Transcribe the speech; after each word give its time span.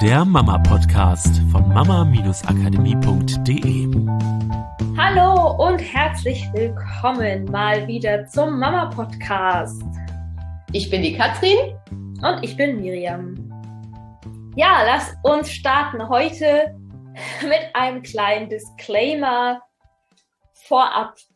der 0.00 0.24
Mama-Podcast 0.24 1.42
von 1.52 1.68
mama-akademie.de. 1.68 3.86
Hallo 4.96 5.66
und 5.66 5.78
herzlich 5.78 6.42
willkommen 6.54 7.44
mal 7.44 7.86
wieder 7.86 8.26
zum 8.26 8.58
Mama-Podcast. 8.58 9.82
Ich 10.72 10.88
bin 10.88 11.02
die 11.02 11.18
Katrin. 11.18 11.76
Und 12.22 12.42
ich 12.42 12.56
bin 12.56 12.80
Miriam. 12.80 13.34
Ja, 14.56 14.84
lass 14.86 15.14
uns 15.22 15.52
starten 15.52 16.08
heute 16.08 16.74
mit 17.42 17.60
einem 17.74 18.02
kleinen 18.02 18.48
Disclaimer 18.48 19.60
vorab. 20.54 21.12
Ich 21.16 21.28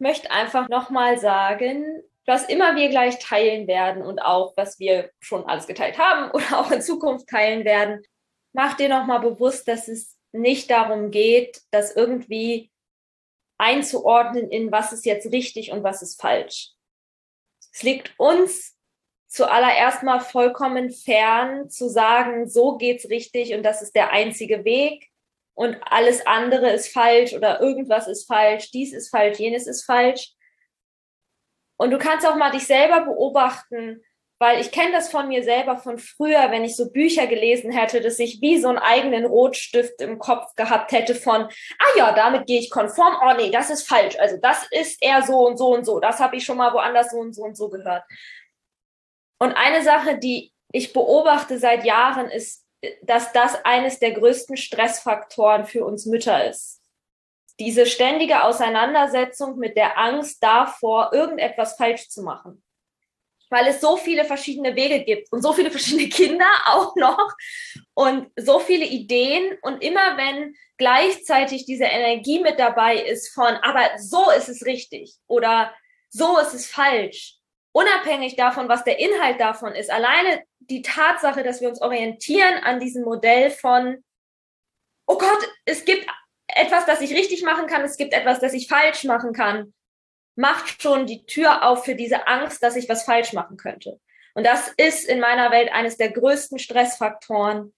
möchte 0.00 0.28
einfach 0.32 0.68
nochmal 0.68 1.18
sagen, 1.18 2.02
was 2.26 2.48
immer 2.48 2.76
wir 2.76 2.88
gleich 2.88 3.18
teilen 3.18 3.66
werden 3.66 4.02
und 4.02 4.20
auch 4.20 4.56
was 4.56 4.78
wir 4.78 5.10
schon 5.20 5.44
alles 5.44 5.66
geteilt 5.66 5.98
haben 5.98 6.30
oder 6.34 6.58
auch 6.58 6.70
in 6.70 6.82
Zukunft 6.82 7.28
teilen 7.28 7.64
werden, 7.64 8.02
mach 8.52 8.76
dir 8.76 8.88
nochmal 8.88 9.20
bewusst, 9.20 9.68
dass 9.68 9.88
es 9.88 10.16
nicht 10.32 10.70
darum 10.70 11.10
geht, 11.10 11.60
das 11.70 11.94
irgendwie 11.94 12.70
einzuordnen 13.58 14.50
in 14.50 14.72
was 14.72 14.92
ist 14.92 15.06
jetzt 15.06 15.30
richtig 15.30 15.70
und 15.72 15.82
was 15.82 16.02
ist 16.02 16.20
falsch. 16.20 16.70
Es 17.72 17.82
liegt 17.82 18.18
uns 18.18 18.76
zuallererst 19.28 20.02
mal 20.02 20.20
vollkommen 20.20 20.90
fern 20.90 21.70
zu 21.70 21.88
sagen, 21.88 22.48
so 22.48 22.76
geht's 22.76 23.08
richtig 23.08 23.54
und 23.54 23.62
das 23.62 23.80
ist 23.80 23.94
der 23.94 24.10
einzige 24.10 24.64
Weg 24.64 25.08
und 25.54 25.78
alles 25.84 26.26
andere 26.26 26.70
ist 26.70 26.88
falsch 26.88 27.32
oder 27.34 27.60
irgendwas 27.60 28.08
ist 28.08 28.26
falsch, 28.26 28.70
dies 28.72 28.92
ist 28.92 29.10
falsch, 29.10 29.38
jenes 29.38 29.66
ist 29.66 29.84
falsch, 29.84 30.34
und 31.76 31.90
du 31.90 31.98
kannst 31.98 32.26
auch 32.26 32.36
mal 32.36 32.50
dich 32.50 32.66
selber 32.66 33.02
beobachten, 33.02 34.02
weil 34.42 34.60
ich 34.60 34.72
kenne 34.72 34.90
das 34.90 35.08
von 35.08 35.28
mir 35.28 35.44
selber 35.44 35.76
von 35.76 35.98
früher, 35.98 36.50
wenn 36.50 36.64
ich 36.64 36.74
so 36.74 36.90
Bücher 36.90 37.28
gelesen 37.28 37.70
hätte, 37.70 38.00
dass 38.00 38.18
ich 38.18 38.40
wie 38.40 38.58
so 38.58 38.66
einen 38.68 38.78
eigenen 38.78 39.24
Rotstift 39.24 40.00
im 40.00 40.18
Kopf 40.18 40.56
gehabt 40.56 40.90
hätte 40.90 41.14
von, 41.14 41.42
ah 41.42 41.96
ja, 41.96 42.12
damit 42.12 42.48
gehe 42.48 42.58
ich 42.58 42.68
konform, 42.68 43.14
oh 43.24 43.34
nee, 43.36 43.50
das 43.50 43.70
ist 43.70 43.88
falsch, 43.88 44.18
also 44.18 44.36
das 44.42 44.66
ist 44.72 45.00
eher 45.00 45.22
so 45.22 45.46
und 45.46 45.58
so 45.58 45.72
und 45.72 45.84
so, 45.84 46.00
das 46.00 46.18
habe 46.18 46.34
ich 46.34 46.44
schon 46.44 46.56
mal 46.56 46.72
woanders 46.72 47.12
so 47.12 47.18
und 47.18 47.34
so 47.34 47.42
und 47.42 47.56
so 47.56 47.68
gehört. 47.68 48.02
Und 49.38 49.52
eine 49.52 49.84
Sache, 49.84 50.18
die 50.18 50.52
ich 50.72 50.92
beobachte 50.92 51.58
seit 51.58 51.84
Jahren, 51.84 52.28
ist, 52.28 52.66
dass 53.02 53.30
das 53.30 53.64
eines 53.64 54.00
der 54.00 54.10
größten 54.10 54.56
Stressfaktoren 54.56 55.66
für 55.66 55.84
uns 55.84 56.06
Mütter 56.06 56.48
ist 56.48 56.81
diese 57.58 57.86
ständige 57.86 58.44
Auseinandersetzung 58.44 59.58
mit 59.58 59.76
der 59.76 59.98
Angst 59.98 60.42
davor, 60.42 61.10
irgendetwas 61.12 61.76
falsch 61.76 62.08
zu 62.08 62.22
machen. 62.22 62.62
Weil 63.50 63.66
es 63.66 63.80
so 63.80 63.96
viele 63.96 64.24
verschiedene 64.24 64.74
Wege 64.74 65.04
gibt 65.04 65.30
und 65.30 65.42
so 65.42 65.52
viele 65.52 65.70
verschiedene 65.70 66.08
Kinder 66.10 66.48
auch 66.66 66.96
noch 66.96 67.32
und 67.94 68.30
so 68.36 68.58
viele 68.58 68.86
Ideen. 68.86 69.58
Und 69.62 69.82
immer 69.82 70.16
wenn 70.16 70.54
gleichzeitig 70.78 71.66
diese 71.66 71.84
Energie 71.84 72.40
mit 72.40 72.58
dabei 72.58 72.96
ist 72.96 73.32
von, 73.34 73.54
aber 73.62 73.98
so 73.98 74.30
ist 74.30 74.48
es 74.48 74.64
richtig 74.64 75.14
oder 75.26 75.72
so 76.08 76.38
ist 76.38 76.54
es 76.54 76.66
falsch, 76.66 77.36
unabhängig 77.72 78.36
davon, 78.36 78.68
was 78.68 78.84
der 78.84 78.98
Inhalt 78.98 79.40
davon 79.40 79.74
ist, 79.74 79.90
alleine 79.90 80.42
die 80.58 80.82
Tatsache, 80.82 81.42
dass 81.42 81.60
wir 81.60 81.68
uns 81.68 81.80
orientieren 81.80 82.62
an 82.62 82.80
diesem 82.80 83.04
Modell 83.04 83.50
von, 83.50 84.02
oh 85.06 85.18
Gott, 85.18 85.48
es 85.64 85.84
gibt 85.84 86.06
etwas, 86.54 86.86
das 86.86 87.00
ich 87.00 87.14
richtig 87.14 87.42
machen 87.42 87.66
kann, 87.66 87.82
es 87.82 87.96
gibt 87.96 88.12
etwas, 88.12 88.40
das 88.40 88.52
ich 88.52 88.68
falsch 88.68 89.04
machen 89.04 89.32
kann, 89.32 89.72
macht 90.36 90.82
schon 90.82 91.06
die 91.06 91.24
Tür 91.26 91.66
auf 91.66 91.84
für 91.84 91.94
diese 91.94 92.26
Angst, 92.26 92.62
dass 92.62 92.76
ich 92.76 92.88
was 92.88 93.04
falsch 93.04 93.32
machen 93.32 93.56
könnte. 93.56 94.00
Und 94.34 94.46
das 94.46 94.72
ist 94.76 95.04
in 95.06 95.20
meiner 95.20 95.50
Welt 95.50 95.72
eines 95.72 95.96
der 95.96 96.10
größten 96.10 96.58
Stressfaktoren 96.58 97.74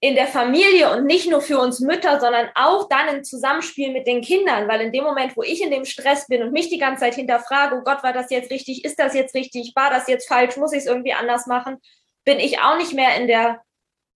in 0.00 0.16
der 0.16 0.26
Familie 0.26 0.92
und 0.92 1.06
nicht 1.06 1.30
nur 1.30 1.40
für 1.40 1.58
uns 1.58 1.80
Mütter, 1.80 2.20
sondern 2.20 2.50
auch 2.54 2.88
dann 2.88 3.08
im 3.08 3.24
Zusammenspiel 3.24 3.90
mit 3.90 4.06
den 4.06 4.20
Kindern, 4.20 4.68
weil 4.68 4.82
in 4.82 4.92
dem 4.92 5.04
Moment, 5.04 5.36
wo 5.36 5.42
ich 5.42 5.62
in 5.62 5.70
dem 5.70 5.86
Stress 5.86 6.26
bin 6.26 6.42
und 6.42 6.52
mich 6.52 6.68
die 6.68 6.78
ganze 6.78 7.00
Zeit 7.00 7.14
hinterfrage, 7.14 7.76
oh 7.76 7.84
Gott, 7.84 8.02
war 8.02 8.12
das 8.12 8.30
jetzt 8.30 8.50
richtig, 8.50 8.84
ist 8.84 8.98
das 8.98 9.14
jetzt 9.14 9.34
richtig, 9.34 9.72
war 9.74 9.90
das 9.90 10.06
jetzt 10.08 10.28
falsch, 10.28 10.56
muss 10.56 10.72
ich 10.72 10.80
es 10.80 10.86
irgendwie 10.86 11.14
anders 11.14 11.46
machen, 11.46 11.78
bin 12.24 12.38
ich 12.38 12.58
auch 12.58 12.76
nicht 12.76 12.92
mehr 12.92 13.16
in 13.16 13.28
der 13.28 13.62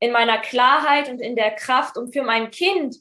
in 0.01 0.13
meiner 0.13 0.39
Klarheit 0.39 1.09
und 1.09 1.21
in 1.21 1.35
der 1.37 1.53
Kraft, 1.53 1.97
um 1.97 2.13
für 2.13 2.23
mein 2.23 2.51
Kind 2.51 2.97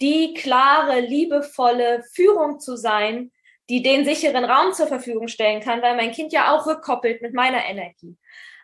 die 0.00 0.34
klare, 0.34 1.00
liebevolle 1.00 2.02
Führung 2.12 2.60
zu 2.60 2.76
sein, 2.76 3.30
die 3.68 3.82
den 3.82 4.04
sicheren 4.04 4.44
Raum 4.44 4.72
zur 4.72 4.86
Verfügung 4.86 5.28
stellen 5.28 5.60
kann, 5.60 5.82
weil 5.82 5.96
mein 5.96 6.12
Kind 6.12 6.32
ja 6.32 6.52
auch 6.52 6.66
rückkoppelt 6.66 7.22
mit 7.22 7.34
meiner 7.34 7.64
Energie. 7.64 8.16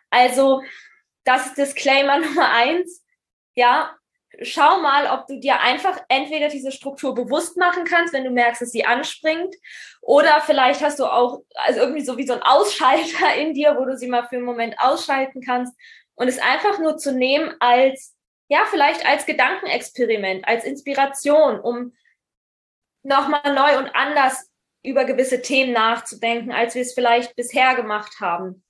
Also, 0.09 0.61
das 1.23 1.47
ist 1.47 1.57
Disclaimer 1.57 2.19
Nummer 2.25 2.51
eins. 2.51 3.03
Ja, 3.55 3.95
schau 4.41 4.79
mal, 4.81 5.07
ob 5.07 5.27
du 5.27 5.39
dir 5.39 5.59
einfach 5.61 5.99
entweder 6.07 6.49
diese 6.49 6.71
Struktur 6.71 7.13
bewusst 7.15 7.57
machen 7.57 7.83
kannst, 7.83 8.13
wenn 8.13 8.23
du 8.23 8.29
merkst, 8.29 8.61
dass 8.61 8.71
sie 8.71 8.85
anspringt, 8.85 9.55
oder 10.01 10.41
vielleicht 10.41 10.81
hast 10.81 10.99
du 10.99 11.05
auch 11.05 11.41
also 11.55 11.81
irgendwie 11.81 12.05
so 12.05 12.17
wie 12.17 12.27
so 12.27 12.33
ein 12.33 12.41
Ausschalter 12.41 13.35
in 13.39 13.53
dir, 13.53 13.75
wo 13.77 13.85
du 13.85 13.97
sie 13.97 14.07
mal 14.07 14.27
für 14.27 14.35
einen 14.35 14.45
Moment 14.45 14.75
ausschalten 14.79 15.41
kannst 15.41 15.73
und 16.15 16.27
es 16.27 16.39
einfach 16.39 16.79
nur 16.79 16.97
zu 16.97 17.13
nehmen 17.13 17.53
als 17.59 18.15
ja, 18.49 18.65
vielleicht 18.69 19.05
als 19.05 19.25
Gedankenexperiment, 19.25 20.47
als 20.47 20.65
Inspiration, 20.65 21.59
um 21.59 21.95
nochmal 23.03 23.53
neu 23.53 23.77
und 23.77 23.95
anders 23.95 24.49
über 24.83 25.05
gewisse 25.05 25.41
Themen 25.41 25.71
nachzudenken, 25.71 26.51
als 26.51 26.75
wir 26.75 26.81
es 26.81 26.93
vielleicht 26.93 27.35
bisher 27.35 27.75
gemacht 27.75 28.19
haben, 28.19 28.63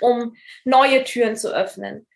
um 0.00 0.36
neue 0.64 1.04
Türen 1.04 1.36
zu 1.36 1.52
öffnen. 1.52 2.06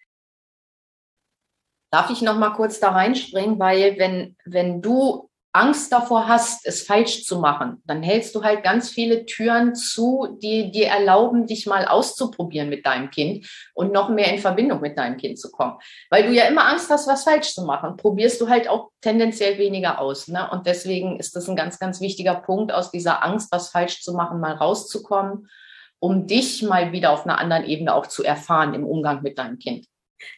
Darf 1.91 2.11
ich 2.11 2.23
noch 2.23 2.39
mal 2.39 2.51
kurz 2.51 2.79
da 2.79 2.91
reinspringen, 2.91 3.59
weil 3.59 3.99
wenn, 3.99 4.37
wenn 4.45 4.81
du 4.81 5.31
Angst 5.55 5.93
davor 5.93 6.29
hast, 6.29 6.67
es 6.67 6.83
falsch 6.83 7.25
zu 7.25 7.39
machen, 7.39 7.83
dann 7.85 8.03
hältst 8.03 8.35
du 8.35 8.43
halt 8.43 8.65
ganz 8.65 8.89
viele 8.89 9.27
Türen 9.27 9.75
zu, 9.75 10.39
die 10.43 10.71
dir 10.71 10.87
erlauben, 10.87 11.47
dich 11.47 11.67
mal 11.67 11.87
auszuprobieren 11.87 12.71
mit 12.71 12.87
deinem 12.87 13.11
Kind 13.11 13.47
und 13.75 13.93
noch 13.93 14.09
mehr 14.09 14.33
in 14.33 14.39
Verbindung 14.39 14.81
mit 14.81 14.97
deinem 14.97 15.19
Kind 15.19 15.39
zu 15.39 15.51
kommen. 15.51 15.79
Weil 16.09 16.27
du 16.27 16.33
ja 16.33 16.45
immer 16.45 16.67
Angst 16.67 16.89
hast, 16.89 17.07
was 17.07 17.25
falsch 17.25 17.53
zu 17.53 17.65
machen, 17.65 17.99
probierst 17.99 18.41
du 18.41 18.49
halt 18.49 18.67
auch 18.67 18.91
tendenziell 19.03 19.59
weniger 19.59 20.01
aus. 20.01 20.27
Ne? 20.29 20.49
Und 20.51 20.67
deswegen 20.67 21.19
ist 21.19 21.37
das 21.37 21.49
ein 21.49 21.57
ganz, 21.57 21.79
ganz 21.79 22.01
wichtiger 22.01 22.37
Punkt, 22.37 22.73
aus 22.73 22.91
dieser 22.91 23.23
Angst, 23.23 23.53
was 23.53 23.69
falsch 23.69 24.01
zu 24.01 24.15
machen, 24.15 24.41
mal 24.41 24.55
rauszukommen, 24.55 25.51
um 25.99 26.27
dich 26.27 26.63
mal 26.63 26.93
wieder 26.93 27.13
auf 27.13 27.27
einer 27.27 27.39
anderen 27.39 27.65
Ebene 27.65 27.95
auch 27.95 28.07
zu 28.07 28.25
erfahren 28.25 28.73
im 28.73 28.87
Umgang 28.87 29.23
mit 29.23 29.37
deinem 29.37 29.59
Kind. 29.59 29.87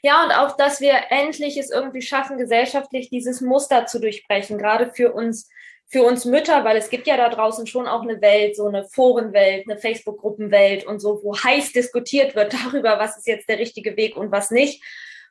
Ja, 0.03 0.25
und 0.25 0.33
auch, 0.33 0.57
dass 0.57 0.81
wir 0.81 0.95
endlich 1.11 1.57
es 1.57 1.71
irgendwie 1.71 2.03
schaffen, 2.03 2.39
gesellschaftlich 2.39 3.11
dieses 3.11 3.41
Muster 3.41 3.87
zu 3.87 4.01
durchbrechen, 4.01 4.59
gerade 4.59 4.93
für 4.93 5.13
uns, 5.13 5.49
für 5.87 6.03
uns 6.03 6.25
Mütter, 6.25 6.65
weil 6.65 6.77
es 6.77 6.91
gibt 6.91 7.07
ja 7.07 7.17
da 7.17 7.29
draußen 7.29 7.67
schon 7.67 7.87
auch 7.87 8.03
eine 8.03 8.21
Welt, 8.21 8.57
so 8.57 8.67
eine 8.67 8.85
Forenwelt, 8.85 9.69
eine 9.69 9.79
Facebook-Gruppenwelt 9.79 10.85
und 10.87 11.01
so, 11.01 11.21
wo 11.23 11.37
heiß 11.37 11.73
diskutiert 11.73 12.35
wird 12.35 12.55
darüber, 12.65 12.99
was 12.99 13.17
ist 13.17 13.27
jetzt 13.27 13.49
der 13.49 13.59
richtige 13.59 13.97
Weg 13.97 14.17
und 14.17 14.33
was 14.33 14.51
nicht. 14.51 14.83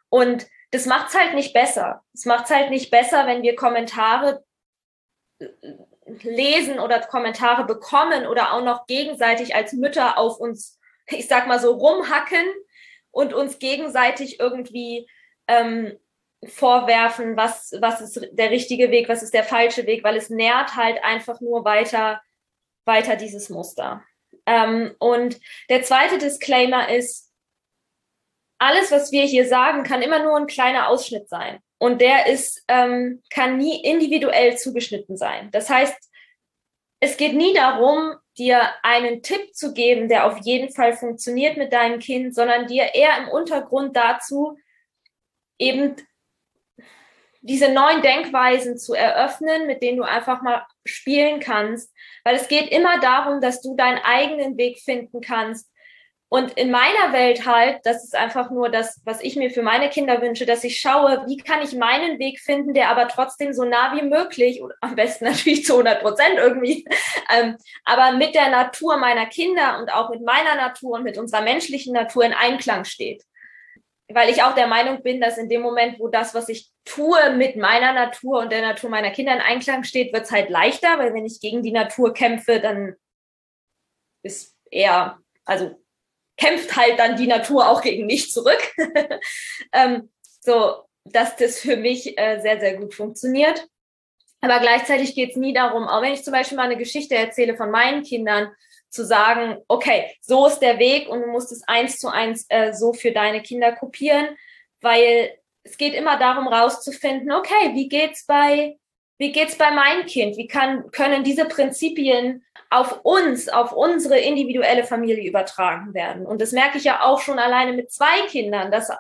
Und 0.10 0.48
das 0.72 0.86
macht 0.86 1.10
es 1.10 1.20
halt 1.20 1.34
nicht 1.36 1.54
besser. 1.54 2.04
Es 2.14 2.26
macht 2.26 2.46
es 2.46 2.52
halt 2.52 2.70
nicht 2.70 2.92
besser, 2.92 3.28
wenn 3.28 3.44
wir 3.44 3.56
Kommentare 3.56 4.44
äh, 5.40 5.48
lesen 6.24 6.80
oder 6.80 7.00
Kommentare 7.00 7.66
bekommen 7.66 8.28
oder 8.28 8.54
auch 8.54 8.64
noch 8.64 8.88
gegenseitig 8.88 9.56
als 9.56 9.74
Mütter 9.74 10.18
auf 10.18 10.40
uns, 10.40 10.80
ich 11.08 11.28
sag 11.28 11.48
mal 11.48 11.60
so, 11.60 11.74
rumhacken 11.74 12.46
und 13.14 13.34
uns 13.34 13.60
gegenseitig 13.60 14.40
irgendwie 14.40 15.08
ähm, 15.48 15.98
vorwerfen, 16.46 17.38
was, 17.38 17.74
was 17.80 18.02
ist 18.02 18.28
der 18.34 18.50
richtige 18.50 18.92
Weg, 18.92 19.08
was 19.08 19.24
ist 19.24 19.34
der 19.34 19.46
falsche 19.46 19.86
Weg, 19.86 20.04
weil 20.04 20.18
es 20.18 20.30
nährt 20.30 20.76
halt 20.76 21.02
einfach 21.04 21.40
nur 21.40 21.64
weiter, 21.64 22.22
weiter 22.86 23.16
dieses 23.16 23.50
Muster. 23.50 24.04
Ähm, 24.46 24.94
und 25.00 25.40
der 25.70 25.84
zweite 25.84 26.18
Disclaimer 26.18 26.90
ist, 26.90 27.32
alles, 28.58 28.92
was 28.92 29.12
wir 29.12 29.24
hier 29.24 29.48
sagen, 29.48 29.84
kann 29.84 30.02
immer 30.02 30.24
nur 30.24 30.38
ein 30.38 30.48
kleiner 30.48 30.88
Ausschnitt 30.90 31.30
sein. 31.30 31.60
Und 31.78 32.02
der 32.02 32.28
ist, 32.28 32.64
ähm, 32.68 33.22
kann 33.30 33.58
nie 33.58 33.84
individuell 33.84 34.58
zugeschnitten 34.58 35.18
sein. 35.18 35.50
Das 35.52 35.70
heißt, 35.70 36.10
es 37.04 37.18
geht 37.18 37.34
nie 37.34 37.54
darum, 37.54 38.16
dir 38.38 38.62
einen 38.82 39.22
Tipp 39.22 39.54
zu 39.54 39.74
geben, 39.74 40.08
der 40.08 40.26
auf 40.26 40.38
jeden 40.44 40.74
Fall 40.74 40.94
funktioniert 40.94 41.58
mit 41.58 41.74
deinem 41.74 42.00
Kind, 42.00 42.34
sondern 42.34 42.68
dir 42.68 42.96
eher 42.96 43.18
im 43.18 43.28
Untergrund 43.28 43.96
dazu 43.96 44.58
eben 45.60 45.98
diese 47.42 47.74
neuen 47.74 48.02
Denkweisen 48.02 48.78
zu 48.78 48.94
eröffnen, 48.94 49.68
mit 49.68 49.84
denen 49.84 49.98
du 49.98 50.04
einfach 50.04 50.42
mal 50.42 50.66
spielen 50.86 51.42
kannst. 51.42 51.94
Weil 52.24 52.36
es 52.36 52.48
geht 52.48 52.72
immer 52.72 53.02
darum, 53.02 53.42
dass 53.42 53.62
du 53.62 53.76
deinen 53.76 54.00
eigenen 54.02 54.58
Weg 54.58 54.80
finden 54.80 55.20
kannst, 55.20 55.70
und 56.34 56.54
in 56.54 56.72
meiner 56.72 57.14
Welt 57.14 57.46
halt, 57.46 57.82
das 57.84 58.04
ist 58.04 58.16
einfach 58.16 58.50
nur 58.50 58.70
das, 58.70 59.00
was 59.06 59.22
ich 59.22 59.36
mir 59.36 59.52
für 59.52 59.62
meine 59.62 59.92
Kinder 59.92 60.20
wünsche, 60.20 60.48
dass 60.48 60.64
ich 60.64 60.80
schaue, 60.80 61.24
wie 61.28 61.38
kann 61.38 61.62
ich 61.62 61.76
meinen 61.76 62.18
Weg 62.18 62.40
finden, 62.40 62.74
der 62.74 62.90
aber 62.90 63.08
trotzdem 63.08 63.54
so 63.54 63.66
nah 63.66 63.96
wie 63.96 64.02
möglich, 64.02 64.60
und 64.60 64.74
am 64.82 64.96
besten 64.96 65.26
natürlich 65.30 65.64
zu 65.64 65.74
100 65.74 66.02
Prozent 66.02 66.40
irgendwie, 66.40 66.88
ähm, 67.32 67.56
aber 67.86 68.18
mit 68.18 68.34
der 68.34 68.50
Natur 68.50 68.98
meiner 68.98 69.28
Kinder 69.28 69.78
und 69.78 69.94
auch 69.94 70.10
mit 70.10 70.24
meiner 70.24 70.56
Natur 70.56 70.94
und 70.94 71.04
mit 71.04 71.20
unserer 71.20 71.44
menschlichen 71.44 71.94
Natur 71.94 72.26
in 72.26 72.34
Einklang 72.34 72.84
steht. 72.84 73.24
weil 74.12 74.32
ich 74.32 74.42
auch 74.42 74.56
der 74.56 74.66
Meinung 74.66 75.04
bin, 75.04 75.22
dass 75.22 75.38
in 75.38 75.50
dem 75.50 75.62
Moment, 75.62 76.00
wo 76.00 76.08
das, 76.08 76.34
was 76.34 76.50
ich 76.50 76.72
tue, 76.84 77.36
mit 77.36 77.58
meiner 77.58 77.94
Natur 77.94 78.40
und 78.40 78.52
der 78.52 78.64
Natur 78.64 78.90
meiner 78.90 79.12
Kinder 79.12 79.36
in 79.36 79.40
Einklang 79.40 79.84
steht, 79.84 80.12
wird 80.12 80.24
es 80.24 80.32
halt 80.32 80.50
leichter, 80.50 80.98
weil 80.98 81.14
wenn 81.14 81.28
ich 81.28 81.40
gegen 81.42 81.62
die 81.62 81.72
Natur 81.72 82.12
kämpfe, 82.12 82.60
dann 82.60 82.96
ist 84.24 84.58
eher, 84.72 85.20
also 85.46 85.83
kämpft 86.38 86.76
halt 86.76 87.00
dann 87.00 87.16
die 87.16 87.28
Natur 87.28 87.68
auch 87.70 87.82
gegen 87.82 88.06
mich 88.06 88.32
zurück. 88.32 88.62
ähm, 89.74 90.12
so, 90.42 90.84
dass 91.06 91.36
das 91.36 91.60
für 91.60 91.78
mich 91.78 92.18
äh, 92.18 92.40
sehr, 92.42 92.60
sehr 92.60 92.78
gut 92.78 92.94
funktioniert. 92.94 93.68
Aber 94.42 94.60
gleichzeitig 94.60 95.16
geht 95.16 95.32
es 95.32 95.36
nie 95.38 95.54
darum, 95.54 95.88
auch 95.88 96.02
wenn 96.02 96.14
ich 96.14 96.24
zum 96.24 96.34
Beispiel 96.34 96.58
mal 96.58 96.66
eine 96.66 96.78
Geschichte 96.78 97.16
erzähle 97.16 97.56
von 97.56 97.72
meinen 97.72 98.04
Kindern, 98.04 98.52
zu 98.94 99.04
sagen, 99.06 99.58
okay, 99.68 100.16
so 100.22 100.46
ist 100.46 100.60
der 100.60 100.78
Weg 100.78 101.10
und 101.10 101.22
du 101.22 101.28
musst 101.28 101.52
es 101.52 101.64
eins 101.68 101.98
zu 101.98 102.10
eins 102.10 102.46
äh, 102.50 102.74
so 102.74 102.94
für 102.94 103.12
deine 103.12 103.42
Kinder 103.42 103.72
kopieren, 103.72 104.38
weil 104.82 105.36
es 105.64 105.78
geht 105.78 105.96
immer 105.96 106.20
darum, 106.20 106.48
rauszufinden, 106.48 107.32
okay, 107.32 107.74
wie 107.74 107.90
geht's 107.90 108.26
bei, 108.26 108.78
wie 109.24 109.32
geht's 109.32 109.58
bei 109.58 109.72
meinem 109.72 110.06
Kind? 110.06 110.36
Wie 110.36 110.48
kann, 110.48 110.92
können 110.92 111.24
diese 111.24 111.46
Prinzipien 111.46 112.44
auf 112.70 113.00
uns, 113.04 113.48
auf 113.48 113.72
unsere 113.72 114.20
individuelle 114.20 114.84
Familie 114.84 115.26
übertragen 115.26 115.94
werden? 115.94 116.26
Und 116.26 116.42
das 116.42 116.52
merke 116.52 116.78
ich 116.78 116.84
ja 116.84 117.04
auch 117.04 117.22
schon 117.22 117.40
alleine 117.40 117.72
mit 117.72 117.90
zwei 117.90 118.28
Kindern, 118.28 118.70
dass, 118.70 118.92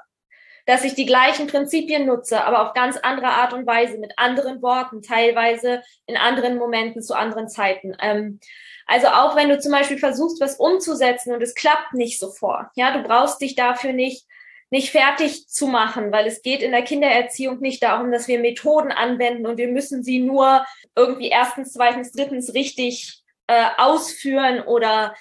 dass 0.65 0.85
ich 0.85 0.95
die 0.95 1.05
gleichen 1.05 1.47
Prinzipien 1.47 2.05
nutze, 2.05 2.41
aber 2.41 2.61
auf 2.61 2.73
ganz 2.73 2.95
andere 2.95 3.27
Art 3.27 3.51
und 3.51 3.67
Weise, 3.67 3.97
mit 3.97 4.13
anderen 4.15 4.61
Worten, 4.61 5.01
teilweise 5.01 5.83
in 6.05 6.15
anderen 6.15 6.57
Momenten 6.57 7.01
zu 7.01 7.15
anderen 7.15 7.49
Zeiten. 7.49 7.93
Ähm, 7.99 8.39
also 8.87 9.07
auch 9.07 9.35
wenn 9.35 9.49
du 9.49 9.59
zum 9.59 9.73
Beispiel 9.73 9.97
versuchst, 9.97 10.39
was 10.39 10.55
umzusetzen 10.55 11.33
und 11.33 11.43
es 11.43 11.53
klappt 11.53 11.93
nicht 11.95 12.17
sofort, 12.17 12.67
ja, 12.75 12.95
du 12.95 13.03
brauchst 13.03 13.41
dich 13.41 13.55
dafür 13.55 13.91
nicht 13.91 14.25
nicht 14.73 14.89
fertig 14.89 15.47
zu 15.47 15.67
machen, 15.67 16.11
weil 16.11 16.25
es 16.25 16.41
geht 16.41 16.63
in 16.63 16.71
der 16.71 16.81
Kindererziehung 16.81 17.59
nicht 17.59 17.83
darum, 17.83 18.11
dass 18.11 18.27
wir 18.27 18.39
Methoden 18.39 18.91
anwenden 18.91 19.45
und 19.45 19.57
wir 19.57 19.67
müssen 19.67 20.01
sie 20.03 20.17
nur 20.17 20.65
irgendwie 20.95 21.27
erstens, 21.27 21.73
zweitens, 21.73 22.11
drittens 22.11 22.55
richtig 22.55 23.21
äh, 23.45 23.67
ausführen 23.77 24.61
oder 24.63 25.15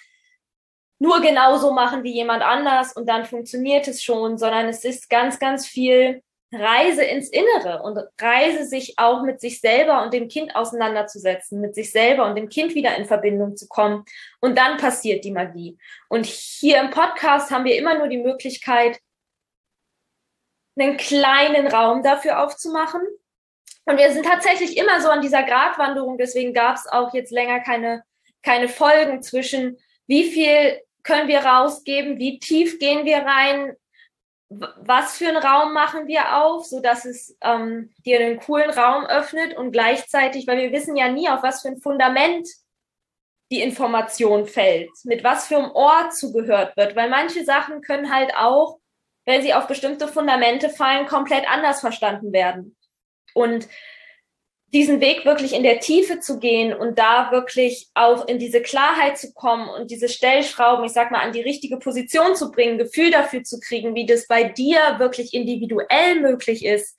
nur 0.98 1.20
genauso 1.20 1.70
machen 1.70 2.02
wie 2.02 2.14
jemand 2.14 2.42
anders 2.42 2.94
und 2.94 3.06
dann 3.10 3.26
funktioniert 3.26 3.86
es 3.88 4.02
schon, 4.02 4.38
sondern 4.38 4.68
es 4.68 4.86
ist 4.86 5.10
ganz, 5.10 5.38
ganz 5.38 5.66
viel 5.66 6.22
Reise 6.50 7.04
ins 7.04 7.28
Innere 7.28 7.82
und 7.82 7.98
Reise 8.18 8.64
sich 8.64 8.94
auch 8.96 9.22
mit 9.22 9.38
sich 9.42 9.60
selber 9.60 10.02
und 10.02 10.14
dem 10.14 10.28
Kind 10.28 10.56
auseinanderzusetzen, 10.56 11.60
mit 11.60 11.74
sich 11.74 11.92
selber 11.92 12.24
und 12.24 12.36
dem 12.36 12.48
Kind 12.48 12.74
wieder 12.74 12.96
in 12.96 13.04
Verbindung 13.04 13.54
zu 13.54 13.68
kommen. 13.68 14.06
Und 14.40 14.56
dann 14.56 14.78
passiert 14.78 15.26
die 15.26 15.30
Magie. 15.30 15.76
Und 16.08 16.24
hier 16.24 16.80
im 16.80 16.88
Podcast 16.88 17.50
haben 17.50 17.66
wir 17.66 17.76
immer 17.76 17.98
nur 17.98 18.08
die 18.08 18.22
Möglichkeit, 18.22 18.98
einen 20.78 20.96
kleinen 20.96 21.66
Raum 21.66 22.02
dafür 22.02 22.42
aufzumachen. 22.42 23.02
Und 23.84 23.98
wir 23.98 24.12
sind 24.12 24.24
tatsächlich 24.24 24.76
immer 24.76 25.00
so 25.00 25.08
an 25.08 25.20
dieser 25.20 25.42
Gratwanderung. 25.42 26.18
Deswegen 26.18 26.54
gab 26.54 26.76
es 26.76 26.86
auch 26.86 27.12
jetzt 27.14 27.32
länger 27.32 27.60
keine, 27.60 28.04
keine 28.42 28.68
Folgen 28.68 29.22
zwischen, 29.22 29.78
wie 30.06 30.24
viel 30.30 30.80
können 31.02 31.28
wir 31.28 31.40
rausgeben, 31.40 32.18
wie 32.18 32.38
tief 32.38 32.78
gehen 32.78 33.04
wir 33.04 33.18
rein, 33.18 33.76
was 34.48 35.16
für 35.16 35.28
einen 35.28 35.38
Raum 35.38 35.72
machen 35.72 36.06
wir 36.06 36.36
auf, 36.42 36.66
so 36.66 36.80
dass 36.80 37.04
es 37.04 37.36
ähm, 37.42 37.90
dir 38.04 38.20
einen 38.20 38.38
coolen 38.38 38.70
Raum 38.70 39.06
öffnet 39.06 39.56
und 39.56 39.72
gleichzeitig, 39.72 40.46
weil 40.46 40.58
wir 40.58 40.72
wissen 40.72 40.96
ja 40.96 41.08
nie, 41.08 41.28
auf 41.28 41.42
was 41.42 41.62
für 41.62 41.68
ein 41.68 41.80
Fundament 41.80 42.46
die 43.50 43.62
Information 43.62 44.46
fällt, 44.46 44.90
mit 45.04 45.24
was 45.24 45.46
für 45.46 45.56
einem 45.56 45.70
Ort 45.72 46.14
zugehört 46.14 46.76
wird, 46.76 46.96
weil 46.96 47.08
manche 47.10 47.44
Sachen 47.44 47.80
können 47.82 48.12
halt 48.14 48.34
auch, 48.36 48.78
wenn 49.24 49.42
sie 49.42 49.54
auf 49.54 49.66
bestimmte 49.66 50.08
Fundamente 50.08 50.68
fallen, 50.68 51.06
komplett 51.06 51.50
anders 51.50 51.80
verstanden 51.80 52.32
werden. 52.32 52.76
Und 53.34 53.68
diesen 54.72 55.00
Weg 55.00 55.26
wirklich 55.26 55.52
in 55.52 55.62
der 55.62 55.80
Tiefe 55.80 56.20
zu 56.20 56.38
gehen 56.38 56.72
und 56.72 56.98
da 56.98 57.30
wirklich 57.30 57.90
auch 57.94 58.26
in 58.26 58.38
diese 58.38 58.62
Klarheit 58.62 59.18
zu 59.18 59.34
kommen 59.34 59.68
und 59.68 59.90
diese 59.90 60.08
Stellschrauben, 60.08 60.84
ich 60.86 60.92
sag 60.92 61.10
mal, 61.10 61.20
an 61.20 61.32
die 61.32 61.42
richtige 61.42 61.76
Position 61.76 62.34
zu 62.34 62.50
bringen, 62.50 62.78
Gefühl 62.78 63.10
dafür 63.10 63.44
zu 63.44 63.60
kriegen, 63.60 63.94
wie 63.94 64.06
das 64.06 64.26
bei 64.26 64.44
dir 64.44 64.78
wirklich 64.98 65.34
individuell 65.34 66.20
möglich 66.20 66.64
ist, 66.64 66.96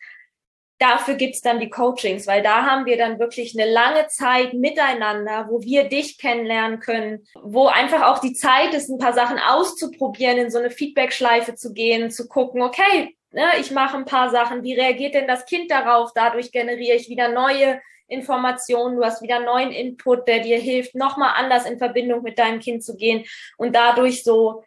dafür 0.80 1.16
gibt's 1.16 1.42
dann 1.42 1.60
die 1.60 1.70
Coachings, 1.70 2.28
weil 2.28 2.42
da 2.42 2.66
haben 2.66 2.86
wir 2.86 2.98
dann 2.98 3.20
wirklich 3.20 3.58
eine 3.58 3.72
lange 3.72 4.08
Zeit 4.08 4.54
miteinander, 4.54 5.48
wo 5.50 5.62
wir 5.62 5.86
dich 5.86 6.18
kennenlernen 6.18 6.80
können, 6.80 7.26
wo 7.42 7.68
einfach 7.68 8.04
auch 8.04 8.20
die 8.20 8.34
Zeit 8.34 8.74
ist, 8.74 8.90
ein 8.90 8.98
paar 8.98 9.14
Sachen 9.14 9.40
auszuprobieren, 9.40 10.38
in 10.38 10.52
so 10.52 10.60
eine 10.60 10.72
Feedback-Schleife 10.72 11.56
zu 11.56 11.74
gehen, 11.74 12.12
zu 12.12 12.28
gucken, 12.28 12.62
okay, 12.62 13.16
ne, 13.32 13.46
ich 13.60 13.72
mache 13.72 13.98
ein 13.98 14.06
paar 14.06 14.30
Sachen, 14.30 14.64
wie 14.64 14.74
reagiert 14.74 15.14
denn 15.14 15.28
das 15.28 15.46
Kind 15.46 15.72
darauf? 15.72 16.12
Dadurch 16.14 16.52
generiere 16.52 16.98
ich 16.98 17.10
wieder 17.10 17.30
neue 17.30 17.82
Informationen, 18.08 18.98
du 18.98 19.04
hast 19.04 19.22
wieder 19.22 19.40
neuen 19.40 19.72
Input, 19.72 20.28
der 20.28 20.40
dir 20.40 20.60
hilft, 20.60 20.96
nochmal 20.96 21.34
anders 21.36 21.66
in 21.66 21.78
Verbindung 21.78 22.22
mit 22.22 22.38
deinem 22.38 22.60
Kind 22.60 22.84
zu 22.84 22.96
gehen 22.96 23.26
und 23.58 23.76
dadurch 23.76 24.24
so 24.24 24.64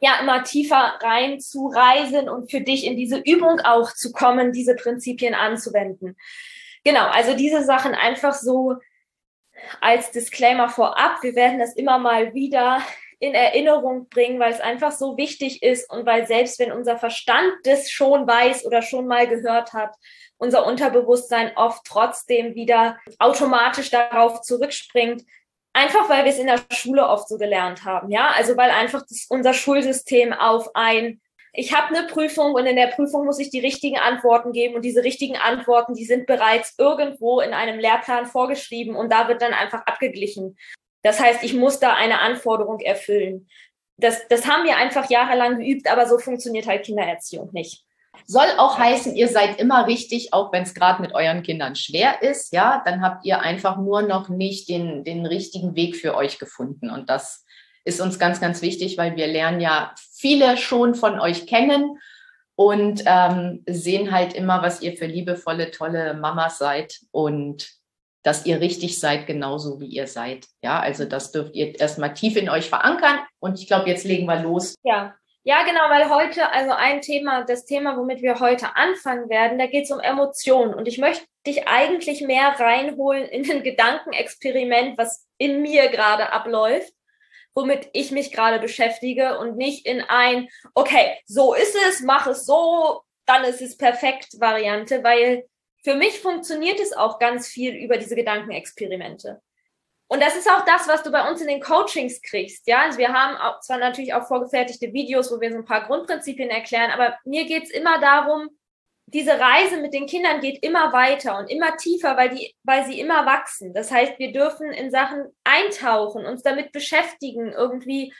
ja 0.00 0.18
immer 0.20 0.44
tiefer 0.44 0.98
rein 1.00 1.40
zu 1.40 1.68
reisen 1.68 2.28
und 2.28 2.50
für 2.50 2.60
dich 2.60 2.84
in 2.84 2.96
diese 2.96 3.18
Übung 3.18 3.60
auch 3.60 3.92
zu 3.92 4.12
kommen, 4.12 4.52
diese 4.52 4.74
Prinzipien 4.74 5.34
anzuwenden. 5.34 6.16
Genau, 6.84 7.06
also 7.06 7.34
diese 7.34 7.64
Sachen 7.64 7.94
einfach 7.94 8.34
so 8.34 8.76
als 9.80 10.10
Disclaimer 10.12 10.68
vorab. 10.68 11.22
Wir 11.22 11.34
werden 11.34 11.58
das 11.58 11.74
immer 11.74 11.98
mal 11.98 12.34
wieder 12.34 12.80
in 13.18 13.34
Erinnerung 13.34 14.08
bringen, 14.08 14.38
weil 14.38 14.52
es 14.52 14.60
einfach 14.60 14.92
so 14.92 15.16
wichtig 15.16 15.62
ist 15.62 15.90
und 15.90 16.04
weil 16.04 16.26
selbst 16.26 16.58
wenn 16.58 16.72
unser 16.72 16.98
Verstand 16.98 17.52
das 17.64 17.90
schon 17.90 18.26
weiß 18.26 18.66
oder 18.66 18.82
schon 18.82 19.06
mal 19.06 19.26
gehört 19.26 19.72
hat, 19.72 19.94
unser 20.36 20.66
Unterbewusstsein 20.66 21.56
oft 21.56 21.84
trotzdem 21.86 22.54
wieder 22.54 22.98
automatisch 23.18 23.90
darauf 23.90 24.42
zurückspringt, 24.42 25.24
einfach 25.76 26.08
weil 26.08 26.24
wir 26.24 26.32
es 26.32 26.38
in 26.38 26.46
der 26.46 26.60
Schule 26.72 27.06
oft 27.06 27.28
so 27.28 27.38
gelernt 27.38 27.84
haben, 27.84 28.10
ja, 28.10 28.30
also 28.34 28.56
weil 28.56 28.70
einfach 28.70 29.02
das, 29.08 29.26
unser 29.28 29.54
Schulsystem 29.54 30.32
auf 30.32 30.74
ein 30.74 31.20
ich 31.58 31.72
habe 31.72 31.96
eine 31.96 32.06
Prüfung 32.06 32.52
und 32.52 32.66
in 32.66 32.76
der 32.76 32.88
Prüfung 32.88 33.24
muss 33.24 33.38
ich 33.38 33.48
die 33.48 33.60
richtigen 33.60 33.96
Antworten 33.96 34.52
geben 34.52 34.74
und 34.74 34.84
diese 34.84 35.02
richtigen 35.02 35.36
Antworten, 35.36 35.94
die 35.94 36.04
sind 36.04 36.26
bereits 36.26 36.74
irgendwo 36.76 37.40
in 37.40 37.54
einem 37.54 37.78
Lehrplan 37.78 38.26
vorgeschrieben 38.26 38.94
und 38.94 39.10
da 39.10 39.26
wird 39.26 39.40
dann 39.40 39.54
einfach 39.54 39.86
abgeglichen. 39.86 40.58
Das 41.02 41.18
heißt, 41.18 41.42
ich 41.42 41.54
muss 41.54 41.80
da 41.80 41.94
eine 41.94 42.20
Anforderung 42.20 42.80
erfüllen. 42.80 43.48
Das, 43.96 44.28
das 44.28 44.46
haben 44.46 44.64
wir 44.64 44.76
einfach 44.76 45.08
jahrelang 45.08 45.58
geübt, 45.58 45.90
aber 45.90 46.06
so 46.06 46.18
funktioniert 46.18 46.66
halt 46.66 46.84
Kindererziehung 46.84 47.48
nicht. 47.52 47.85
Soll 48.26 48.46
auch 48.58 48.78
heißen, 48.78 49.14
ihr 49.14 49.28
seid 49.28 49.60
immer 49.60 49.86
richtig, 49.86 50.32
auch 50.32 50.52
wenn 50.52 50.64
es 50.64 50.74
gerade 50.74 51.00
mit 51.00 51.14
euren 51.14 51.42
Kindern 51.42 51.76
schwer 51.76 52.22
ist, 52.22 52.52
ja, 52.52 52.82
dann 52.84 53.00
habt 53.00 53.24
ihr 53.24 53.40
einfach 53.40 53.76
nur 53.76 54.02
noch 54.02 54.28
nicht 54.28 54.68
den, 54.68 55.04
den 55.04 55.26
richtigen 55.26 55.76
Weg 55.76 55.96
für 55.96 56.16
euch 56.16 56.38
gefunden. 56.38 56.90
Und 56.90 57.08
das 57.08 57.44
ist 57.84 58.00
uns 58.00 58.18
ganz, 58.18 58.40
ganz 58.40 58.62
wichtig, 58.62 58.98
weil 58.98 59.16
wir 59.16 59.28
lernen 59.28 59.60
ja 59.60 59.94
viele 60.12 60.56
schon 60.56 60.94
von 60.94 61.20
euch 61.20 61.46
kennen 61.46 61.98
und 62.56 63.04
ähm, 63.06 63.62
sehen 63.68 64.10
halt 64.10 64.32
immer, 64.32 64.62
was 64.62 64.82
ihr 64.82 64.96
für 64.96 65.06
liebevolle, 65.06 65.70
tolle 65.70 66.14
Mamas 66.14 66.58
seid. 66.58 66.98
Und 67.12 67.68
dass 68.26 68.44
ihr 68.44 68.60
richtig 68.60 68.98
seid, 68.98 69.28
genauso 69.28 69.78
wie 69.80 69.86
ihr 69.86 70.08
seid. 70.08 70.46
Ja, 70.60 70.80
also 70.80 71.04
das 71.04 71.30
dürft 71.30 71.54
ihr 71.54 71.78
erstmal 71.78 72.12
tief 72.12 72.36
in 72.36 72.48
euch 72.48 72.68
verankern. 72.68 73.20
Und 73.38 73.60
ich 73.60 73.68
glaube, 73.68 73.88
jetzt 73.88 74.04
legen 74.04 74.26
wir 74.26 74.42
los. 74.42 74.74
Ja. 74.82 75.14
Ja, 75.48 75.62
genau, 75.62 75.88
weil 75.90 76.10
heute, 76.10 76.50
also 76.50 76.72
ein 76.72 77.00
Thema, 77.02 77.44
das 77.44 77.64
Thema, 77.66 77.96
womit 77.96 78.20
wir 78.20 78.40
heute 78.40 78.74
anfangen 78.74 79.28
werden, 79.28 79.58
da 79.58 79.66
geht 79.66 79.84
es 79.84 79.92
um 79.92 80.00
Emotionen. 80.00 80.74
Und 80.74 80.88
ich 80.88 80.98
möchte 80.98 81.24
dich 81.46 81.68
eigentlich 81.68 82.20
mehr 82.20 82.48
reinholen 82.58 83.28
in 83.28 83.48
ein 83.48 83.62
Gedankenexperiment, 83.62 84.98
was 84.98 85.24
in 85.38 85.62
mir 85.62 85.86
gerade 85.90 86.32
abläuft, 86.32 86.92
womit 87.54 87.88
ich 87.92 88.10
mich 88.10 88.32
gerade 88.32 88.58
beschäftige 88.58 89.38
und 89.38 89.56
nicht 89.56 89.86
in 89.86 90.00
ein, 90.00 90.48
okay, 90.74 91.16
so 91.26 91.54
ist 91.54 91.76
es, 91.88 92.00
mach 92.00 92.26
es 92.26 92.44
so, 92.44 93.02
dann 93.24 93.44
ist 93.44 93.62
es 93.62 93.76
perfekt 93.76 94.40
Variante, 94.40 95.04
weil 95.04 95.44
für 95.84 95.94
mich 95.94 96.18
funktioniert 96.18 96.80
es 96.80 96.92
auch 96.92 97.20
ganz 97.20 97.46
viel 97.46 97.72
über 97.76 97.98
diese 97.98 98.16
Gedankenexperimente. 98.16 99.40
Und 100.08 100.22
das 100.22 100.36
ist 100.36 100.48
auch 100.48 100.64
das, 100.64 100.86
was 100.86 101.02
du 101.02 101.10
bei 101.10 101.28
uns 101.28 101.40
in 101.40 101.48
den 101.48 101.60
Coachings 101.60 102.22
kriegst. 102.22 102.66
Ja, 102.68 102.82
also 102.82 102.98
wir 102.98 103.12
haben 103.12 103.36
auch, 103.36 103.60
zwar 103.60 103.78
natürlich 103.78 104.14
auch 104.14 104.26
vorgefertigte 104.26 104.92
Videos, 104.92 105.32
wo 105.32 105.40
wir 105.40 105.50
so 105.50 105.58
ein 105.58 105.64
paar 105.64 105.86
Grundprinzipien 105.86 106.48
erklären, 106.48 106.92
aber 106.92 107.16
mir 107.24 107.44
geht's 107.44 107.70
immer 107.70 107.98
darum, 108.00 108.48
diese 109.08 109.38
Reise 109.38 109.80
mit 109.80 109.94
den 109.94 110.06
Kindern 110.06 110.40
geht 110.40 110.64
immer 110.64 110.92
weiter 110.92 111.38
und 111.38 111.48
immer 111.48 111.76
tiefer, 111.76 112.16
weil 112.16 112.30
die, 112.30 112.54
weil 112.64 112.84
sie 112.86 112.98
immer 112.98 113.24
wachsen. 113.24 113.72
Das 113.72 113.90
heißt, 113.90 114.18
wir 114.18 114.32
dürfen 114.32 114.72
in 114.72 114.90
Sachen 114.90 115.26
eintauchen, 115.44 116.26
uns 116.26 116.42
damit 116.42 116.72
beschäftigen, 116.72 117.52
irgendwie 117.52 118.12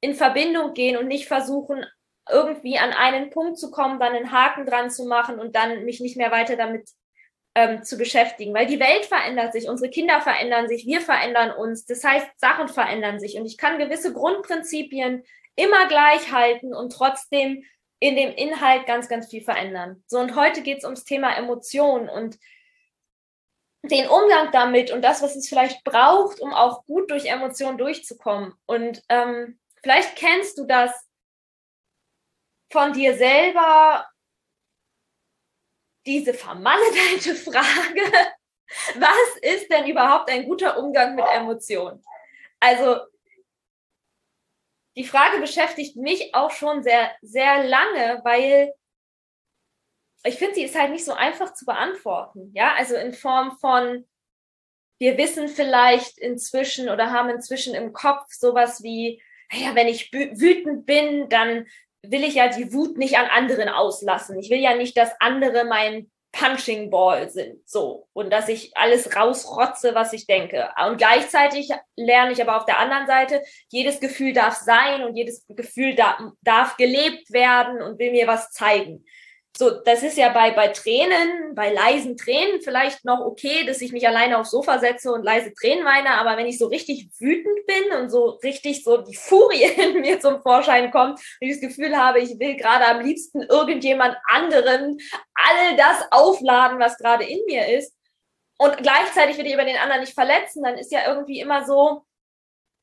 in 0.00 0.14
Verbindung 0.14 0.72
gehen 0.72 0.96
und 0.96 1.08
nicht 1.08 1.28
versuchen, 1.28 1.84
irgendwie 2.30 2.78
an 2.78 2.92
einen 2.92 3.30
Punkt 3.30 3.58
zu 3.58 3.70
kommen, 3.70 3.98
dann 3.98 4.14
einen 4.14 4.32
Haken 4.32 4.64
dran 4.64 4.90
zu 4.90 5.04
machen 5.04 5.38
und 5.38 5.56
dann 5.56 5.84
mich 5.84 6.00
nicht 6.00 6.16
mehr 6.16 6.30
weiter 6.30 6.56
damit 6.56 6.88
ähm, 7.54 7.82
zu 7.82 7.96
beschäftigen, 7.96 8.54
weil 8.54 8.66
die 8.66 8.80
Welt 8.80 9.06
verändert 9.06 9.52
sich, 9.52 9.68
unsere 9.68 9.90
Kinder 9.90 10.20
verändern 10.20 10.68
sich, 10.68 10.86
wir 10.86 11.00
verändern 11.00 11.50
uns. 11.50 11.84
Das 11.84 12.04
heißt, 12.04 12.26
Sachen 12.36 12.68
verändern 12.68 13.18
sich 13.18 13.36
und 13.36 13.46
ich 13.46 13.58
kann 13.58 13.78
gewisse 13.78 14.12
Grundprinzipien 14.12 15.24
immer 15.56 15.88
gleich 15.88 16.32
halten 16.32 16.74
und 16.74 16.92
trotzdem 16.92 17.64
in 17.98 18.16
dem 18.16 18.32
Inhalt 18.32 18.86
ganz, 18.86 19.08
ganz 19.08 19.28
viel 19.28 19.42
verändern. 19.42 20.02
So, 20.06 20.18
und 20.18 20.36
heute 20.36 20.62
geht 20.62 20.78
es 20.78 20.84
ums 20.84 21.04
Thema 21.04 21.36
Emotionen 21.36 22.08
und 22.08 22.38
den 23.82 24.08
Umgang 24.08 24.50
damit 24.52 24.90
und 24.90 25.02
das, 25.02 25.22
was 25.22 25.36
es 25.36 25.48
vielleicht 25.48 25.84
braucht, 25.84 26.40
um 26.40 26.52
auch 26.52 26.84
gut 26.84 27.10
durch 27.10 27.26
Emotionen 27.26 27.78
durchzukommen. 27.78 28.54
Und 28.66 29.02
ähm, 29.08 29.58
vielleicht 29.82 30.16
kennst 30.16 30.58
du 30.58 30.64
das 30.64 30.92
von 32.70 32.92
dir 32.92 33.16
selber, 33.16 34.06
diese 36.06 36.34
vermaledeite 36.34 37.34
Frage, 37.50 38.02
was 38.94 39.36
ist 39.42 39.70
denn 39.70 39.86
überhaupt 39.86 40.30
ein 40.30 40.46
guter 40.46 40.78
Umgang 40.78 41.14
mit 41.14 41.24
Emotionen? 41.32 42.02
Also 42.60 43.00
die 44.96 45.04
Frage 45.04 45.40
beschäftigt 45.40 45.96
mich 45.96 46.34
auch 46.34 46.50
schon 46.50 46.82
sehr, 46.82 47.10
sehr 47.22 47.64
lange, 47.64 48.20
weil 48.24 48.72
ich 50.24 50.36
finde, 50.36 50.56
sie 50.56 50.64
ist 50.64 50.78
halt 50.78 50.90
nicht 50.90 51.04
so 51.04 51.12
einfach 51.12 51.54
zu 51.54 51.64
beantworten. 51.64 52.50
Ja, 52.54 52.74
also 52.74 52.94
in 52.96 53.14
Form 53.14 53.56
von, 53.58 54.06
wir 54.98 55.16
wissen 55.16 55.48
vielleicht 55.48 56.18
inzwischen 56.18 56.90
oder 56.90 57.10
haben 57.10 57.30
inzwischen 57.30 57.74
im 57.74 57.92
Kopf 57.92 58.26
sowas 58.28 58.82
wie, 58.82 59.22
naja, 59.50 59.74
wenn 59.74 59.88
ich 59.88 60.12
wütend 60.12 60.84
bin, 60.84 61.28
dann 61.30 61.66
will 62.02 62.24
ich 62.24 62.34
ja 62.34 62.48
die 62.48 62.72
Wut 62.72 62.96
nicht 62.96 63.18
an 63.18 63.26
anderen 63.26 63.68
auslassen. 63.68 64.38
Ich 64.38 64.50
will 64.50 64.60
ja 64.60 64.74
nicht, 64.74 64.96
dass 64.96 65.10
andere 65.20 65.64
mein 65.64 66.10
Punching 66.32 66.90
Ball 66.90 67.28
sind, 67.28 67.68
so. 67.68 68.06
Und 68.12 68.30
dass 68.30 68.48
ich 68.48 68.76
alles 68.76 69.16
rausrotze, 69.16 69.94
was 69.94 70.12
ich 70.12 70.26
denke. 70.26 70.70
Und 70.86 70.98
gleichzeitig 70.98 71.70
lerne 71.96 72.32
ich 72.32 72.40
aber 72.40 72.56
auf 72.56 72.64
der 72.64 72.78
anderen 72.78 73.06
Seite, 73.06 73.42
jedes 73.68 73.98
Gefühl 73.98 74.32
darf 74.32 74.54
sein 74.54 75.02
und 75.02 75.16
jedes 75.16 75.44
Gefühl 75.48 75.96
darf, 75.96 76.20
darf 76.42 76.76
gelebt 76.76 77.32
werden 77.32 77.82
und 77.82 77.98
will 77.98 78.12
mir 78.12 78.28
was 78.28 78.52
zeigen 78.52 79.04
so, 79.56 79.70
das 79.70 80.02
ist 80.02 80.16
ja 80.16 80.30
bei, 80.30 80.52
bei 80.52 80.68
Tränen, 80.68 81.54
bei 81.54 81.72
leisen 81.72 82.16
Tränen 82.16 82.62
vielleicht 82.62 83.04
noch 83.04 83.20
okay, 83.20 83.66
dass 83.66 83.80
ich 83.80 83.92
mich 83.92 84.06
alleine 84.06 84.38
aufs 84.38 84.52
Sofa 84.52 84.78
setze 84.78 85.12
und 85.12 85.24
leise 85.24 85.52
Tränen 85.52 85.84
weine, 85.84 86.12
aber 86.12 86.36
wenn 86.36 86.46
ich 86.46 86.58
so 86.58 86.68
richtig 86.68 87.10
wütend 87.18 87.66
bin 87.66 87.98
und 87.98 88.10
so 88.10 88.38
richtig 88.42 88.84
so 88.84 88.98
die 88.98 89.16
Furie 89.16 89.64
in 89.76 90.00
mir 90.00 90.20
zum 90.20 90.40
Vorschein 90.40 90.90
kommt 90.90 91.18
und 91.18 91.48
ich 91.48 91.52
das 91.52 91.60
Gefühl 91.60 91.96
habe, 91.96 92.20
ich 92.20 92.38
will 92.38 92.56
gerade 92.56 92.86
am 92.86 93.00
liebsten 93.00 93.42
irgendjemand 93.42 94.16
anderen 94.24 94.98
all 95.34 95.76
das 95.76 96.06
aufladen, 96.10 96.78
was 96.78 96.96
gerade 96.96 97.24
in 97.24 97.44
mir 97.46 97.66
ist 97.76 97.94
und 98.60 98.76
gleichzeitig 98.76 99.38
will 99.38 99.46
ich 99.46 99.54
aber 99.54 99.64
den 99.64 99.78
anderen 99.78 100.02
nicht 100.02 100.14
verletzen, 100.14 100.62
dann 100.62 100.76
ist 100.76 100.92
ja 100.92 101.08
irgendwie 101.08 101.40
immer 101.40 101.64
so, 101.64 102.04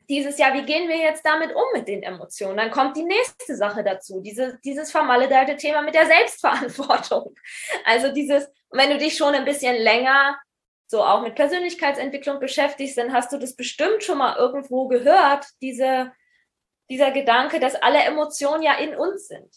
dieses 0.09 0.37
Jahr, 0.37 0.53
wie 0.53 0.63
gehen 0.63 0.87
wir 0.87 0.97
jetzt 0.97 1.25
damit 1.25 1.53
um 1.53 1.65
mit 1.73 1.87
den 1.87 2.03
Emotionen? 2.03 2.57
Dann 2.57 2.71
kommt 2.71 2.95
die 2.95 3.03
nächste 3.03 3.55
Sache 3.55 3.83
dazu, 3.83 4.21
diese, 4.21 4.57
dieses 4.63 4.91
vermaledeite 4.91 5.57
Thema 5.57 5.81
mit 5.81 5.95
der 5.95 6.05
Selbstverantwortung. 6.05 7.35
Also 7.85 8.13
dieses, 8.13 8.47
wenn 8.71 8.89
du 8.89 8.97
dich 8.97 9.17
schon 9.17 9.33
ein 9.33 9.45
bisschen 9.45 9.75
länger 9.75 10.37
so 10.89 11.03
auch 11.03 11.21
mit 11.21 11.35
Persönlichkeitsentwicklung 11.35 12.39
beschäftigst, 12.39 12.97
dann 12.97 13.13
hast 13.13 13.31
du 13.33 13.37
das 13.37 13.55
bestimmt 13.55 14.03
schon 14.03 14.17
mal 14.17 14.37
irgendwo 14.37 14.87
gehört, 14.87 15.45
diese, 15.61 16.13
dieser 16.89 17.11
Gedanke, 17.11 17.59
dass 17.59 17.75
alle 17.75 17.99
Emotionen 17.99 18.63
ja 18.63 18.75
in 18.75 18.95
uns 18.95 19.27
sind. 19.27 19.53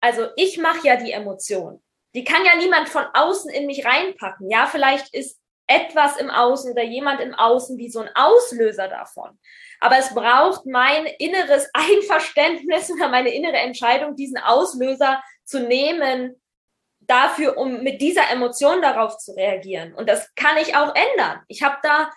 Also 0.00 0.28
ich 0.36 0.58
mache 0.58 0.86
ja 0.86 0.96
die 0.96 1.12
Emotion. 1.12 1.82
Die 2.14 2.24
kann 2.24 2.44
ja 2.44 2.56
niemand 2.56 2.88
von 2.88 3.04
außen 3.12 3.50
in 3.50 3.66
mich 3.66 3.84
reinpacken. 3.84 4.50
Ja, 4.50 4.66
vielleicht 4.66 5.12
ist 5.14 5.40
etwas 5.66 6.16
im 6.18 6.30
Außen 6.30 6.72
oder 6.72 6.82
jemand 6.82 7.20
im 7.20 7.34
Außen 7.34 7.78
wie 7.78 7.90
so 7.90 8.00
ein 8.00 8.10
Auslöser 8.14 8.88
davon. 8.88 9.38
Aber 9.82 9.98
es 9.98 10.14
braucht 10.14 10.64
mein 10.64 11.06
inneres 11.18 11.68
Einverständnis 11.74 12.90
oder 12.90 13.08
meine 13.08 13.30
innere 13.30 13.56
Entscheidung, 13.56 14.14
diesen 14.14 14.38
Auslöser 14.38 15.22
zu 15.44 15.60
nehmen, 15.60 16.40
dafür, 17.00 17.58
um 17.58 17.82
mit 17.82 18.00
dieser 18.00 18.30
Emotion 18.30 18.80
darauf 18.80 19.18
zu 19.18 19.32
reagieren. 19.32 19.92
Und 19.92 20.08
das 20.08 20.32
kann 20.36 20.56
ich 20.56 20.76
auch 20.76 20.94
ändern. 20.94 21.42
Ich 21.48 21.64
habe 21.64 21.78
da, 21.82 22.10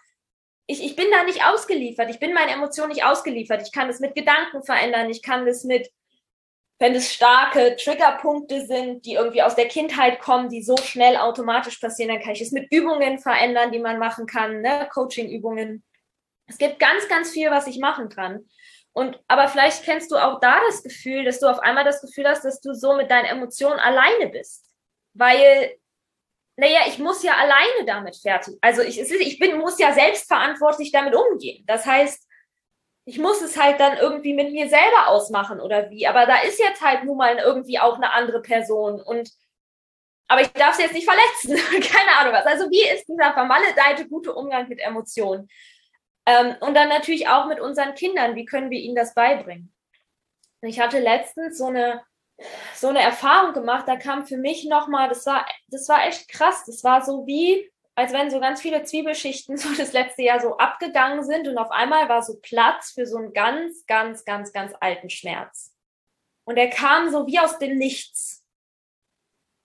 ich, 0.68 0.84
ich 0.86 0.96
bin 0.96 1.08
da 1.10 1.24
nicht 1.24 1.44
ausgeliefert. 1.44 2.12
Ich 2.12 2.20
bin 2.20 2.36
meinen 2.36 2.50
Emotionen 2.50 2.90
nicht 2.90 3.04
ausgeliefert. 3.04 3.64
Ich 3.64 3.72
kann 3.72 3.88
das 3.88 4.00
mit 4.00 4.14
Gedanken 4.14 4.62
verändern. 4.62 5.10
Ich 5.10 5.24
kann 5.24 5.48
das 5.48 5.64
mit 5.64 5.90
wenn 6.78 6.94
es 6.94 7.14
starke 7.14 7.78
Triggerpunkte 7.78 8.66
sind, 8.66 9.06
die 9.06 9.14
irgendwie 9.14 9.42
aus 9.42 9.56
der 9.56 9.70
Kindheit 9.70 10.20
kommen, 10.20 10.50
die 10.50 10.62
so 10.62 10.76
schnell 10.76 11.16
automatisch 11.16 11.78
passieren, 11.78 12.14
dann 12.14 12.22
kann 12.22 12.34
ich 12.34 12.42
es 12.42 12.52
mit 12.52 12.70
Übungen 12.70 13.18
verändern, 13.18 13.72
die 13.72 13.80
man 13.80 13.98
machen 13.98 14.26
kann, 14.26 14.62
ne? 14.62 14.88
Coaching-Übungen. 14.92 15.84
Es 16.48 16.58
gibt 16.58 16.80
ganz, 16.80 17.08
ganz 17.08 17.32
viel, 17.32 17.52
was 17.52 17.68
ich 17.68 17.80
machen 17.80 18.10
kann. 18.10 18.48
Und 18.94 19.20
aber 19.28 19.50
vielleicht 19.50 19.84
kennst 19.84 20.12
du 20.12 20.16
auch 20.16 20.40
da 20.40 20.60
das 20.68 20.82
Gefühl, 20.82 21.26
dass 21.26 21.40
du 21.40 21.48
auf 21.48 21.60
einmal 21.60 21.84
das 21.84 22.02
Gefühl 22.02 22.28
hast, 22.28 22.46
dass 22.46 22.62
du 22.62 22.74
so 22.74 22.96
mit 22.96 23.12
deinen 23.12 23.26
Emotionen 23.26 23.80
alleine 23.80 24.30
bist. 24.30 24.70
Weil, 25.14 25.78
naja, 26.56 26.82
ich 26.88 27.00
muss 27.00 27.22
ja 27.24 27.34
alleine 27.34 27.86
damit 27.86 28.16
fertig. 28.16 28.58
Also 28.62 28.82
ich, 28.82 29.00
ich 29.00 29.40
bin, 29.40 29.58
muss 29.58 29.80
ja 29.80 29.94
selbstverantwortlich 29.94 30.92
damit 30.92 31.14
umgehen. 31.14 31.66
Das 31.68 31.86
heißt, 31.86 32.26
ich 33.06 33.20
muss 33.20 33.42
es 33.42 33.62
halt 33.62 33.80
dann 33.80 33.98
irgendwie 33.98 34.34
mit 34.34 34.52
mir 34.52 34.70
selber 34.70 35.10
ausmachen 35.10 35.60
oder 35.60 35.90
wie. 35.90 36.08
Aber 36.08 36.26
da 36.26 36.38
ist 36.42 36.60
jetzt 36.60 36.82
halt 36.82 37.04
nun 37.04 37.18
mal 37.18 37.38
irgendwie 37.38 37.80
auch 37.80 37.96
eine 37.96 38.14
andere 38.14 38.42
Person 38.42 39.02
und 39.02 39.30
aber 40.28 40.42
ich 40.42 40.48
darf 40.54 40.76
sie 40.76 40.82
jetzt 40.82 40.94
nicht 40.94 41.08
verletzen. 41.08 41.56
Keine 41.82 42.18
Ahnung 42.18 42.34
was. 42.34 42.46
Also 42.46 42.70
wie 42.72 42.82
ist 42.82 43.08
dieser 43.08 43.34
vermaledeite 43.34 44.08
gute 44.08 44.34
Umgang 44.34 44.68
mit 44.68 44.80
Emotionen? 44.80 45.48
Ähm, 46.26 46.56
und 46.60 46.74
dann 46.74 46.90
natürlich 46.90 47.28
auch 47.28 47.46
mit 47.46 47.60
unseren 47.60 47.94
Kindern. 47.94 48.36
Wie 48.36 48.46
können 48.46 48.70
wir 48.70 48.80
ihnen 48.80 48.96
das 48.96 49.14
beibringen? 49.14 49.74
Ich 50.62 50.80
hatte 50.80 51.00
letztens 51.00 51.58
so 51.58 51.68
eine, 51.68 52.02
so 52.74 52.88
eine 52.88 53.02
Erfahrung 53.02 53.54
gemacht, 53.54 53.88
da 53.88 53.96
kam 53.96 54.26
für 54.26 54.38
mich 54.38 54.66
nochmal, 54.66 55.10
das 55.10 55.26
war, 55.26 55.46
das 55.68 55.88
war 55.88 56.08
echt 56.08 56.28
krass. 56.28 56.64
Das 56.66 56.84
war 56.84 57.04
so 57.04 57.28
wie, 57.28 57.72
als 57.94 58.12
wenn 58.12 58.32
so 58.32 58.40
ganz 58.40 58.62
viele 58.62 58.84
Zwiebelschichten 58.84 59.58
so 59.58 59.74
das 59.76 59.94
letzte 59.94 60.24
Jahr 60.24 60.40
so 60.40 60.58
abgegangen 60.58 61.24
sind 61.24 61.48
und 61.48 61.58
auf 61.58 61.72
einmal 61.72 62.10
war 62.10 62.24
so 62.24 62.40
Platz 62.42 62.92
für 62.92 63.06
so 63.06 63.18
einen 63.18 63.34
ganz, 63.34 63.86
ganz, 63.86 64.26
ganz, 64.26 64.52
ganz 64.52 64.74
alten 64.80 65.10
Schmerz. 65.10 65.74
Und 66.44 66.58
er 66.58 66.70
kam 66.70 67.10
so 67.10 67.26
wie 67.28 67.40
aus 67.40 67.58
dem 67.58 67.78
Nichts. 67.78 68.44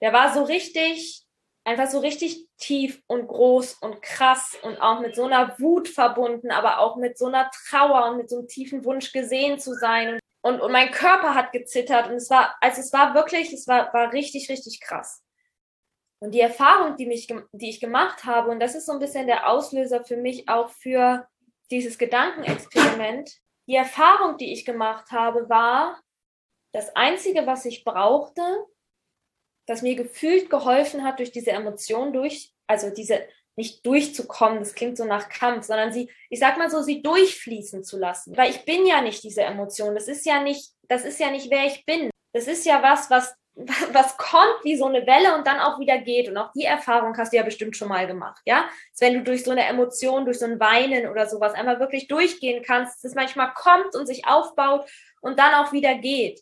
Der 0.01 0.13
war 0.13 0.33
so 0.33 0.45
richtig, 0.45 1.27
einfach 1.71 1.91
so 1.91 2.01
richtig 2.01 2.47
tief 2.59 3.03
und 3.07 3.29
groß 3.29 3.75
und 3.75 4.03
krass 4.03 4.57
und 4.63 4.81
auch 4.81 5.01
mit 5.01 5.15
so 5.15 5.25
einer 5.25 5.59
Wut 5.59 5.89
verbunden, 5.89 6.51
aber 6.51 6.79
auch 6.79 6.97
mit 6.97 7.17
so 7.17 7.27
einer 7.27 7.51
Trauer 7.69 8.11
und 8.11 8.19
mit 8.19 8.29
so 8.29 8.39
einem 8.39 8.49
tiefen 8.49 8.85
Wunsch 8.85 9.13
gesehen 9.13 9.59
zu 9.59 9.75
sein. 9.75 10.19
Und, 10.43 10.61
und 10.61 10.73
mein 10.73 10.91
Körper 10.91 11.35
hat 11.35 11.53
gezittert 11.53 12.09
und 12.09 12.15
es 12.15 12.31
war, 12.31 12.57
also 12.61 12.81
es 12.81 12.93
war 12.93 13.15
wirklich, 13.15 13.53
es 13.53 13.69
war, 13.69 13.93
war 13.93 14.13
richtig, 14.13 14.49
richtig 14.49 14.81
krass. 14.81 15.23
Und 16.19 16.33
die 16.33 16.41
Erfahrung, 16.41 16.97
die, 16.97 17.07
mich, 17.07 17.29
die 17.53 17.71
ich 17.71 17.81
gemacht 17.81 18.25
habe, 18.25 18.51
und 18.51 18.61
das 18.61 18.75
ist 18.75 18.87
so 18.87 18.93
ein 18.93 18.99
bisschen 18.99 19.27
der 19.27 19.49
Auslöser 19.49 20.05
für 20.05 20.17
mich 20.17 20.49
auch 20.49 20.69
für 20.71 21.27
dieses 21.71 21.99
Gedankenexperiment, 21.99 23.31
die 23.67 23.77
Erfahrung, 23.77 24.37
die 24.37 24.53
ich 24.53 24.65
gemacht 24.65 25.13
habe, 25.13 25.49
war, 25.49 26.01
das 26.73 26.95
Einzige, 26.95 27.47
was 27.47 27.65
ich 27.65 27.85
brauchte, 27.85 28.43
das 29.71 29.83
mir 29.83 29.95
gefühlt 29.95 30.51
geholfen 30.51 31.05
hat, 31.05 31.21
durch 31.21 31.31
diese 31.31 31.53
Emotion 31.53 32.13
durch, 32.13 32.53
also 32.67 32.91
diese 32.91 33.21
nicht 33.57 33.87
durchzukommen, 33.87 34.59
das 34.59 34.75
klingt 34.75 34.97
so 34.97 35.05
nach 35.05 35.29
Kampf, 35.29 35.67
sondern 35.67 35.93
sie, 35.93 36.11
ich 36.29 36.41
sag 36.41 36.59
mal 36.59 36.71
so, 36.71 36.83
sie 36.83 37.03
durchfließen 37.03 37.85
zu 37.85 37.99
lassen. 37.99 38.37
Weil 38.37 38.51
ich 38.51 38.65
bin 38.65 38.87
ja 38.87 39.01
nicht 39.01 39.23
diese 39.23 39.43
Emotion. 39.43 39.95
Das 39.95 40.09
ist 40.09 40.27
ja 40.27 40.43
nicht, 40.43 40.71
das 40.89 41.05
ist 41.05 41.21
ja 41.21 41.31
nicht, 41.31 41.51
wer 41.51 41.67
ich 41.67 41.85
bin. 41.85 42.11
Das 42.33 42.49
ist 42.49 42.65
ja 42.65 42.83
was, 42.83 43.11
was 43.11 43.35
was 43.93 44.17
kommt 44.17 44.65
wie 44.65 44.77
so 44.77 44.87
eine 44.87 45.07
Welle 45.07 45.37
und 45.37 45.47
dann 45.47 45.61
auch 45.61 45.79
wieder 45.79 45.99
geht. 45.99 46.29
Und 46.29 46.37
auch 46.37 46.53
die 46.53 46.65
Erfahrung 46.65 47.17
hast 47.17 47.33
du 47.33 47.37
ja 47.37 47.43
bestimmt 47.43 47.77
schon 47.77 47.89
mal 47.89 48.07
gemacht, 48.07 48.41
ja? 48.47 48.69
Dass 48.93 49.01
wenn 49.01 49.15
du 49.15 49.23
durch 49.23 49.45
so 49.45 49.51
eine 49.51 49.67
Emotion, 49.67 50.25
durch 50.25 50.39
so 50.39 50.47
ein 50.47 50.59
Weinen 50.59 51.09
oder 51.09 51.29
sowas 51.29 51.53
einmal 51.55 51.79
wirklich 51.79 52.09
durchgehen 52.09 52.63
kannst, 52.65 53.05
dass 53.05 53.11
es 53.11 53.15
manchmal 53.15 53.53
kommt 53.55 53.95
und 53.95 54.07
sich 54.07 54.27
aufbaut 54.27 54.89
und 55.21 55.39
dann 55.39 55.55
auch 55.55 55.73
wieder 55.73 55.95
geht. 55.97 56.41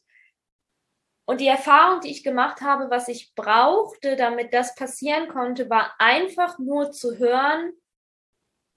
Und 1.29 1.43
die 1.43 1.47
Erfahrung, 1.47 2.01
die 2.01 2.11
ich 2.11 2.25
gemacht 2.25 2.63
habe, 2.63 2.89
was 2.89 3.09
ich 3.09 3.35
brauchte, 3.35 4.17
damit 4.17 4.55
das 4.55 4.75
passieren 4.75 5.29
konnte, 5.29 5.69
war 5.69 5.95
einfach 5.99 6.59
nur 6.59 6.91
zu 6.91 7.19
hören, 7.19 7.75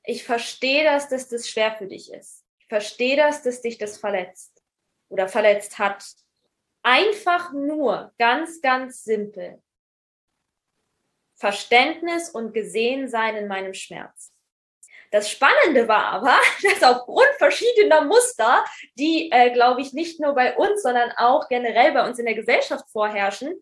ich 0.04 0.26
verstehe 0.26 0.84
das, 0.84 1.08
dass 1.08 1.30
das 1.30 1.48
schwer 1.48 1.72
für 1.72 1.88
dich 1.88 2.12
ist. 2.12 2.44
Ich 2.60 2.68
verstehe 2.68 3.16
das, 3.16 3.42
dass 3.42 3.62
dich 3.62 3.78
das 3.78 3.98
verletzt 3.98 4.62
oder 5.08 5.30
verletzt 5.30 5.80
hat 5.80 6.04
Einfach 6.84 7.54
nur, 7.54 8.12
ganz, 8.18 8.60
ganz 8.60 9.04
simpel. 9.04 9.62
Verständnis 11.36 12.30
und 12.30 12.54
Gesehensein 12.54 13.36
in 13.36 13.48
meinem 13.48 13.76
Schmerz. 13.76 14.31
Das 15.12 15.30
Spannende 15.30 15.88
war 15.88 16.06
aber, 16.06 16.38
dass 16.64 16.82
aufgrund 16.84 17.30
verschiedener 17.38 18.02
Muster, 18.02 18.66
die, 18.96 19.30
äh, 19.32 19.52
glaube 19.52 19.82
ich, 19.82 19.94
nicht 19.94 20.20
nur 20.20 20.34
bei 20.34 20.56
uns, 20.56 20.82
sondern 20.82 21.12
auch 21.18 21.48
generell 21.50 21.92
bei 21.92 22.08
uns 22.08 22.18
in 22.18 22.26
der 22.26 22.36
Gesellschaft 22.36 22.90
vorherrschen, 22.90 23.54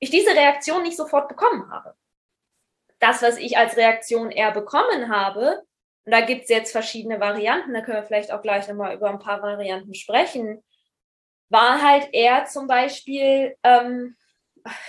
ich 0.00 0.10
diese 0.10 0.30
Reaktion 0.34 0.82
nicht 0.82 0.96
sofort 0.96 1.28
bekommen 1.28 1.70
habe. 1.70 1.94
Das, 2.98 3.22
was 3.22 3.36
ich 3.36 3.56
als 3.58 3.76
Reaktion 3.76 4.30
eher 4.30 4.52
bekommen 4.52 5.14
habe, 5.14 5.62
und 6.06 6.12
da 6.12 6.20
gibt 6.20 6.44
es 6.44 6.48
jetzt 6.50 6.72
verschiedene 6.72 7.20
Varianten, 7.20 7.72
da 7.72 7.80
können 7.80 7.98
wir 7.98 8.04
vielleicht 8.04 8.32
auch 8.32 8.42
gleich 8.42 8.68
nochmal 8.68 8.94
über 8.94 9.08
ein 9.08 9.18
paar 9.18 9.42
Varianten 9.42 9.94
sprechen, 9.94 10.62
war 11.48 11.82
halt 11.82 12.08
eher 12.12 12.46
zum 12.46 12.66
Beispiel, 12.66 13.56
ähm, 13.62 14.16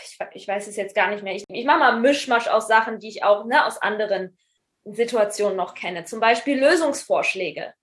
ich, 0.03 0.17
ich, 0.33 0.47
weiß 0.47 0.67
es 0.67 0.77
jetzt 0.77 0.95
gar 0.95 1.09
nicht 1.09 1.23
mehr, 1.23 1.35
ich, 1.35 1.43
ich 1.47 1.65
mache 1.65 1.79
mal 1.79 1.99
Mischmasch 1.99 2.47
aus 2.47 2.67
Sachen, 2.67 2.99
die 2.99 3.09
ich 3.09 3.23
auch 3.23 3.45
ne, 3.45 3.65
aus 3.65 3.81
anderen 3.81 4.37
Situationen 4.85 5.57
noch 5.57 5.73
kenne. 5.73 6.05
Zum 6.05 6.19
Beispiel 6.19 6.59
Lösungsvorschläge. 6.59 7.73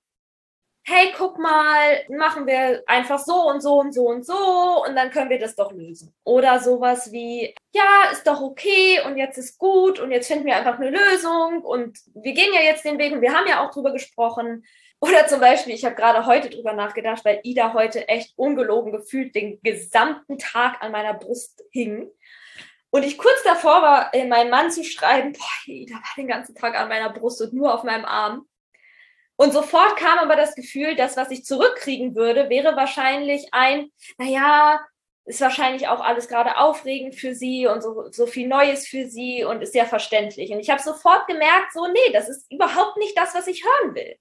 Hey, 0.85 1.13
guck 1.17 1.39
mal, 1.39 2.05
machen 2.09 2.45
wir 2.47 2.83
einfach 2.87 3.21
so 3.21 3.49
und 3.49 3.61
so 3.61 3.79
und 3.79 3.95
so 3.95 4.09
und 4.09 4.27
so 4.27 4.85
und 4.85 4.97
dann 4.97 5.11
können 5.11 5.31
wir 5.31 5.39
das 5.39 5.55
doch 5.55 5.71
lösen. 5.71 6.13
Oder 6.25 6.59
sowas 6.59 7.13
wie, 7.13 7.55
ja, 7.73 8.11
ist 8.11 8.27
doch 8.27 8.41
okay 8.41 9.01
und 9.07 9.17
jetzt 9.17 9.39
ist 9.39 9.59
gut 9.59 10.01
und 10.01 10.11
jetzt 10.11 10.27
finden 10.27 10.45
wir 10.45 10.57
einfach 10.57 10.81
eine 10.81 10.91
Lösung 10.91 11.63
und 11.63 12.01
wir 12.15 12.33
gehen 12.33 12.53
ja 12.53 12.63
jetzt 12.63 12.85
den 12.85 12.99
Weg 12.99 13.13
und 13.13 13.21
wir 13.21 13.33
haben 13.33 13.47
ja 13.47 13.65
auch 13.65 13.71
drüber 13.71 13.93
gesprochen. 13.93 14.65
Oder 15.01 15.27
zum 15.27 15.41
Beispiel, 15.41 15.75
ich 15.75 15.85
habe 15.85 15.97
gerade 15.97 16.27
heute 16.27 16.49
drüber 16.51 16.73
nachgedacht, 16.73 17.25
weil 17.25 17.41
Ida 17.43 17.75
heute 17.75 18.09
echt 18.09 18.33
ungelogen 18.37 18.93
gefühlt 18.93 19.35
den 19.35 19.61
gesamten 19.63 20.39
Tag 20.39 20.81
an 20.81 20.93
meiner 20.93 21.15
Brust 21.15 21.63
hing. 21.71 22.09
Und 22.95 23.05
ich 23.05 23.17
kurz 23.17 23.43
davor 23.43 23.81
war, 23.81 24.11
meinem 24.29 24.51
Mann 24.51 24.71
zu 24.71 24.85
schreiben, 24.85 25.33
boah, 25.33 25.73
Ida 25.73 25.95
war 25.95 26.15
den 26.15 26.29
ganzen 26.29 26.55
Tag 26.55 26.79
an 26.79 26.91
meiner 26.91 27.09
Brust 27.09 27.41
und 27.41 27.55
nur 27.55 27.73
auf 27.73 27.85
meinem 27.85 28.05
Arm. 28.05 28.47
Und 29.37 29.55
sofort 29.55 29.97
kam 29.97 30.19
aber 30.19 30.37
das 30.37 30.55
Gefühl, 30.55 30.95
das, 30.95 31.17
was 31.17 31.31
ich 31.31 31.47
zurückkriegen 31.47 32.15
würde, 32.15 32.51
wäre 32.51 32.77
wahrscheinlich 32.77 33.49
ein, 33.53 33.91
naja, 34.19 34.79
ist 35.25 35.41
wahrscheinlich 35.41 35.89
auch 35.89 36.01
alles 36.01 36.29
gerade 36.29 36.59
aufregend 36.59 37.15
für 37.15 37.35
sie 37.35 37.67
und 37.67 37.81
so, 37.83 38.11
so 38.11 38.27
viel 38.27 38.47
Neues 38.47 38.87
für 38.87 39.07
sie 39.07 39.43
und 39.43 39.63
ist 39.63 39.75
ja 39.75 39.87
verständlich. 39.87 40.51
Und 40.51 40.61
ich 40.61 40.69
habe 40.69 40.83
sofort 40.83 41.27
gemerkt, 41.27 41.73
so, 41.73 41.87
nee, 41.87 42.13
das 42.13 42.29
ist 42.29 42.53
überhaupt 42.53 42.99
nicht 42.99 43.17
das, 43.17 43.35
was 43.35 43.47
ich 43.47 43.65
hören 43.65 43.95
will. 43.95 44.17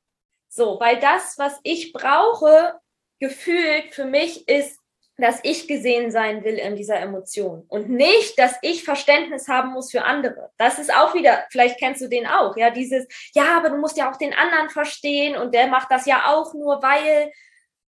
So, 0.47 0.79
weil 0.79 0.97
das, 1.01 1.37
was 1.37 1.59
ich 1.63 1.91
brauche, 1.91 2.79
gefühlt 3.19 3.93
für 3.93 4.05
mich 4.05 4.47
ist, 4.47 4.80
dass 5.21 5.39
ich 5.43 5.67
gesehen 5.67 6.11
sein 6.11 6.43
will 6.43 6.55
in 6.55 6.75
dieser 6.75 6.99
Emotion 6.99 7.65
und 7.67 7.89
nicht, 7.89 8.37
dass 8.37 8.55
ich 8.61 8.83
Verständnis 8.83 9.47
haben 9.47 9.71
muss 9.71 9.91
für 9.91 10.03
andere. 10.03 10.51
Das 10.57 10.79
ist 10.79 10.93
auch 10.93 11.13
wieder, 11.13 11.45
vielleicht 11.49 11.79
kennst 11.79 12.01
du 12.01 12.07
den 12.07 12.27
auch, 12.27 12.57
ja, 12.57 12.69
dieses, 12.69 13.07
ja, 13.33 13.57
aber 13.57 13.69
du 13.69 13.77
musst 13.77 13.97
ja 13.97 14.11
auch 14.11 14.17
den 14.17 14.33
anderen 14.33 14.69
verstehen 14.69 15.37
und 15.37 15.53
der 15.53 15.67
macht 15.67 15.91
das 15.91 16.05
ja 16.05 16.25
auch 16.27 16.53
nur, 16.53 16.81
weil. 16.81 17.31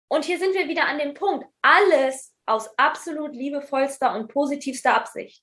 Und 0.09 0.27
hier 0.27 0.39
sind 0.39 0.55
wir 0.55 0.69
wieder 0.69 0.87
an 0.87 0.99
dem 0.99 1.15
Punkt. 1.15 1.47
Alles 1.63 2.35
aus 2.45 2.69
absolut 2.77 3.35
liebevollster 3.35 4.15
und 4.15 4.29
positivster 4.29 4.95
Absicht. 4.95 5.43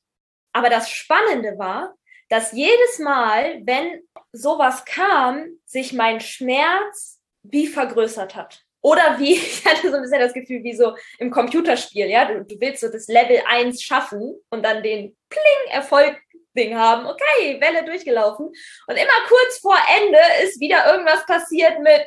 Aber 0.54 0.70
das 0.70 0.92
Spannende 0.92 1.58
war, 1.58 1.96
dass 2.30 2.52
jedes 2.52 3.00
Mal, 3.00 3.62
wenn 3.66 4.04
sowas 4.32 4.86
kam, 4.86 5.48
sich 5.66 5.94
mein 5.94 6.20
Schmerz 6.20 7.20
wie 7.42 7.68
vergrößert 7.68 8.36
hat. 8.36 8.64
Oder 8.82 9.20
wie, 9.20 9.34
ich 9.36 9.66
hatte 9.66 9.90
so 9.90 9.96
ein 9.96 10.02
bisschen 10.02 10.20
das 10.20 10.34
Gefühl, 10.34 10.64
wie 10.64 10.76
so 10.76 10.96
im 11.18 11.32
Computerspiel, 11.32 12.08
ja, 12.08 12.26
du, 12.26 12.44
du 12.46 12.60
willst 12.60 12.82
so 12.82 12.90
das 12.90 13.08
Level 13.08 13.42
1 13.48 13.82
schaffen 13.82 14.40
und 14.50 14.64
dann 14.64 14.84
den 14.84 15.16
Pling 15.30 15.72
Erfolg 15.72 16.18
Ding 16.56 16.76
haben. 16.76 17.06
Okay, 17.06 17.60
Welle 17.62 17.86
durchgelaufen. 17.86 18.48
Und 18.48 18.96
immer 18.96 19.28
kurz 19.28 19.60
vor 19.60 19.78
Ende 19.98 20.20
ist 20.44 20.60
wieder 20.60 20.92
irgendwas 20.92 21.26
passiert 21.26 21.80
mit, 21.80 22.06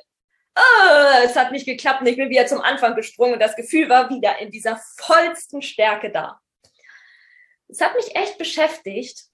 oh, 0.57 1.25
es 1.25 1.37
hat 1.37 1.53
nicht 1.53 1.67
geklappt 1.67 2.01
und 2.01 2.07
ich 2.09 2.17
bin 2.17 2.31
wieder 2.31 2.47
zum 2.47 2.61
Anfang 2.61 2.95
gesprungen 2.95 3.35
und 3.35 3.41
das 3.41 3.57
Gefühl 3.57 3.89
war 3.89 4.11
wieder 4.11 4.39
in 4.39 4.51
dieser 4.51 4.81
vollsten 4.99 5.63
Stärke 5.63 6.11
da. 6.11 6.39
Es 7.69 7.81
hat 7.81 7.95
mich 7.95 8.15
echt 8.15 8.37
beschäftigt, 8.37 9.25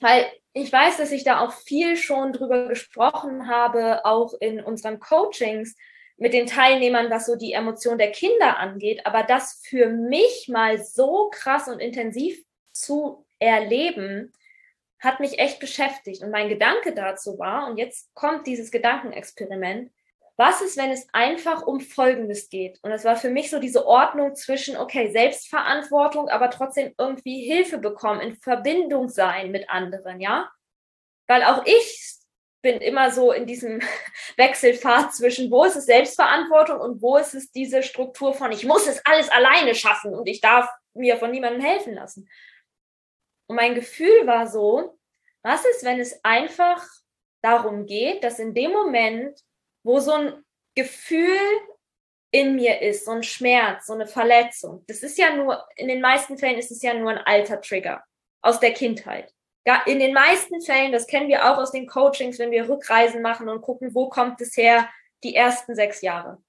weil 0.00 0.30
ich 0.52 0.72
weiß, 0.72 0.98
dass 0.98 1.10
ich 1.10 1.24
da 1.24 1.40
auch 1.40 1.52
viel 1.52 1.96
schon 1.96 2.32
drüber 2.32 2.68
gesprochen 2.68 3.48
habe, 3.48 4.04
auch 4.04 4.34
in 4.40 4.62
unseren 4.62 5.00
Coachings 5.00 5.74
mit 6.18 6.32
den 6.32 6.46
Teilnehmern, 6.46 7.10
was 7.10 7.26
so 7.26 7.36
die 7.36 7.52
Emotion 7.52 7.96
der 7.96 8.10
Kinder 8.10 8.58
angeht. 8.58 9.06
Aber 9.06 9.22
das 9.22 9.62
für 9.64 9.88
mich 9.88 10.48
mal 10.48 10.82
so 10.82 11.30
krass 11.32 11.68
und 11.68 11.78
intensiv 11.78 12.44
zu 12.72 13.24
erleben, 13.38 14.32
hat 14.98 15.20
mich 15.20 15.38
echt 15.38 15.60
beschäftigt. 15.60 16.22
Und 16.22 16.30
mein 16.30 16.48
Gedanke 16.48 16.92
dazu 16.92 17.38
war, 17.38 17.68
und 17.68 17.78
jetzt 17.78 18.12
kommt 18.14 18.46
dieses 18.48 18.72
Gedankenexperiment, 18.72 19.92
was 20.36 20.60
ist, 20.60 20.76
wenn 20.76 20.90
es 20.90 21.08
einfach 21.12 21.66
um 21.66 21.80
Folgendes 21.80 22.48
geht? 22.48 22.78
Und 22.82 22.92
es 22.92 23.04
war 23.04 23.16
für 23.16 23.30
mich 23.30 23.50
so 23.50 23.58
diese 23.58 23.86
Ordnung 23.86 24.36
zwischen, 24.36 24.76
okay, 24.76 25.10
Selbstverantwortung, 25.10 26.28
aber 26.28 26.50
trotzdem 26.50 26.94
irgendwie 26.96 27.44
Hilfe 27.44 27.78
bekommen, 27.78 28.20
in 28.20 28.36
Verbindung 28.36 29.08
sein 29.08 29.50
mit 29.50 29.68
anderen, 29.68 30.20
ja? 30.20 30.48
Weil 31.26 31.42
auch 31.42 31.64
ich 31.66 32.17
bin 32.62 32.78
immer 32.80 33.10
so 33.10 33.32
in 33.32 33.46
diesem 33.46 33.80
Wechselfahrt 34.36 35.14
zwischen, 35.14 35.50
wo 35.50 35.64
ist 35.64 35.76
es 35.76 35.86
Selbstverantwortung 35.86 36.80
und 36.80 37.02
wo 37.02 37.16
ist 37.16 37.34
es 37.34 37.50
diese 37.50 37.82
Struktur 37.82 38.34
von, 38.34 38.52
ich 38.52 38.64
muss 38.64 38.86
es 38.86 39.04
alles 39.04 39.28
alleine 39.30 39.74
schaffen 39.74 40.14
und 40.14 40.28
ich 40.28 40.40
darf 40.40 40.68
mir 40.94 41.16
von 41.16 41.30
niemandem 41.30 41.62
helfen 41.62 41.94
lassen. 41.94 42.28
Und 43.46 43.56
mein 43.56 43.74
Gefühl 43.74 44.26
war 44.26 44.46
so, 44.46 44.98
was 45.42 45.64
ist, 45.64 45.84
wenn 45.84 46.00
es 46.00 46.22
einfach 46.24 46.84
darum 47.42 47.86
geht, 47.86 48.24
dass 48.24 48.38
in 48.38 48.54
dem 48.54 48.72
Moment, 48.72 49.38
wo 49.84 50.00
so 50.00 50.12
ein 50.12 50.44
Gefühl 50.74 51.38
in 52.30 52.56
mir 52.56 52.82
ist, 52.82 53.06
so 53.06 53.12
ein 53.12 53.22
Schmerz, 53.22 53.86
so 53.86 53.94
eine 53.94 54.06
Verletzung, 54.06 54.84
das 54.86 55.02
ist 55.02 55.16
ja 55.16 55.34
nur, 55.34 55.66
in 55.76 55.88
den 55.88 56.00
meisten 56.00 56.36
Fällen 56.36 56.58
ist 56.58 56.70
es 56.70 56.82
ja 56.82 56.92
nur 56.92 57.10
ein 57.10 57.18
alter 57.18 57.60
Trigger 57.60 58.04
aus 58.42 58.60
der 58.60 58.72
Kindheit 58.72 59.32
in 59.86 59.98
den 59.98 60.14
meisten 60.14 60.60
Fällen, 60.60 60.92
das 60.92 61.06
kennen 61.06 61.28
wir 61.28 61.50
auch 61.50 61.58
aus 61.58 61.72
den 61.72 61.86
Coachings, 61.86 62.38
wenn 62.38 62.50
wir 62.50 62.68
Rückreisen 62.68 63.22
machen 63.22 63.48
und 63.48 63.62
gucken, 63.62 63.94
wo 63.94 64.08
kommt 64.08 64.40
es 64.40 64.56
her, 64.56 64.88
die 65.24 65.34
ersten 65.34 65.74
sechs 65.74 66.00
Jahre. 66.00 66.42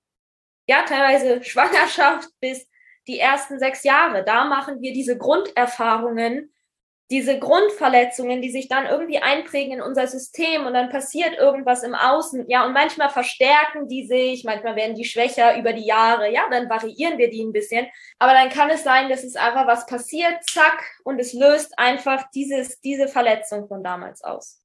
Ja, 0.67 0.83
teilweise 0.83 1.43
Schwangerschaft 1.43 2.29
bis 2.39 2.67
die 3.07 3.19
ersten 3.19 3.59
sechs 3.59 3.83
Jahre. 3.83 4.23
Da 4.23 4.45
machen 4.45 4.81
wir 4.81 4.93
diese 4.93 5.17
Grunderfahrungen 5.17 6.53
diese 7.11 7.39
Grundverletzungen, 7.39 8.41
die 8.41 8.51
sich 8.51 8.67
dann 8.67 8.85
irgendwie 8.85 9.17
einprägen 9.17 9.73
in 9.73 9.81
unser 9.81 10.05
System 10.05 10.67
und 10.67 10.73
dann 10.73 10.89
passiert 10.89 11.37
irgendwas 11.37 11.81
im 11.81 11.95
Außen, 11.95 12.47
ja, 12.47 12.65
und 12.65 12.73
manchmal 12.73 13.09
verstärken 13.09 13.87
die 13.87 14.05
sich, 14.05 14.43
manchmal 14.43 14.75
werden 14.75 14.95
die 14.95 15.05
schwächer 15.05 15.57
über 15.57 15.73
die 15.73 15.85
Jahre, 15.85 16.31
ja, 16.31 16.43
dann 16.51 16.69
variieren 16.69 17.17
wir 17.17 17.31
die 17.31 17.43
ein 17.43 17.51
bisschen, 17.51 17.87
aber 18.19 18.33
dann 18.33 18.49
kann 18.49 18.69
es 18.69 18.83
sein, 18.83 19.09
dass 19.09 19.23
es 19.23 19.35
einfach 19.35 19.65
was 19.65 19.87
passiert, 19.87 20.43
zack, 20.51 20.83
und 21.03 21.19
es 21.19 21.33
löst 21.33 21.77
einfach 21.79 22.29
dieses, 22.35 22.79
diese 22.81 23.07
Verletzung 23.07 23.67
von 23.67 23.83
damals 23.83 24.23
aus. 24.23 24.61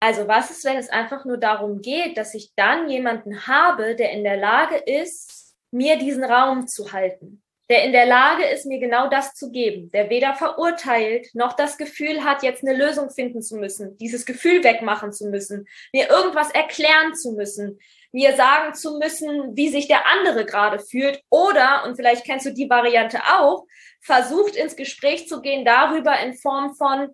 Also 0.00 0.28
was 0.28 0.52
ist, 0.52 0.64
wenn 0.64 0.76
es 0.76 0.90
einfach 0.90 1.24
nur 1.24 1.38
darum 1.38 1.80
geht, 1.80 2.16
dass 2.18 2.34
ich 2.34 2.52
dann 2.54 2.88
jemanden 2.88 3.48
habe, 3.48 3.96
der 3.96 4.12
in 4.12 4.22
der 4.22 4.36
Lage 4.36 4.76
ist, 4.76 5.56
mir 5.72 5.98
diesen 5.98 6.22
Raum 6.22 6.68
zu 6.68 6.92
halten? 6.92 7.42
Der 7.70 7.84
in 7.84 7.92
der 7.92 8.06
Lage 8.06 8.44
ist, 8.44 8.66
mir 8.66 8.78
genau 8.78 9.08
das 9.08 9.34
zu 9.34 9.50
geben, 9.50 9.90
der 9.90 10.08
weder 10.08 10.34
verurteilt 10.34 11.28
noch 11.34 11.52
das 11.52 11.76
Gefühl 11.76 12.24
hat, 12.24 12.42
jetzt 12.42 12.64
eine 12.66 12.76
Lösung 12.76 13.10
finden 13.10 13.42
zu 13.42 13.56
müssen, 13.56 13.96
dieses 13.98 14.24
Gefühl 14.24 14.64
wegmachen 14.64 15.12
zu 15.12 15.28
müssen, 15.28 15.66
mir 15.92 16.08
irgendwas 16.08 16.50
erklären 16.50 17.14
zu 17.14 17.32
müssen, 17.32 17.78
mir 18.10 18.34
sagen 18.36 18.74
zu 18.74 18.98
müssen, 18.98 19.54
wie 19.54 19.68
sich 19.68 19.86
der 19.86 20.06
andere 20.06 20.46
gerade 20.46 20.78
fühlt. 20.78 21.22
Oder, 21.28 21.84
und 21.84 21.96
vielleicht 21.96 22.24
kennst 22.24 22.46
du 22.46 22.54
die 22.54 22.70
Variante 22.70 23.20
auch, 23.38 23.66
versucht 24.00 24.56
ins 24.56 24.76
Gespräch 24.76 25.28
zu 25.28 25.42
gehen 25.42 25.64
darüber 25.64 26.18
in 26.20 26.34
Form 26.34 26.74
von, 26.74 27.10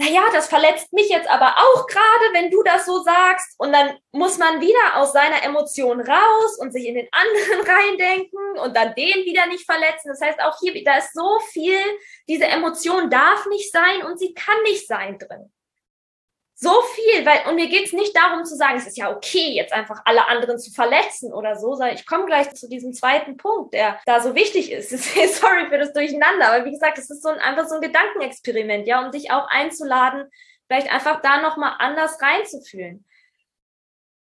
naja, 0.00 0.22
das 0.32 0.48
verletzt 0.48 0.92
mich 0.92 1.08
jetzt 1.08 1.28
aber 1.28 1.56
auch 1.58 1.86
gerade, 1.86 2.32
wenn 2.32 2.50
du 2.50 2.62
das 2.62 2.86
so 2.86 3.02
sagst. 3.02 3.54
Und 3.58 3.72
dann 3.72 3.98
muss 4.12 4.38
man 4.38 4.60
wieder 4.60 4.96
aus 4.96 5.12
seiner 5.12 5.42
Emotion 5.42 6.00
raus 6.00 6.58
und 6.58 6.72
sich 6.72 6.86
in 6.86 6.94
den 6.94 7.08
anderen 7.12 7.66
reindenken 7.66 8.58
und 8.62 8.76
dann 8.76 8.94
den 8.94 9.24
wieder 9.24 9.46
nicht 9.46 9.64
verletzen. 9.64 10.08
Das 10.08 10.20
heißt, 10.20 10.40
auch 10.40 10.56
hier, 10.60 10.84
da 10.84 10.98
ist 10.98 11.12
so 11.14 11.40
viel, 11.50 11.80
diese 12.28 12.46
Emotion 12.46 13.10
darf 13.10 13.46
nicht 13.46 13.72
sein 13.72 14.04
und 14.04 14.18
sie 14.18 14.34
kann 14.34 14.62
nicht 14.62 14.86
sein 14.86 15.18
drin 15.18 15.52
so 16.60 16.72
viel, 16.92 17.24
weil, 17.24 17.48
und 17.48 17.54
mir 17.54 17.68
geht's 17.68 17.92
nicht 17.92 18.16
darum 18.16 18.44
zu 18.44 18.56
sagen, 18.56 18.78
es 18.78 18.86
ist 18.88 18.98
ja 18.98 19.14
okay, 19.14 19.52
jetzt 19.52 19.72
einfach 19.72 20.02
alle 20.04 20.26
anderen 20.26 20.58
zu 20.58 20.72
verletzen 20.72 21.32
oder 21.32 21.54
so, 21.54 21.76
sondern 21.76 21.94
ich 21.94 22.04
komme 22.04 22.26
gleich 22.26 22.52
zu 22.52 22.68
diesem 22.68 22.92
zweiten 22.92 23.36
Punkt, 23.36 23.74
der 23.74 24.00
da 24.06 24.20
so 24.20 24.34
wichtig 24.34 24.72
ist. 24.72 24.90
Sorry 24.90 25.68
für 25.68 25.78
das 25.78 25.92
Durcheinander, 25.92 26.50
aber 26.50 26.64
wie 26.64 26.72
gesagt, 26.72 26.98
es 26.98 27.10
ist 27.10 27.22
so 27.22 27.28
ein, 27.28 27.38
einfach 27.38 27.68
so 27.68 27.76
ein 27.76 27.80
Gedankenexperiment, 27.80 28.88
ja, 28.88 29.04
um 29.04 29.12
dich 29.12 29.30
auch 29.30 29.46
einzuladen, 29.48 30.28
vielleicht 30.66 30.92
einfach 30.92 31.22
da 31.22 31.40
nochmal 31.40 31.76
anders 31.78 32.20
reinzufühlen. 32.20 33.04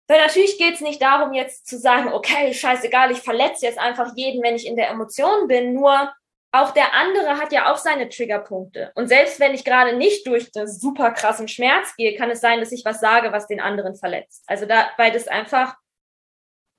Weil 0.08 0.22
natürlich 0.22 0.58
geht's 0.58 0.80
nicht 0.80 1.02
darum, 1.02 1.34
jetzt 1.34 1.68
zu 1.68 1.78
sagen, 1.78 2.14
okay, 2.14 2.54
scheißegal, 2.54 3.12
ich 3.12 3.20
verletze 3.20 3.66
jetzt 3.66 3.78
einfach 3.78 4.14
jeden, 4.16 4.42
wenn 4.42 4.56
ich 4.56 4.66
in 4.66 4.78
der 4.78 4.90
Emotion 4.90 5.50
bin, 5.50 5.74
nur 5.74 6.14
auch 6.54 6.72
der 6.72 6.94
andere 6.94 7.38
hat 7.38 7.54
ja 7.54 7.72
auch 7.72 7.78
seine 7.78 8.10
Triggerpunkte. 8.10 8.92
Und 8.96 9.08
selbst 9.08 9.40
wenn 9.40 9.54
ich 9.54 9.64
gerade 9.64 9.96
nicht 9.96 10.28
durch 10.28 10.52
den 10.52 10.68
super 10.68 11.12
krassen 11.12 11.48
Schmerz 11.48 11.96
gehe, 11.96 12.16
kann 12.16 12.30
es 12.30 12.42
sein, 12.42 12.60
dass 12.60 12.74
ich 12.74 12.84
was 12.84 13.00
sage, 13.00 13.32
was 13.32 13.48
den 13.48 13.62
anderen 13.62 13.96
verletzt. 13.96 14.44
Also 14.48 14.66
da, 14.66 14.90
weil 14.98 15.12
das 15.12 15.30
einfach, 15.30 15.76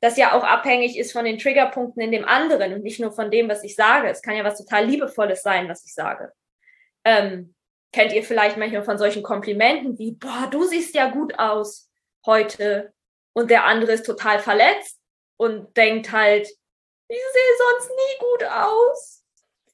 das 0.03 0.19
ja 0.19 0.33
auch 0.33 0.45
abhängig 0.45 0.99
ist 0.99 1.13
von 1.13 1.25
den 1.25 1.39
Triggerpunkten 1.39 2.03
in 2.03 2.13
dem 2.13 2.27
anderen 2.27 2.75
und 2.75 2.83
nicht 2.83 3.01
nur 3.01 3.13
von 3.13 3.31
dem, 3.31 3.49
was 3.49 3.65
ich 3.65 3.75
sage. 3.75 4.11
Es 4.11 4.21
kann 4.21 4.37
ja 4.37 4.45
was 4.45 4.59
total 4.59 4.85
Liebevolles 4.85 5.43
sein, 5.43 5.69
was 5.69 5.87
ich 5.87 5.95
sage. 5.95 6.33
Ähm, 7.05 7.55
kennt 7.93 8.13
ihr 8.13 8.25
vielleicht 8.25 8.59
manchmal 8.59 8.85
von 8.85 8.99
solchen 8.99 9.23
Komplimenten 9.23 9.99
wie, 9.99 10.13
boah, 10.13 10.49
du 10.51 10.65
siehst 10.65 10.95
ja 10.95 11.09
gut 11.09 11.39
aus 11.39 11.91
heute. 12.27 12.93
Und 13.35 13.51
der 13.51 13.65
andere 13.65 13.93
ist 13.93 14.05
total 14.05 14.39
verletzt 14.39 15.01
und 15.39 15.75
denkt 15.79 16.13
halt, 16.13 16.47
ich 16.47 17.19
sehe 17.33 17.57
sonst 17.59 17.91
nie 17.91 18.19
gut 18.19 18.45
aus. 18.45 19.22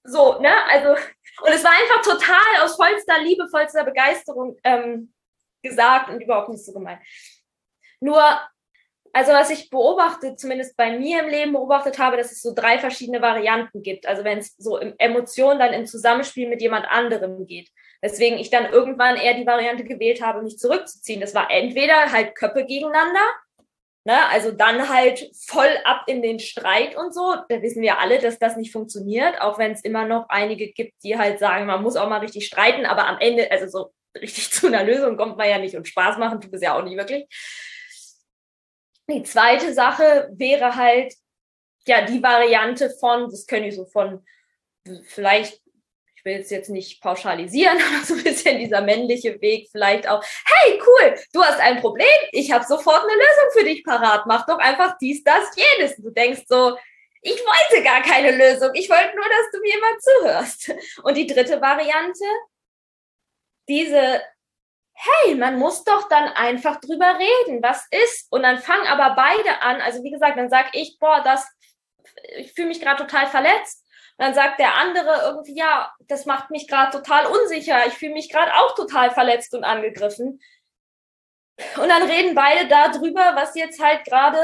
So, 0.04 0.38
ne? 0.40 0.52
Also, 0.70 0.90
und 0.90 1.52
es 1.52 1.64
war 1.64 1.72
einfach 1.72 2.02
total 2.02 2.62
aus 2.62 2.76
vollster 2.76 3.20
Liebe, 3.22 3.48
vollster 3.48 3.84
Begeisterung 3.84 4.56
ähm, 4.64 5.12
gesagt 5.62 6.11
und 6.11 6.20
überhaupt 6.20 6.48
nicht 6.48 6.64
so 6.64 6.72
gemeint. 6.72 7.00
Nur, 8.00 8.22
also 9.12 9.32
was 9.32 9.50
ich 9.50 9.70
beobachtet, 9.70 10.38
zumindest 10.38 10.76
bei 10.76 10.96
mir 10.96 11.22
im 11.22 11.28
Leben 11.28 11.52
beobachtet 11.52 11.98
habe, 11.98 12.16
dass 12.16 12.32
es 12.32 12.42
so 12.42 12.54
drei 12.54 12.78
verschiedene 12.78 13.20
Varianten 13.20 13.82
gibt. 13.82 14.06
Also 14.06 14.24
wenn 14.24 14.38
es 14.38 14.54
so 14.56 14.78
im 14.78 14.94
Emotionen 14.98 15.58
dann 15.58 15.72
im 15.72 15.87
Zusammenspiel 15.87 16.48
mit 16.48 16.61
jemand 16.61 16.87
anderem 16.87 17.46
geht. 17.46 17.70
Weswegen 18.00 18.38
ich 18.38 18.50
dann 18.50 18.66
irgendwann 18.66 19.16
eher 19.16 19.34
die 19.34 19.46
Variante 19.46 19.84
gewählt 19.84 20.22
habe, 20.22 20.42
mich 20.42 20.58
zurückzuziehen. 20.58 21.20
Das 21.20 21.34
war 21.34 21.50
entweder 21.50 22.12
halt 22.12 22.37
Köpfe 22.37 22.64
gegeneinander, 22.64 23.26
ne, 24.04 24.28
also 24.30 24.52
dann 24.52 24.88
halt 24.88 25.30
voll 25.46 25.70
ab 25.84 26.04
in 26.06 26.22
den 26.22 26.38
Streit 26.38 26.96
und 26.96 27.14
so. 27.14 27.37
Da 27.48 27.62
wissen 27.62 27.82
wir 27.82 27.98
alle, 27.98 28.18
dass 28.18 28.38
das 28.38 28.56
nicht 28.56 28.72
funktioniert, 28.72 29.40
auch 29.40 29.58
wenn 29.58 29.72
es 29.72 29.84
immer 29.84 30.06
noch 30.06 30.28
einige 30.28 30.72
gibt, 30.72 31.02
die 31.02 31.18
halt 31.18 31.38
sagen, 31.38 31.66
man 31.66 31.82
muss 31.82 31.96
auch 31.96 32.08
mal 32.08 32.20
richtig 32.20 32.46
streiten, 32.46 32.87
aber 32.87 33.06
am 33.06 33.18
Ende, 33.18 33.50
also 33.50 33.66
so 33.66 33.94
richtig 34.20 34.50
zu 34.52 34.66
einer 34.66 34.84
Lösung 34.84 35.16
kommt 35.16 35.37
man 35.37 35.48
ja 35.48 35.58
nicht 35.58 35.76
und 35.76 35.88
Spaß 35.88 36.18
machen 36.18 36.40
tut 36.40 36.54
es 36.54 36.62
ja 36.62 36.76
auch 36.76 36.84
nicht 36.84 36.96
wirklich. 36.96 37.26
Die 39.11 39.22
zweite 39.22 39.72
Sache 39.72 40.28
wäre 40.32 40.76
halt, 40.76 41.14
ja, 41.87 42.04
die 42.04 42.22
Variante 42.22 42.90
von, 43.00 43.30
das 43.30 43.46
könnte 43.46 43.68
ich 43.68 43.76
so 43.76 43.87
von 43.87 44.22
vielleicht 45.06 45.61
ich 45.64 45.67
will 46.28 46.40
es 46.40 46.50
jetzt 46.50 46.70
nicht 46.70 47.00
pauschalisieren, 47.00 47.78
aber 47.88 48.04
so 48.04 48.14
ein 48.14 48.22
bisschen 48.22 48.58
dieser 48.58 48.82
männliche 48.82 49.40
Weg 49.40 49.68
vielleicht 49.72 50.08
auch, 50.08 50.22
hey, 50.44 50.80
cool, 50.86 51.18
du 51.32 51.42
hast 51.42 51.58
ein 51.58 51.80
Problem, 51.80 52.06
ich 52.30 52.52
habe 52.52 52.64
sofort 52.64 53.02
eine 53.02 53.14
Lösung 53.14 53.50
für 53.52 53.64
dich 53.64 53.82
parat, 53.82 54.26
mach 54.26 54.46
doch 54.46 54.58
einfach 54.58 54.96
dies, 55.00 55.24
das, 55.24 55.50
jenes. 55.56 55.96
Du 55.96 56.10
denkst 56.10 56.42
so, 56.46 56.76
ich 57.22 57.40
wollte 57.40 57.82
gar 57.82 58.02
keine 58.02 58.30
Lösung, 58.30 58.70
ich 58.74 58.88
wollte 58.88 59.16
nur, 59.16 59.24
dass 59.24 59.50
du 59.52 59.60
mir 59.60 59.80
mal 59.80 59.98
zuhörst. 59.98 60.72
Und 61.02 61.16
die 61.16 61.26
dritte 61.26 61.60
Variante, 61.60 62.24
diese, 63.68 64.22
hey, 64.92 65.34
man 65.34 65.58
muss 65.58 65.82
doch 65.84 66.08
dann 66.08 66.28
einfach 66.28 66.80
drüber 66.80 67.18
reden, 67.18 67.62
was 67.62 67.86
ist. 67.90 68.30
Und 68.30 68.42
dann 68.42 68.58
fangen 68.58 68.86
aber 68.86 69.16
beide 69.16 69.60
an, 69.62 69.80
also 69.80 70.02
wie 70.04 70.10
gesagt, 70.10 70.38
dann 70.38 70.50
sag 70.50 70.74
ich, 70.74 70.98
boah, 71.00 71.22
das, 71.24 71.48
ich 72.36 72.52
fühle 72.52 72.68
mich 72.68 72.80
gerade 72.80 73.04
total 73.04 73.26
verletzt 73.26 73.84
dann 74.18 74.35
sagt 74.35 74.59
der 74.59 74.74
andere 74.74 75.22
irgendwie, 75.24 75.57
ja, 75.57 75.92
das 76.09 76.26
macht 76.26 76.50
mich 76.50 76.66
gerade 76.66 76.90
total 76.90 77.26
unsicher. 77.26 77.87
Ich 77.87 77.94
fühle 77.94 78.12
mich 78.12 78.28
gerade 78.28 78.52
auch 78.57 78.74
total 78.74 79.12
verletzt 79.12 79.54
und 79.54 79.64
angegriffen. 79.64 80.40
Und 81.76 81.88
dann 81.88 82.02
reden 82.02 82.35
beide 82.35 82.68
darüber, 82.68 83.37
was 83.37 83.54
jetzt 83.54 83.81
halt 83.81 84.04
gerade 84.04 84.38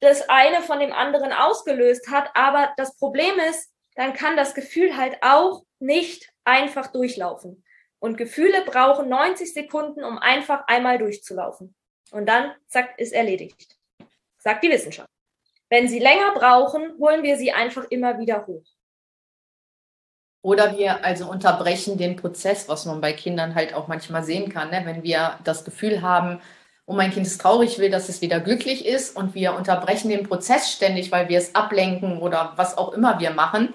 das 0.00 0.28
eine 0.28 0.62
von 0.62 0.78
dem 0.78 0.92
anderen 0.92 1.32
ausgelöst 1.32 2.08
hat. 2.08 2.30
Aber 2.34 2.72
das 2.76 2.96
Problem 2.96 3.38
ist, 3.50 3.70
dann 3.96 4.14
kann 4.14 4.36
das 4.36 4.54
Gefühl 4.54 4.96
halt 4.96 5.18
auch 5.22 5.64
nicht 5.80 6.30
einfach 6.44 6.86
durchlaufen. 6.88 7.64
Und 7.98 8.16
Gefühle 8.16 8.64
brauchen 8.64 9.08
90 9.08 9.52
Sekunden, 9.52 10.04
um 10.04 10.18
einfach 10.18 10.64
einmal 10.68 10.98
durchzulaufen. 10.98 11.74
Und 12.12 12.26
dann, 12.26 12.54
zack, 12.68 12.98
ist 12.98 13.12
erledigt. 13.12 13.76
Sagt 14.38 14.64
die 14.64 14.70
Wissenschaft. 14.70 15.10
Wenn 15.68 15.88
sie 15.88 15.98
länger 15.98 16.32
brauchen, 16.32 16.96
holen 16.98 17.22
wir 17.22 17.36
sie 17.36 17.52
einfach 17.52 17.84
immer 17.90 18.18
wieder 18.18 18.46
hoch. 18.46 18.64
Oder 20.42 20.78
wir 20.78 21.04
also 21.04 21.30
unterbrechen 21.30 21.98
den 21.98 22.16
Prozess, 22.16 22.68
was 22.68 22.86
man 22.86 23.00
bei 23.00 23.12
Kindern 23.12 23.54
halt 23.54 23.74
auch 23.74 23.88
manchmal 23.88 24.24
sehen 24.24 24.50
kann. 24.50 24.70
Ne? 24.70 24.82
Wenn 24.84 25.02
wir 25.02 25.38
das 25.44 25.64
Gefühl 25.64 26.00
haben, 26.00 26.40
oh, 26.86 26.94
mein 26.94 27.12
Kind 27.12 27.26
ist 27.26 27.40
traurig, 27.40 27.78
will, 27.78 27.90
dass 27.90 28.08
es 28.08 28.20
wieder 28.20 28.40
glücklich 28.40 28.86
ist 28.86 29.16
und 29.16 29.34
wir 29.34 29.54
unterbrechen 29.54 30.08
den 30.08 30.26
Prozess 30.26 30.72
ständig, 30.72 31.12
weil 31.12 31.28
wir 31.28 31.38
es 31.38 31.54
ablenken 31.54 32.18
oder 32.18 32.54
was 32.56 32.78
auch 32.78 32.92
immer 32.92 33.20
wir 33.20 33.30
machen, 33.30 33.74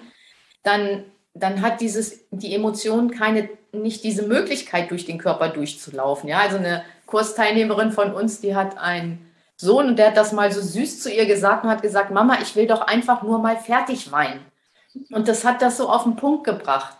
dann, 0.64 1.04
dann 1.34 1.62
hat 1.62 1.80
dieses, 1.80 2.26
die 2.30 2.54
Emotion 2.54 3.10
keine, 3.10 3.48
nicht 3.72 4.02
diese 4.02 4.24
Möglichkeit, 4.24 4.90
durch 4.90 5.06
den 5.06 5.18
Körper 5.18 5.48
durchzulaufen. 5.48 6.28
Ja, 6.28 6.40
also 6.40 6.56
eine 6.56 6.82
Kursteilnehmerin 7.06 7.92
von 7.92 8.12
uns, 8.12 8.40
die 8.40 8.56
hat 8.56 8.76
einen 8.76 9.32
Sohn 9.56 9.86
und 9.86 9.98
der 9.98 10.08
hat 10.08 10.16
das 10.16 10.32
mal 10.32 10.52
so 10.52 10.60
süß 10.60 11.00
zu 11.00 11.10
ihr 11.10 11.26
gesagt 11.26 11.64
und 11.64 11.70
hat 11.70 11.82
gesagt, 11.82 12.10
Mama, 12.10 12.38
ich 12.42 12.56
will 12.56 12.66
doch 12.66 12.82
einfach 12.82 13.22
nur 13.22 13.38
mal 13.38 13.56
fertig 13.56 14.12
weinen. 14.12 14.40
Und 15.10 15.28
das 15.28 15.44
hat 15.44 15.62
das 15.62 15.76
so 15.76 15.88
auf 15.88 16.04
den 16.04 16.16
Punkt 16.16 16.44
gebracht. 16.44 16.96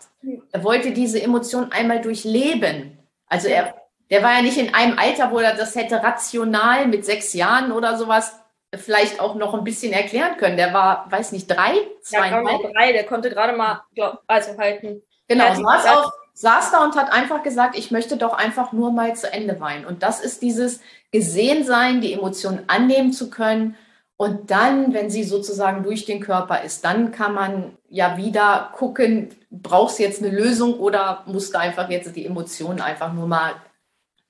Er 0.51 0.63
wollte 0.63 0.91
diese 0.91 1.21
Emotion 1.21 1.71
einmal 1.71 2.01
durchleben. 2.01 2.97
Also 3.27 3.47
er, 3.47 3.75
der 4.09 4.23
war 4.23 4.33
ja 4.33 4.41
nicht 4.41 4.57
in 4.57 4.73
einem 4.73 4.97
Alter, 4.97 5.31
wo 5.31 5.39
er 5.39 5.55
das 5.55 5.75
hätte 5.75 6.01
rational 6.03 6.87
mit 6.87 7.05
sechs 7.05 7.33
Jahren 7.33 7.71
oder 7.71 7.97
sowas 7.97 8.39
vielleicht 8.75 9.19
auch 9.19 9.35
noch 9.35 9.53
ein 9.53 9.63
bisschen 9.63 9.93
erklären 9.93 10.37
können. 10.37 10.57
Der 10.57 10.73
war, 10.73 11.05
weiß 11.09 11.31
nicht, 11.31 11.47
drei, 11.47 11.73
zwei, 12.01 12.29
ja, 12.29 12.41
drei. 12.41 12.91
Der 12.91 13.05
konnte 13.05 13.29
gerade 13.29 13.55
mal, 13.55 13.83
glaub, 13.95 14.21
also 14.27 14.57
halten. 14.57 15.01
Genau, 15.27 15.53
saß, 15.53 15.85
auch, 15.87 16.11
saß 16.33 16.71
da 16.71 16.83
und 16.83 16.95
hat 16.95 17.11
einfach 17.11 17.43
gesagt, 17.43 17.77
ich 17.77 17.91
möchte 17.91 18.17
doch 18.17 18.33
einfach 18.33 18.71
nur 18.73 18.91
mal 18.91 19.15
zu 19.15 19.31
Ende 19.31 19.59
weinen. 19.59 19.85
Und 19.85 20.03
das 20.03 20.19
ist 20.19 20.41
dieses 20.41 20.81
Gesehensein, 21.11 22.01
die 22.01 22.13
Emotionen 22.13 22.63
annehmen 22.67 23.13
zu 23.13 23.29
können 23.29 23.77
und 24.17 24.49
dann, 24.49 24.93
wenn 24.93 25.11
sie 25.11 25.23
sozusagen 25.23 25.83
durch 25.83 26.05
den 26.05 26.19
Körper 26.19 26.63
ist, 26.63 26.83
dann 26.83 27.11
kann 27.11 27.35
man 27.35 27.77
ja 27.87 28.17
wieder 28.17 28.71
gucken, 28.75 29.29
brauchst 29.51 29.99
du 29.99 30.03
jetzt 30.03 30.23
eine 30.23 30.35
Lösung 30.35 30.79
oder 30.79 31.23
muss 31.27 31.51
da 31.51 31.59
einfach 31.59 31.89
jetzt 31.89 32.15
die 32.15 32.25
Emotionen 32.25 32.81
einfach 32.81 33.13
nur 33.13 33.27
mal 33.27 33.53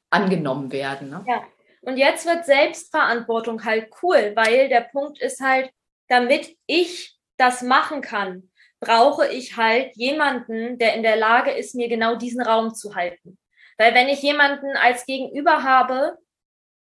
angenommen 0.09 0.73
werden. 0.73 1.09
Ne? 1.09 1.23
Ja, 1.25 1.41
und 1.81 1.95
jetzt 1.95 2.25
wird 2.25 2.45
Selbstverantwortung 2.45 3.63
halt 3.63 3.89
cool, 4.03 4.33
weil 4.35 4.67
der 4.67 4.81
Punkt 4.81 5.21
ist 5.21 5.39
halt, 5.39 5.71
damit 6.09 6.57
ich 6.65 7.17
das 7.37 7.61
machen 7.61 8.01
kann, 8.01 8.49
brauche 8.81 9.27
ich 9.27 9.55
halt 9.55 9.95
jemanden, 9.95 10.77
der 10.77 10.95
in 10.95 11.03
der 11.03 11.15
Lage 11.15 11.51
ist, 11.51 11.75
mir 11.75 11.87
genau 11.87 12.15
diesen 12.15 12.41
Raum 12.41 12.73
zu 12.75 12.95
halten. 12.95 13.37
Weil 13.77 13.93
wenn 13.93 14.09
ich 14.09 14.21
jemanden 14.21 14.75
als 14.75 15.05
Gegenüber 15.05 15.63
habe, 15.63 16.17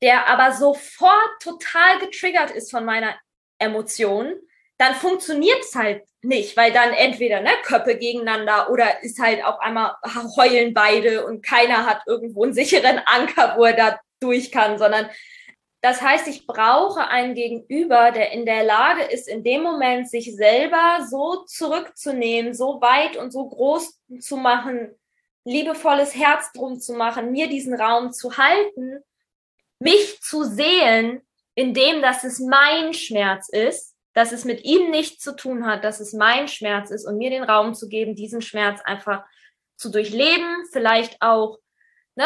der 0.04 0.28
aber 0.28 0.54
sofort 0.54 1.30
total 1.40 1.98
getriggert 1.98 2.50
ist 2.50 2.70
von 2.70 2.84
meiner 2.84 3.14
Emotion, 3.58 4.34
dann 4.76 4.94
funktioniert 4.94 5.60
es 5.60 5.74
halt 5.74 6.04
nicht, 6.20 6.58
weil 6.58 6.72
dann 6.72 6.92
entweder 6.92 7.40
ne, 7.40 7.48
Köpfe 7.62 7.96
gegeneinander 7.96 8.70
oder 8.70 9.02
ist 9.02 9.18
halt 9.18 9.42
auf 9.42 9.58
einmal 9.60 9.94
heulen 10.36 10.74
beide 10.74 11.24
und 11.24 11.42
keiner 11.42 11.86
hat 11.86 12.02
irgendwo 12.06 12.44
einen 12.44 12.52
sicheren 12.52 13.00
Anker, 13.06 13.54
wo 13.56 13.64
er 13.64 13.72
da 13.72 14.00
durch 14.20 14.52
kann, 14.52 14.78
sondern 14.78 15.08
das 15.80 16.02
heißt, 16.02 16.28
ich 16.28 16.46
brauche 16.46 17.08
einen 17.08 17.34
Gegenüber, 17.34 18.10
der 18.10 18.32
in 18.32 18.44
der 18.44 18.62
Lage 18.64 19.04
ist, 19.04 19.26
in 19.26 19.42
dem 19.42 19.62
Moment 19.62 20.10
sich 20.10 20.34
selber 20.36 21.06
so 21.08 21.44
zurückzunehmen, 21.46 22.52
so 22.52 22.80
weit 22.82 23.16
und 23.16 23.32
so 23.32 23.48
groß 23.48 24.00
zu 24.20 24.36
machen, 24.36 24.98
liebevolles 25.44 26.14
Herz 26.14 26.52
drum 26.52 26.78
zu 26.78 26.92
machen, 26.92 27.32
mir 27.32 27.48
diesen 27.48 27.74
Raum 27.74 28.12
zu 28.12 28.36
halten 28.36 29.02
mich 29.78 30.20
zu 30.20 30.44
sehen, 30.44 31.22
in 31.54 31.74
dem, 31.74 32.02
dass 32.02 32.24
es 32.24 32.40
mein 32.40 32.92
Schmerz 32.94 33.48
ist, 33.48 33.94
dass 34.12 34.32
es 34.32 34.44
mit 34.44 34.64
ihm 34.64 34.90
nichts 34.90 35.22
zu 35.22 35.34
tun 35.34 35.66
hat, 35.66 35.84
dass 35.84 36.00
es 36.00 36.12
mein 36.12 36.48
Schmerz 36.48 36.90
ist 36.90 37.06
und 37.06 37.18
mir 37.18 37.30
den 37.30 37.44
Raum 37.44 37.74
zu 37.74 37.88
geben, 37.88 38.14
diesen 38.14 38.42
Schmerz 38.42 38.80
einfach 38.84 39.24
zu 39.76 39.90
durchleben, 39.90 40.64
vielleicht 40.72 41.20
auch 41.20 41.58
ne, 42.14 42.24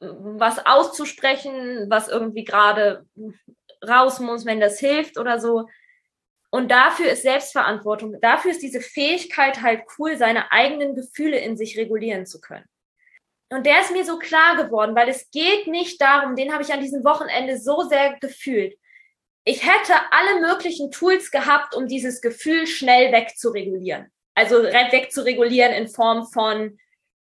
was 0.00 0.64
auszusprechen, 0.64 1.88
was 1.90 2.08
irgendwie 2.08 2.44
gerade 2.44 3.06
raus 3.86 4.20
muss, 4.20 4.46
wenn 4.46 4.60
das 4.60 4.78
hilft 4.78 5.18
oder 5.18 5.38
so. 5.38 5.68
Und 6.50 6.70
dafür 6.70 7.10
ist 7.10 7.22
Selbstverantwortung, 7.22 8.18
dafür 8.22 8.52
ist 8.52 8.62
diese 8.62 8.80
Fähigkeit 8.80 9.60
halt 9.60 9.82
cool, 9.98 10.16
seine 10.16 10.50
eigenen 10.50 10.94
Gefühle 10.94 11.38
in 11.38 11.58
sich 11.58 11.76
regulieren 11.76 12.24
zu 12.24 12.40
können. 12.40 12.64
Und 13.50 13.64
der 13.64 13.80
ist 13.80 13.92
mir 13.92 14.04
so 14.04 14.18
klar 14.18 14.56
geworden, 14.56 14.94
weil 14.94 15.08
es 15.08 15.30
geht 15.30 15.66
nicht 15.66 16.00
darum, 16.00 16.36
den 16.36 16.52
habe 16.52 16.62
ich 16.62 16.72
an 16.72 16.80
diesem 16.80 17.02
Wochenende 17.04 17.58
so 17.58 17.82
sehr 17.82 18.18
gefühlt. 18.20 18.76
Ich 19.44 19.64
hätte 19.64 19.94
alle 20.10 20.40
möglichen 20.42 20.90
Tools 20.90 21.30
gehabt, 21.30 21.74
um 21.74 21.86
dieses 21.86 22.20
Gefühl 22.20 22.66
schnell 22.66 23.12
wegzuregulieren. 23.12 24.12
Also 24.34 24.62
wegzuregulieren 24.62 25.72
in 25.72 25.88
Form 25.88 26.26
von, 26.26 26.78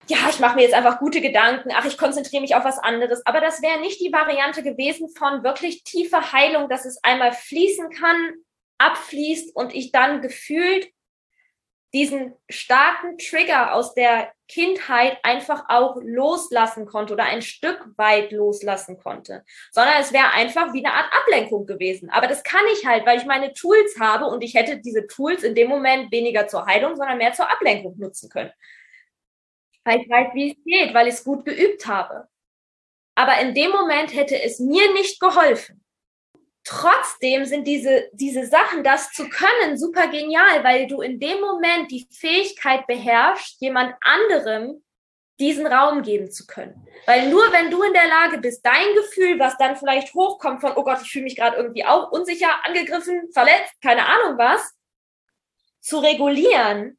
ja, 0.06 0.18
ich 0.28 0.38
mache 0.38 0.56
mir 0.56 0.62
jetzt 0.62 0.74
einfach 0.74 0.98
gute 0.98 1.22
Gedanken, 1.22 1.70
ach, 1.72 1.86
ich 1.86 1.96
konzentriere 1.96 2.42
mich 2.42 2.54
auf 2.54 2.64
was 2.64 2.78
anderes. 2.78 3.24
Aber 3.24 3.40
das 3.40 3.62
wäre 3.62 3.80
nicht 3.80 4.00
die 4.00 4.12
Variante 4.12 4.62
gewesen 4.62 5.08
von 5.16 5.42
wirklich 5.42 5.84
tiefer 5.84 6.32
Heilung, 6.32 6.68
dass 6.68 6.84
es 6.84 7.02
einmal 7.02 7.32
fließen 7.32 7.88
kann, 7.90 8.34
abfließt 8.78 9.56
und 9.56 9.74
ich 9.74 9.90
dann 9.92 10.20
gefühlt 10.20 10.90
diesen 11.92 12.34
starken 12.48 13.18
Trigger 13.18 13.74
aus 13.74 13.94
der 13.94 14.32
Kindheit 14.48 15.18
einfach 15.22 15.64
auch 15.68 15.96
loslassen 16.02 16.86
konnte 16.86 17.14
oder 17.14 17.24
ein 17.24 17.42
Stück 17.42 17.84
weit 17.96 18.32
loslassen 18.32 18.98
konnte, 18.98 19.44
sondern 19.72 19.94
es 20.00 20.12
wäre 20.12 20.30
einfach 20.32 20.72
wie 20.72 20.84
eine 20.84 20.94
Art 20.94 21.12
Ablenkung 21.12 21.66
gewesen. 21.66 22.10
Aber 22.10 22.26
das 22.26 22.42
kann 22.42 22.62
ich 22.72 22.86
halt, 22.86 23.06
weil 23.06 23.18
ich 23.18 23.26
meine 23.26 23.52
Tools 23.52 23.98
habe 23.98 24.26
und 24.26 24.42
ich 24.42 24.54
hätte 24.54 24.78
diese 24.78 25.06
Tools 25.06 25.42
in 25.42 25.54
dem 25.54 25.68
Moment 25.68 26.12
weniger 26.12 26.46
zur 26.46 26.66
Heilung, 26.66 26.96
sondern 26.96 27.18
mehr 27.18 27.32
zur 27.32 27.50
Ablenkung 27.50 27.96
nutzen 27.98 28.28
können. 28.28 28.52
Weil 29.84 30.00
ich 30.00 30.08
weiß, 30.08 30.34
wie 30.34 30.50
es 30.50 30.64
geht, 30.64 30.94
weil 30.94 31.08
ich 31.08 31.14
es 31.14 31.24
gut 31.24 31.44
geübt 31.44 31.86
habe. 31.86 32.28
Aber 33.14 33.38
in 33.40 33.54
dem 33.54 33.70
Moment 33.70 34.14
hätte 34.14 34.40
es 34.40 34.60
mir 34.60 34.92
nicht 34.92 35.20
geholfen. 35.20 35.84
Trotzdem 36.64 37.44
sind 37.44 37.66
diese, 37.66 38.08
diese 38.12 38.46
Sachen, 38.46 38.84
das 38.84 39.12
zu 39.12 39.28
können, 39.28 39.78
super 39.78 40.08
genial, 40.08 40.62
weil 40.62 40.86
du 40.86 41.00
in 41.00 41.18
dem 41.18 41.40
Moment 41.40 41.90
die 41.90 42.06
Fähigkeit 42.10 42.86
beherrschst, 42.86 43.60
jemand 43.60 43.94
anderem 44.00 44.82
diesen 45.38 45.66
Raum 45.66 46.02
geben 46.02 46.30
zu 46.30 46.46
können. 46.46 46.86
Weil 47.06 47.30
nur 47.30 47.50
wenn 47.52 47.70
du 47.70 47.82
in 47.82 47.94
der 47.94 48.06
Lage 48.06 48.38
bist, 48.38 48.64
dein 48.64 48.94
Gefühl, 48.94 49.38
was 49.38 49.56
dann 49.56 49.74
vielleicht 49.74 50.14
hochkommt 50.14 50.60
von, 50.60 50.72
oh 50.76 50.84
Gott, 50.84 51.00
ich 51.02 51.10
fühle 51.10 51.24
mich 51.24 51.36
gerade 51.36 51.56
irgendwie 51.56 51.84
auch 51.84 52.12
unsicher, 52.12 52.64
angegriffen, 52.64 53.30
verletzt, 53.32 53.74
keine 53.82 54.06
Ahnung 54.06 54.36
was, 54.38 54.74
zu 55.80 55.98
regulieren 55.98 56.98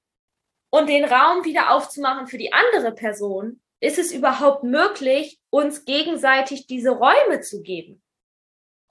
und 0.71 0.89
den 0.89 1.05
Raum 1.05 1.45
wieder 1.45 1.71
aufzumachen 1.71 2.25
für 2.27 2.39
die 2.39 2.51
andere 2.51 2.93
Person, 2.93 3.61
ist 3.79 3.99
es 3.99 4.11
überhaupt 4.11 4.63
möglich, 4.63 5.39
uns 5.51 5.85
gegenseitig 5.85 6.65
diese 6.65 6.91
Räume 6.91 7.41
zu 7.41 7.61
geben. 7.61 8.01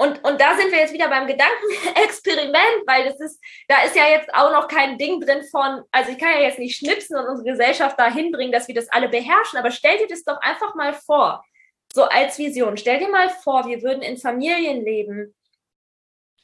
Und, 0.00 0.24
und 0.24 0.40
da 0.40 0.56
sind 0.56 0.72
wir 0.72 0.78
jetzt 0.78 0.94
wieder 0.94 1.10
beim 1.10 1.26
Gedankenexperiment, 1.26 2.86
weil 2.86 3.04
das 3.04 3.20
ist, 3.20 3.38
da 3.68 3.82
ist 3.82 3.94
ja 3.94 4.08
jetzt 4.08 4.32
auch 4.32 4.50
noch 4.50 4.66
kein 4.66 4.96
Ding 4.96 5.20
drin 5.20 5.42
von, 5.50 5.82
also 5.90 6.10
ich 6.10 6.16
kann 6.16 6.30
ja 6.30 6.40
jetzt 6.40 6.58
nicht 6.58 6.78
schnipsen 6.78 7.18
und 7.18 7.26
unsere 7.26 7.50
Gesellschaft 7.50 8.00
dahin 8.00 8.32
bringen, 8.32 8.50
dass 8.50 8.66
wir 8.66 8.74
das 8.74 8.88
alle 8.88 9.10
beherrschen, 9.10 9.58
aber 9.58 9.70
stell 9.70 9.98
dir 9.98 10.06
das 10.06 10.24
doch 10.24 10.40
einfach 10.40 10.74
mal 10.74 10.94
vor, 10.94 11.44
so 11.92 12.04
als 12.04 12.38
Vision. 12.38 12.78
Stell 12.78 12.98
dir 12.98 13.10
mal 13.10 13.28
vor, 13.28 13.66
wir 13.66 13.82
würden 13.82 14.00
in 14.00 14.16
Familien 14.16 14.82
leben, 14.82 15.36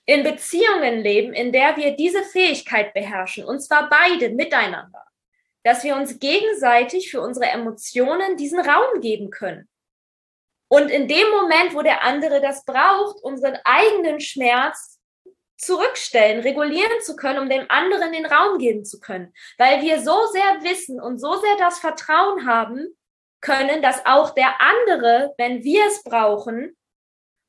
in 0.05 0.23
Beziehungen 0.23 1.01
leben, 1.01 1.33
in 1.33 1.51
der 1.51 1.79
wir 1.79 1.97
diese 1.97 2.25
Fähigkeit 2.25 2.93
beherrschen, 2.93 3.47
und 3.47 3.61
zwar 3.61 3.89
beide 3.89 4.29
miteinander, 4.35 5.03
dass 5.65 5.83
wir 5.83 5.97
uns 5.97 6.19
gegenseitig 6.19 7.11
für 7.11 7.23
unsere 7.23 7.47
Emotionen 7.47 8.37
diesen 8.37 8.61
Raum 8.61 9.01
geben 9.01 9.31
können. 9.31 9.67
Und 10.69 10.91
in 10.91 11.07
dem 11.07 11.31
Moment, 11.31 11.75
wo 11.75 11.83
der 11.83 12.03
andere 12.03 12.41
das 12.41 12.65
braucht, 12.65 13.23
unseren 13.23 13.59
eigenen 13.65 14.21
Schmerz 14.21 14.99
zurückstellen, 15.59 16.41
regulieren 16.41 17.01
zu 17.03 17.17
können, 17.17 17.39
um 17.39 17.49
dem 17.49 17.67
anderen 17.69 18.13
den 18.13 18.27
Raum 18.27 18.59
geben 18.59 18.85
zu 18.85 19.01
können. 19.01 19.33
Weil 19.59 19.83
wir 19.83 20.01
so 20.01 20.27
sehr 20.33 20.63
wissen 20.63 21.01
und 21.01 21.19
so 21.19 21.35
sehr 21.37 21.57
das 21.59 21.79
Vertrauen 21.79 22.47
haben 22.47 22.89
können, 23.41 23.81
dass 23.81 24.05
auch 24.05 24.31
der 24.31 24.61
andere, 24.61 25.35
wenn 25.39 25.63
wir 25.63 25.87
es 25.87 26.03
brauchen, 26.03 26.77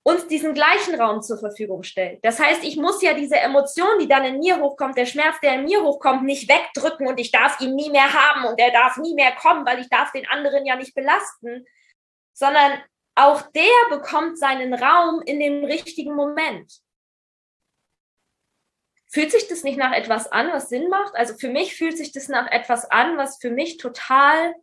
uns 0.03 0.25
diesen 0.27 0.53
gleichen 0.53 0.95
Raum 0.95 1.21
zur 1.21 1.37
Verfügung 1.37 1.83
stellt. 1.83 2.23
Das 2.23 2.39
heißt, 2.39 2.63
ich 2.63 2.77
muss 2.77 3.01
ja 3.01 3.13
diese 3.13 3.37
Emotion, 3.37 3.99
die 3.99 4.07
dann 4.07 4.23
in 4.23 4.39
mir 4.39 4.57
hochkommt, 4.57 4.97
der 4.97 5.05
Schmerz, 5.05 5.35
der 5.41 5.55
in 5.55 5.65
mir 5.65 5.83
hochkommt, 5.83 6.23
nicht 6.23 6.49
wegdrücken 6.49 7.07
und 7.07 7.19
ich 7.19 7.31
darf 7.31 7.59
ihn 7.59 7.75
nie 7.75 7.89
mehr 7.89 8.13
haben 8.13 8.45
und 8.45 8.57
er 8.57 8.71
darf 8.71 8.95
nie 8.95 9.13
mehr 9.15 9.33
kommen, 9.33 9.65
weil 9.65 9.79
ich 9.79 9.89
darf 9.89 10.13
den 10.13 10.25
anderen 10.29 10.65
ja 10.65 10.77
nicht 10.77 10.95
belasten, 10.95 11.65
sondern 12.33 12.81
auch 13.17 13.41
der 13.51 13.71
bekommt 13.89 14.37
seinen 14.37 14.73
Raum 14.73 15.21
in 15.21 15.39
dem 15.39 15.65
richtigen 15.65 16.15
Moment. 16.15 16.71
Fühlt 19.09 19.31
sich 19.31 19.47
das 19.47 19.63
nicht 19.63 19.77
nach 19.77 19.93
etwas 19.93 20.31
an, 20.31 20.51
was 20.51 20.69
Sinn 20.69 20.89
macht? 20.89 21.15
Also 21.15 21.35
für 21.35 21.49
mich 21.49 21.75
fühlt 21.75 21.97
sich 21.97 22.11
das 22.11 22.27
nach 22.27 22.51
etwas 22.51 22.89
an, 22.91 23.17
was 23.17 23.39
für 23.39 23.49
mich 23.49 23.77
total 23.77 24.53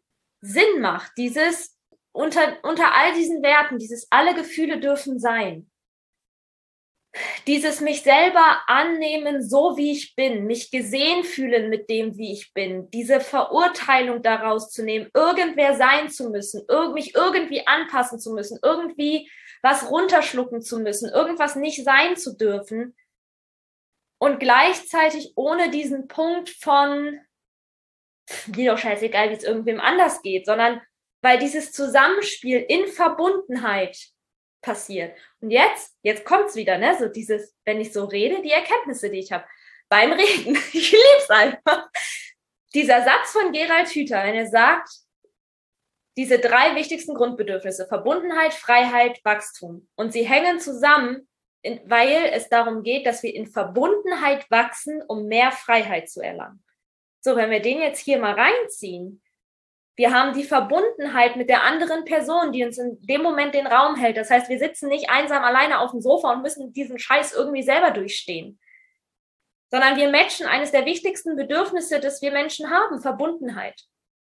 Sinn 0.40 0.80
macht. 0.80 1.12
Dieses 1.16 1.76
unter, 2.12 2.62
unter 2.62 2.94
all 2.94 3.14
diesen 3.14 3.42
Werten, 3.42 3.78
dieses 3.78 4.06
alle 4.10 4.34
Gefühle 4.34 4.78
dürfen 4.78 5.18
sein 5.18 5.70
dieses 7.46 7.80
mich 7.80 8.02
selber 8.02 8.62
annehmen, 8.66 9.42
so 9.42 9.76
wie 9.76 9.92
ich 9.92 10.14
bin, 10.16 10.46
mich 10.46 10.70
gesehen 10.70 11.24
fühlen 11.24 11.70
mit 11.70 11.88
dem, 11.88 12.16
wie 12.16 12.32
ich 12.32 12.52
bin, 12.52 12.90
diese 12.90 13.20
Verurteilung 13.20 14.22
daraus 14.22 14.70
zu 14.70 14.84
nehmen, 14.84 15.10
irgendwer 15.14 15.74
sein 15.74 16.10
zu 16.10 16.30
müssen, 16.30 16.66
mich 16.92 17.14
irgendwie 17.14 17.66
anpassen 17.66 18.18
zu 18.18 18.32
müssen, 18.32 18.58
irgendwie 18.62 19.30
was 19.62 19.90
runterschlucken 19.90 20.60
zu 20.60 20.80
müssen, 20.80 21.10
irgendwas 21.10 21.56
nicht 21.56 21.84
sein 21.84 22.16
zu 22.16 22.36
dürfen 22.36 22.94
und 24.18 24.40
gleichzeitig 24.40 25.32
ohne 25.36 25.70
diesen 25.70 26.08
Punkt 26.08 26.50
von, 26.50 27.20
mir 28.54 28.72
doch 28.72 28.78
scheißegal, 28.78 29.30
wie 29.30 29.34
es 29.34 29.44
irgendwem 29.44 29.80
anders 29.80 30.22
geht, 30.22 30.46
sondern 30.46 30.80
weil 31.22 31.38
dieses 31.38 31.72
Zusammenspiel 31.72 32.58
in 32.68 32.86
Verbundenheit 32.86 34.13
passiert. 34.64 35.16
Und 35.40 35.50
jetzt, 35.50 35.96
jetzt 36.02 36.24
kommt's 36.24 36.56
wieder, 36.56 36.78
ne? 36.78 36.96
So 36.98 37.08
dieses, 37.08 37.54
wenn 37.64 37.80
ich 37.80 37.92
so 37.92 38.04
rede, 38.04 38.42
die 38.42 38.50
Erkenntnisse, 38.50 39.10
die 39.10 39.18
ich 39.18 39.30
habe 39.30 39.44
beim 39.88 40.12
Reden. 40.12 40.56
Ich 40.72 40.92
lieb's 40.92 41.30
einfach. 41.30 41.88
Dieser 42.74 43.04
Satz 43.04 43.30
von 43.30 43.52
Gerald 43.52 43.88
Hüther, 43.88 44.24
wenn 44.24 44.34
er 44.34 44.48
sagt, 44.48 44.88
diese 46.16 46.38
drei 46.38 46.74
wichtigsten 46.74 47.14
Grundbedürfnisse, 47.14 47.86
Verbundenheit, 47.86 48.54
Freiheit, 48.54 49.20
Wachstum. 49.24 49.88
Und 49.96 50.12
sie 50.12 50.22
hängen 50.22 50.60
zusammen, 50.60 51.28
weil 51.84 52.30
es 52.32 52.48
darum 52.48 52.82
geht, 52.82 53.06
dass 53.06 53.22
wir 53.22 53.34
in 53.34 53.46
Verbundenheit 53.46 54.50
wachsen, 54.50 55.02
um 55.08 55.26
mehr 55.26 55.50
Freiheit 55.50 56.08
zu 56.08 56.20
erlangen. 56.20 56.64
So, 57.20 57.36
wenn 57.36 57.50
wir 57.50 57.60
den 57.60 57.80
jetzt 57.80 58.00
hier 58.00 58.18
mal 58.18 58.34
reinziehen, 58.34 59.22
wir 59.96 60.12
haben 60.12 60.34
die 60.34 60.44
Verbundenheit 60.44 61.36
mit 61.36 61.48
der 61.48 61.62
anderen 61.62 62.04
Person, 62.04 62.50
die 62.50 62.64
uns 62.64 62.78
in 62.78 62.98
dem 63.00 63.22
Moment 63.22 63.54
den 63.54 63.66
Raum 63.66 63.94
hält. 63.94 64.16
Das 64.16 64.30
heißt, 64.30 64.48
wir 64.48 64.58
sitzen 64.58 64.88
nicht 64.88 65.08
einsam 65.08 65.44
alleine 65.44 65.78
auf 65.78 65.92
dem 65.92 66.00
Sofa 66.00 66.32
und 66.32 66.42
müssen 66.42 66.72
diesen 66.72 66.98
Scheiß 66.98 67.32
irgendwie 67.32 67.62
selber 67.62 67.92
durchstehen, 67.92 68.58
sondern 69.70 69.96
wir 69.96 70.10
matchen 70.10 70.46
eines 70.46 70.72
der 70.72 70.84
wichtigsten 70.84 71.36
Bedürfnisse, 71.36 72.00
das 72.00 72.22
wir 72.22 72.32
Menschen 72.32 72.70
haben, 72.70 73.00
Verbundenheit. 73.00 73.80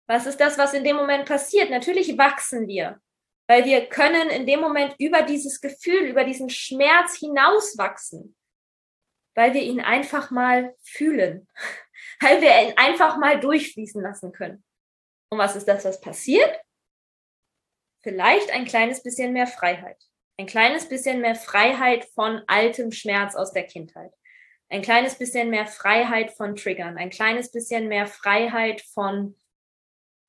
Was 0.06 0.26
ist 0.26 0.40
das, 0.40 0.56
was 0.56 0.72
in 0.72 0.82
dem 0.82 0.96
Moment 0.96 1.26
passiert? 1.26 1.70
Natürlich 1.70 2.16
wachsen 2.16 2.66
wir, 2.66 2.98
weil 3.46 3.66
wir 3.66 3.86
können 3.86 4.30
in 4.30 4.46
dem 4.46 4.60
Moment 4.60 4.94
über 4.98 5.22
dieses 5.22 5.60
Gefühl, 5.60 6.04
über 6.06 6.24
diesen 6.24 6.48
Schmerz 6.48 7.18
hinauswachsen, 7.18 8.34
weil 9.34 9.52
wir 9.52 9.62
ihn 9.62 9.80
einfach 9.80 10.30
mal 10.30 10.74
fühlen, 10.82 11.46
weil 12.20 12.40
wir 12.40 12.48
ihn 12.62 12.72
einfach 12.78 13.18
mal 13.18 13.38
durchfließen 13.38 14.02
lassen 14.02 14.32
können. 14.32 14.64
Und 15.30 15.38
was 15.38 15.56
ist 15.56 15.68
das, 15.68 15.84
was 15.84 16.00
passiert? 16.00 16.60
Vielleicht 18.02 18.50
ein 18.50 18.64
kleines 18.64 19.02
bisschen 19.02 19.32
mehr 19.32 19.46
Freiheit. 19.46 20.02
Ein 20.38 20.46
kleines 20.46 20.88
bisschen 20.88 21.20
mehr 21.20 21.36
Freiheit 21.36 22.06
von 22.14 22.42
altem 22.46 22.92
Schmerz 22.92 23.36
aus 23.36 23.52
der 23.52 23.64
Kindheit. 23.64 24.12
Ein 24.68 24.82
kleines 24.82 25.16
bisschen 25.16 25.50
mehr 25.50 25.66
Freiheit 25.66 26.32
von 26.32 26.56
Triggern. 26.56 26.96
Ein 26.96 27.10
kleines 27.10 27.50
bisschen 27.50 27.88
mehr 27.88 28.06
Freiheit 28.06 28.80
von 28.80 29.36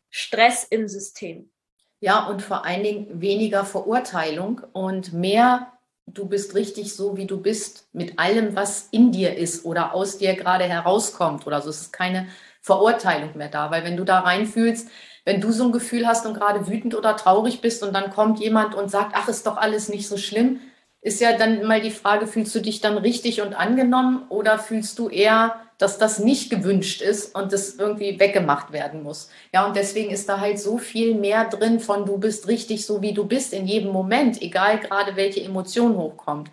Stress 0.10 0.66
im 0.66 0.88
System. 0.88 1.52
Ja, 2.00 2.28
und 2.28 2.42
vor 2.42 2.66
allen 2.66 2.84
Dingen 2.84 3.22
weniger 3.22 3.64
Verurteilung 3.64 4.62
und 4.74 5.14
mehr, 5.14 5.72
du 6.08 6.28
bist 6.28 6.56
richtig 6.56 6.96
so, 6.96 7.16
wie 7.16 7.28
du 7.28 7.40
bist, 7.40 7.88
mit 7.94 8.20
allem, 8.20 8.56
was 8.56 8.90
in 8.92 9.12
dir 9.12 9.38
ist 9.38 9.66
oder 9.66 9.94
aus 9.94 10.18
dir 10.18 10.36
gerade 10.36 10.66
herauskommt 10.66 11.48
oder 11.48 11.62
so. 11.62 11.70
Es 11.70 11.82
ist 11.82 11.94
keine 11.94 12.28
Verurteilung 12.62 13.36
mehr 13.36 13.50
da. 13.50 13.72
Weil 13.72 13.84
wenn 13.84 13.98
du 13.98 14.04
da 14.04 14.20
reinfühlst, 14.20 14.90
wenn 15.26 15.42
du 15.42 15.52
so 15.52 15.66
ein 15.66 15.72
Gefühl 15.72 16.08
hast 16.08 16.26
und 16.26 16.34
gerade 16.34 16.68
wütend 16.68 16.96
oder 16.96 17.16
traurig 17.16 17.62
bist 17.62 17.84
und 17.84 17.94
dann 17.94 18.12
kommt 18.12 18.40
jemand 18.40 18.76
und 18.76 18.90
sagt, 18.90 19.12
ach, 19.16 19.28
ist 19.28 19.46
doch 19.46 19.58
alles 19.58 19.90
nicht 19.90 20.08
so 20.08 20.18
schlimm, 20.18 20.60
ist 21.02 21.20
ja 21.20 21.36
dann 21.36 21.66
mal 21.66 21.82
die 21.82 21.92
Frage, 21.92 22.28
fühlst 22.28 22.54
du 22.54 22.60
dich 22.60 22.80
dann 22.80 22.98
richtig 22.98 23.42
und 23.42 23.56
angenommen 23.56 24.24
oder 24.30 24.60
fühlst 24.60 25.00
du 25.00 25.10
eher, 25.10 25.56
dass 25.80 25.98
das 25.98 26.20
nicht 26.20 26.52
gewünscht 26.52 27.02
ist 27.02 27.34
und 27.34 27.52
das 27.52 27.76
irgendwie 27.76 28.20
weggemacht 28.20 28.72
werden 28.72 29.02
muss? 29.02 29.30
Ja, 29.52 29.66
und 29.66 29.76
deswegen 29.76 30.12
ist 30.12 30.30
da 30.30 30.40
halt 30.40 30.60
so 30.60 30.78
viel 30.78 31.16
mehr 31.16 31.46
drin 31.46 31.80
von 31.80 32.06
du 32.06 32.20
bist 32.20 32.48
richtig 32.48 32.86
so, 32.86 33.02
wie 33.02 33.14
du 33.14 33.26
bist 33.26 33.52
in 33.52 33.66
jedem 33.66 33.92
Moment, 33.92 34.42
egal 34.44 34.80
gerade 34.80 35.16
welche 35.16 35.44
Emotion 35.44 35.96
hochkommt. 35.96 36.52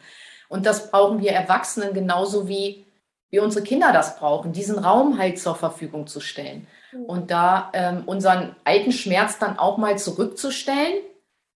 Und 0.48 0.64
das 0.64 0.90
brauchen 0.90 1.20
wir 1.20 1.32
Erwachsenen 1.32 1.92
genauso 1.92 2.48
wie 2.48 2.86
wie 3.30 3.40
unsere 3.40 3.64
Kinder 3.64 3.92
das 3.92 4.18
brauchen, 4.18 4.52
diesen 4.52 4.78
Raum 4.78 5.18
halt 5.18 5.38
zur 5.38 5.54
Verfügung 5.54 6.06
zu 6.06 6.20
stellen. 6.20 6.66
Mhm. 6.92 7.04
Und 7.04 7.30
da 7.30 7.70
ähm, 7.74 8.02
unseren 8.06 8.56
alten 8.64 8.92
Schmerz 8.92 9.38
dann 9.38 9.58
auch 9.58 9.76
mal 9.76 9.98
zurückzustellen 9.98 11.02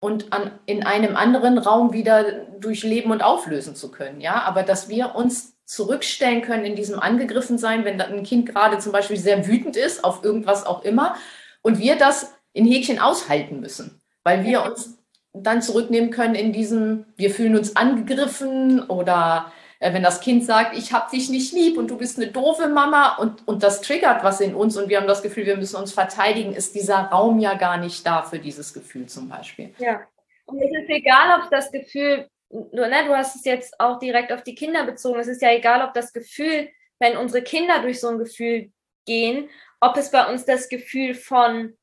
und 0.01 0.33
an, 0.33 0.51
in 0.67 0.85
einem 0.85 1.17
anderen 1.17 1.59
Raum 1.59 1.93
wieder 1.93 2.25
durchleben 2.59 3.13
und 3.13 3.23
auflösen 3.23 3.77
zu 3.77 3.91
können. 3.91 4.21
Ja, 4.21 4.43
aber 4.43 4.63
dass 4.63 4.89
wir 4.89 5.15
uns 5.15 5.53
zurückstellen 5.65 6.43
können 6.43 6.65
in 6.65 6.77
diesem 6.77 6.99
Angegriffensein, 6.99 7.85
wenn 7.85 8.01
ein 8.01 8.25
Kind 8.25 8.47
gerade 8.47 8.79
zum 8.79 8.93
Beispiel 8.93 9.17
sehr 9.17 9.47
wütend 9.47 9.77
ist 9.77 10.05
auf 10.05 10.23
irgendwas 10.25 10.67
auch 10.67 10.83
immer 10.85 11.15
und 11.63 11.79
wir 11.79 11.97
das 11.97 12.35
in 12.53 12.67
Häkchen 12.67 12.99
aushalten 12.99 13.61
müssen, 13.61 14.03
weil 14.25 14.45
wir 14.45 14.65
uns 14.65 14.99
dann 15.33 15.63
zurücknehmen 15.63 16.11
können 16.11 16.35
in 16.35 16.53
diesem, 16.53 17.07
wir 17.17 17.31
fühlen 17.31 17.57
uns 17.57 17.77
angegriffen 17.77 18.83
oder 18.83 19.53
wenn 19.83 20.03
das 20.03 20.21
Kind 20.21 20.45
sagt, 20.45 20.77
ich 20.77 20.93
habe 20.93 21.11
dich 21.11 21.29
nicht 21.29 21.53
lieb 21.53 21.77
und 21.77 21.89
du 21.89 21.99
bist 21.99 22.17
eine 22.17 22.29
doofe 22.29 22.69
Mama 22.69 23.17
und, 23.17 23.47
und 23.49 23.65
das 23.65 23.81
triggert 23.81 24.23
was 24.23 24.41
in 24.41 24.55
uns 24.55 24.77
und 24.77 24.89
wir 24.89 24.99
haben 24.99 25.09
das 25.09 25.23
Gefühl, 25.23 25.45
wir 25.45 25.57
müssen 25.57 25.77
uns 25.77 25.93
verteidigen, 25.93 26.53
ist 26.53 26.75
dieser 26.75 26.99
Raum 26.99 27.41
ja 27.41 27.55
gar 27.55 27.79
nicht 27.79 28.07
da 28.07 28.23
für 28.23 28.39
dieses 28.39 28.73
Gefühl 28.73 29.07
zum 29.07 29.29
Beispiel. 29.29 29.75
Ja, 29.79 30.03
und 30.45 30.61
es 30.63 30.71
ist 30.71 30.89
egal, 30.89 31.41
ob 31.41 31.51
das 31.51 31.73
Gefühl, 31.73 32.29
du, 32.51 32.81
ne, 32.81 33.05
du 33.07 33.17
hast 33.17 33.35
es 33.35 33.45
jetzt 33.45 33.79
auch 33.81 33.99
direkt 33.99 34.33
auf 34.33 34.45
die 34.45 34.55
Kinder 34.55 34.85
bezogen, 34.85 35.19
es 35.19 35.27
ist 35.27 35.43
ja 35.43 35.51
egal, 35.51 35.83
ob 35.83 35.95
das 35.95 36.13
Gefühl, 36.13 36.69
wenn 37.01 37.17
unsere 37.17 37.43
Kinder 37.43 37.83
durch 37.83 38.01
so 38.01 38.09
ein 38.09 38.19
Gefühl 38.19 38.71
gehen, 39.05 39.49
ob 39.81 39.97
es 39.97 40.13
bei 40.13 40.31
uns 40.31 40.45
das 40.45 40.69
Gefühl 40.69 41.15
von 41.15 41.77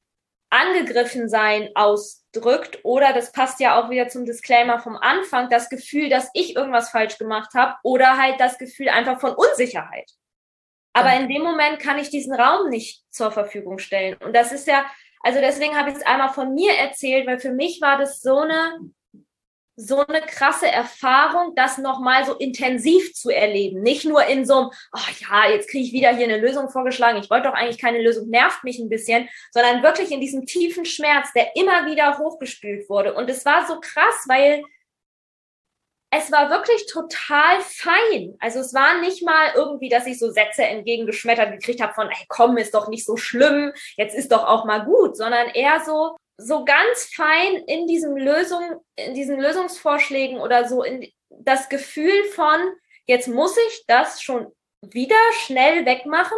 angegriffen 0.50 1.30
sein 1.30 1.70
ausdrückt 1.76 2.80
oder 2.84 3.14
das 3.14 3.32
passt 3.32 3.60
ja 3.60 3.80
auch 3.80 3.90
wieder 3.90 4.08
zum 4.08 4.26
Disclaimer 4.26 4.80
vom 4.80 4.98
Anfang, 4.98 5.50
das 5.50 5.70
Gefühl, 5.70 6.10
dass 6.10 6.30
ich 6.34 6.56
irgendwas 6.56 6.90
falsch 6.90 7.18
gemacht 7.18 7.54
habe 7.54 7.76
oder 7.84 8.18
halt 8.18 8.40
das 8.40 8.58
Gefühl 8.58 8.90
einfach 8.90 9.20
von 9.20 9.34
Unsicherheit. 9.36 10.10
Aber 10.94 11.14
in 11.14 11.30
dem 11.30 11.44
Moment 11.44 11.80
kann 11.80 12.00
ich 12.00 12.10
diesen 12.10 12.34
Raum 12.34 12.70
nicht 12.70 13.04
zur 13.12 13.32
Verfügung 13.32 13.78
stellen. 13.78 14.18
Und 14.24 14.36
das 14.36 14.52
ist 14.52 14.68
ja, 14.68 14.86
also 15.22 15.40
deswegen 15.40 15.78
habe 15.78 15.92
ich 15.92 15.98
es 15.98 16.06
einmal 16.06 16.30
von 16.30 16.54
mir 16.54 16.74
erzählt, 16.74 17.28
weil 17.28 17.40
für 17.40 17.52
mich 17.52 17.80
war 17.80 17.98
das 17.98 18.22
so 18.22 18.40
eine 18.40 18.80
so 19.80 20.06
eine 20.06 20.20
krasse 20.22 20.68
Erfahrung, 20.68 21.56
das 21.56 21.78
nochmal 21.78 22.26
so 22.26 22.36
intensiv 22.36 23.14
zu 23.14 23.30
erleben. 23.30 23.82
Nicht 23.82 24.04
nur 24.04 24.26
in 24.26 24.46
so 24.46 24.56
einem, 24.56 24.70
oh 24.94 25.12
ja, 25.22 25.50
jetzt 25.50 25.70
kriege 25.70 25.86
ich 25.86 25.94
wieder 25.94 26.14
hier 26.14 26.26
eine 26.26 26.38
Lösung 26.38 26.70
vorgeschlagen, 26.70 27.18
ich 27.18 27.30
wollte 27.30 27.48
doch 27.48 27.56
eigentlich 27.56 27.80
keine 27.80 28.02
Lösung, 28.02 28.30
nervt 28.30 28.66
mich 28.66 28.78
ein 28.80 28.90
bisschen, 28.90 29.30
sondern 29.52 29.82
wirklich 29.82 30.12
in 30.12 30.20
diesem 30.20 30.46
tiefen 30.46 30.84
Schmerz, 30.84 31.32
der 31.34 31.56
immer 31.56 31.86
wieder 31.86 32.18
hochgespült 32.18 32.90
wurde. 32.90 33.14
Und 33.14 33.30
es 33.30 33.46
war 33.46 33.66
so 33.68 33.80
krass, 33.80 34.26
weil 34.28 34.64
es 36.12 36.30
war 36.30 36.50
wirklich 36.50 36.86
total 36.88 37.62
fein. 37.62 38.36
Also 38.40 38.60
es 38.60 38.74
war 38.74 39.00
nicht 39.00 39.24
mal 39.24 39.54
irgendwie, 39.56 39.90
dass 39.90 40.08
ich 40.08 40.20
so 40.20 40.30
Sätze 40.30 40.64
entgegengeschmettert 40.64 41.52
gekriegt 41.52 41.82
habe 41.82 41.94
von, 41.94 42.10
ey, 42.10 42.26
komm, 42.28 42.58
ist 42.58 42.74
doch 42.74 42.90
nicht 42.90 43.06
so 43.06 43.16
schlimm, 43.16 43.72
jetzt 43.96 44.16
ist 44.16 44.32
doch 44.32 44.46
auch 44.46 44.66
mal 44.66 44.84
gut, 44.84 45.16
sondern 45.16 45.48
eher 45.50 45.82
so, 45.86 46.18
so 46.40 46.64
ganz 46.64 47.12
fein 47.14 47.56
in 47.68 47.86
diesem 47.86 48.16
Lösung, 48.16 48.82
in 48.96 49.14
diesen 49.14 49.40
Lösungsvorschlägen 49.40 50.40
oder 50.40 50.68
so 50.68 50.84
in 50.84 51.12
das 51.30 51.70
Gefühl 51.70 52.24
von, 52.34 52.60
jetzt 53.06 53.28
muss 53.28 53.56
ich 53.58 53.84
das 53.88 54.22
schon 54.22 54.48
wieder 54.82 55.18
schnell 55.34 55.86
wegmachen, 55.86 56.38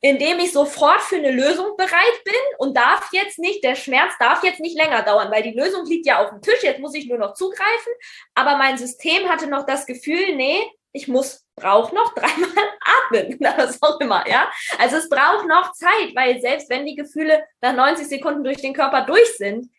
indem 0.00 0.38
ich 0.38 0.52
sofort 0.52 1.00
für 1.00 1.16
eine 1.16 1.30
Lösung 1.30 1.76
bereit 1.76 2.24
bin 2.24 2.34
und 2.58 2.76
darf 2.76 3.08
jetzt 3.12 3.38
nicht, 3.38 3.64
der 3.64 3.74
Schmerz 3.74 4.12
darf 4.18 4.42
jetzt 4.44 4.60
nicht 4.60 4.76
länger 4.76 5.02
dauern, 5.02 5.30
weil 5.30 5.42
die 5.42 5.58
Lösung 5.58 5.84
liegt 5.86 6.06
ja 6.06 6.22
auf 6.22 6.30
dem 6.30 6.40
Tisch, 6.40 6.62
jetzt 6.62 6.80
muss 6.80 6.94
ich 6.94 7.06
nur 7.08 7.18
noch 7.18 7.34
zugreifen. 7.34 7.92
Aber 8.34 8.56
mein 8.56 8.78
System 8.78 9.28
hatte 9.28 9.48
noch 9.48 9.66
das 9.66 9.86
Gefühl, 9.86 10.36
nee, 10.36 10.60
ich 10.92 11.08
muss, 11.08 11.41
brauche 11.56 11.94
noch 11.94 12.14
dreimal 12.14 12.50
atmen, 13.10 13.38
was 13.56 13.82
auch 13.82 14.00
immer, 14.00 14.28
ja. 14.28 14.50
Also 14.78 14.96
es 14.96 15.08
braucht 15.08 15.46
noch 15.46 15.72
Zeit, 15.72 16.14
weil 16.14 16.40
selbst 16.40 16.70
wenn 16.70 16.86
die 16.86 16.96
Gefühle 16.96 17.44
nach 17.60 17.74
90 17.74 18.08
Sekunden 18.08 18.44
durch 18.44 18.58
den 18.58 18.74
Körper 18.74 19.02
durch 19.02 19.36
sind, 19.36 19.70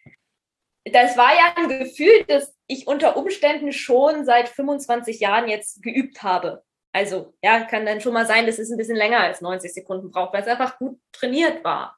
das 0.85 1.17
war 1.17 1.33
ja 1.33 1.53
ein 1.55 1.69
Gefühl, 1.69 2.25
das 2.27 2.53
ich 2.67 2.87
unter 2.87 3.15
Umständen 3.15 3.71
schon 3.71 4.25
seit 4.25 4.49
25 4.49 5.19
Jahren 5.19 5.47
jetzt 5.47 5.81
geübt 5.81 6.23
habe. 6.23 6.63
Also, 6.91 7.33
ja, 7.41 7.61
kann 7.61 7.85
dann 7.85 8.01
schon 8.01 8.13
mal 8.13 8.25
sein, 8.25 8.45
dass 8.45 8.59
es 8.59 8.69
ein 8.69 8.77
bisschen 8.77 8.97
länger 8.97 9.19
als 9.19 9.41
90 9.41 9.73
Sekunden 9.73 10.11
braucht, 10.11 10.33
weil 10.33 10.41
es 10.41 10.47
einfach 10.47 10.77
gut 10.77 10.99
trainiert 11.11 11.63
war. 11.63 11.97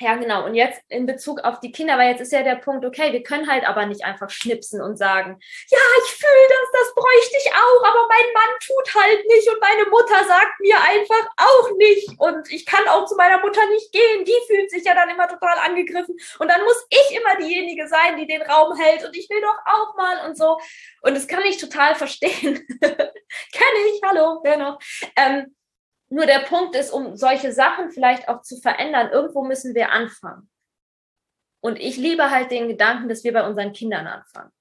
Ja, 0.00 0.14
genau. 0.14 0.44
Und 0.44 0.54
jetzt 0.54 0.80
in 0.88 1.06
Bezug 1.06 1.40
auf 1.40 1.58
die 1.58 1.72
Kinder, 1.72 1.98
weil 1.98 2.10
jetzt 2.12 2.20
ist 2.20 2.30
ja 2.30 2.44
der 2.44 2.54
Punkt, 2.54 2.84
okay, 2.84 3.12
wir 3.12 3.24
können 3.24 3.50
halt 3.50 3.68
aber 3.68 3.84
nicht 3.86 4.04
einfach 4.04 4.30
schnipsen 4.30 4.80
und 4.80 4.96
sagen, 4.96 5.40
ja, 5.70 5.78
ich 6.04 6.12
fühle 6.12 6.48
das, 6.48 6.80
das 6.80 6.94
bräuchte 6.94 7.36
ich 7.44 7.52
auch, 7.52 7.84
aber 7.84 8.06
mein 8.06 8.32
Mann 8.32 8.56
tut 8.64 8.94
halt 8.94 9.26
nicht 9.26 9.48
und 9.48 9.60
meine 9.60 9.90
Mutter 9.90 10.24
sagt 10.24 10.60
mir 10.60 10.76
einfach 10.80 11.28
auch 11.36 11.76
nicht 11.76 12.10
und 12.18 12.48
ich 12.52 12.64
kann 12.64 12.86
auch 12.86 13.06
zu 13.06 13.16
meiner 13.16 13.40
Mutter 13.40 13.66
nicht 13.70 13.90
gehen. 13.90 14.24
Die 14.24 14.40
fühlt 14.46 14.70
sich 14.70 14.84
ja 14.84 14.94
dann 14.94 15.10
immer 15.10 15.26
total 15.26 15.58
angegriffen 15.58 16.16
und 16.38 16.48
dann 16.48 16.62
muss 16.62 16.86
ich 16.90 17.16
immer 17.16 17.36
diejenige 17.36 17.88
sein, 17.88 18.16
die 18.16 18.26
den 18.28 18.42
Raum 18.42 18.76
hält 18.76 19.04
und 19.04 19.16
ich 19.16 19.28
will 19.28 19.40
doch 19.40 19.58
auch 19.66 19.96
mal 19.96 20.28
und 20.28 20.38
so. 20.38 20.58
Und 21.02 21.16
das 21.16 21.26
kann 21.26 21.42
ich 21.44 21.56
total 21.56 21.96
verstehen. 21.96 22.66
Kenne 22.80 23.78
ich, 23.92 24.00
hallo, 24.04 24.40
wer 24.44 24.58
noch? 24.58 24.78
Ähm, 25.16 25.56
nur 26.10 26.26
der 26.26 26.40
Punkt 26.40 26.74
ist, 26.74 26.90
um 26.90 27.16
solche 27.16 27.52
Sachen 27.52 27.90
vielleicht 27.90 28.28
auch 28.28 28.42
zu 28.42 28.56
verändern, 28.60 29.10
irgendwo 29.10 29.44
müssen 29.44 29.74
wir 29.74 29.92
anfangen. 29.92 30.50
Und 31.60 31.78
ich 31.78 31.96
liebe 31.96 32.30
halt 32.30 32.50
den 32.50 32.68
Gedanken, 32.68 33.08
dass 33.08 33.24
wir 33.24 33.32
bei 33.32 33.46
unseren 33.46 33.72
Kindern 33.72 34.06
anfangen. 34.06 34.52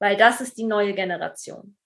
Weil 0.00 0.16
das 0.16 0.40
ist 0.40 0.56
die 0.56 0.64
neue 0.64 0.94
Generation. 0.94 1.76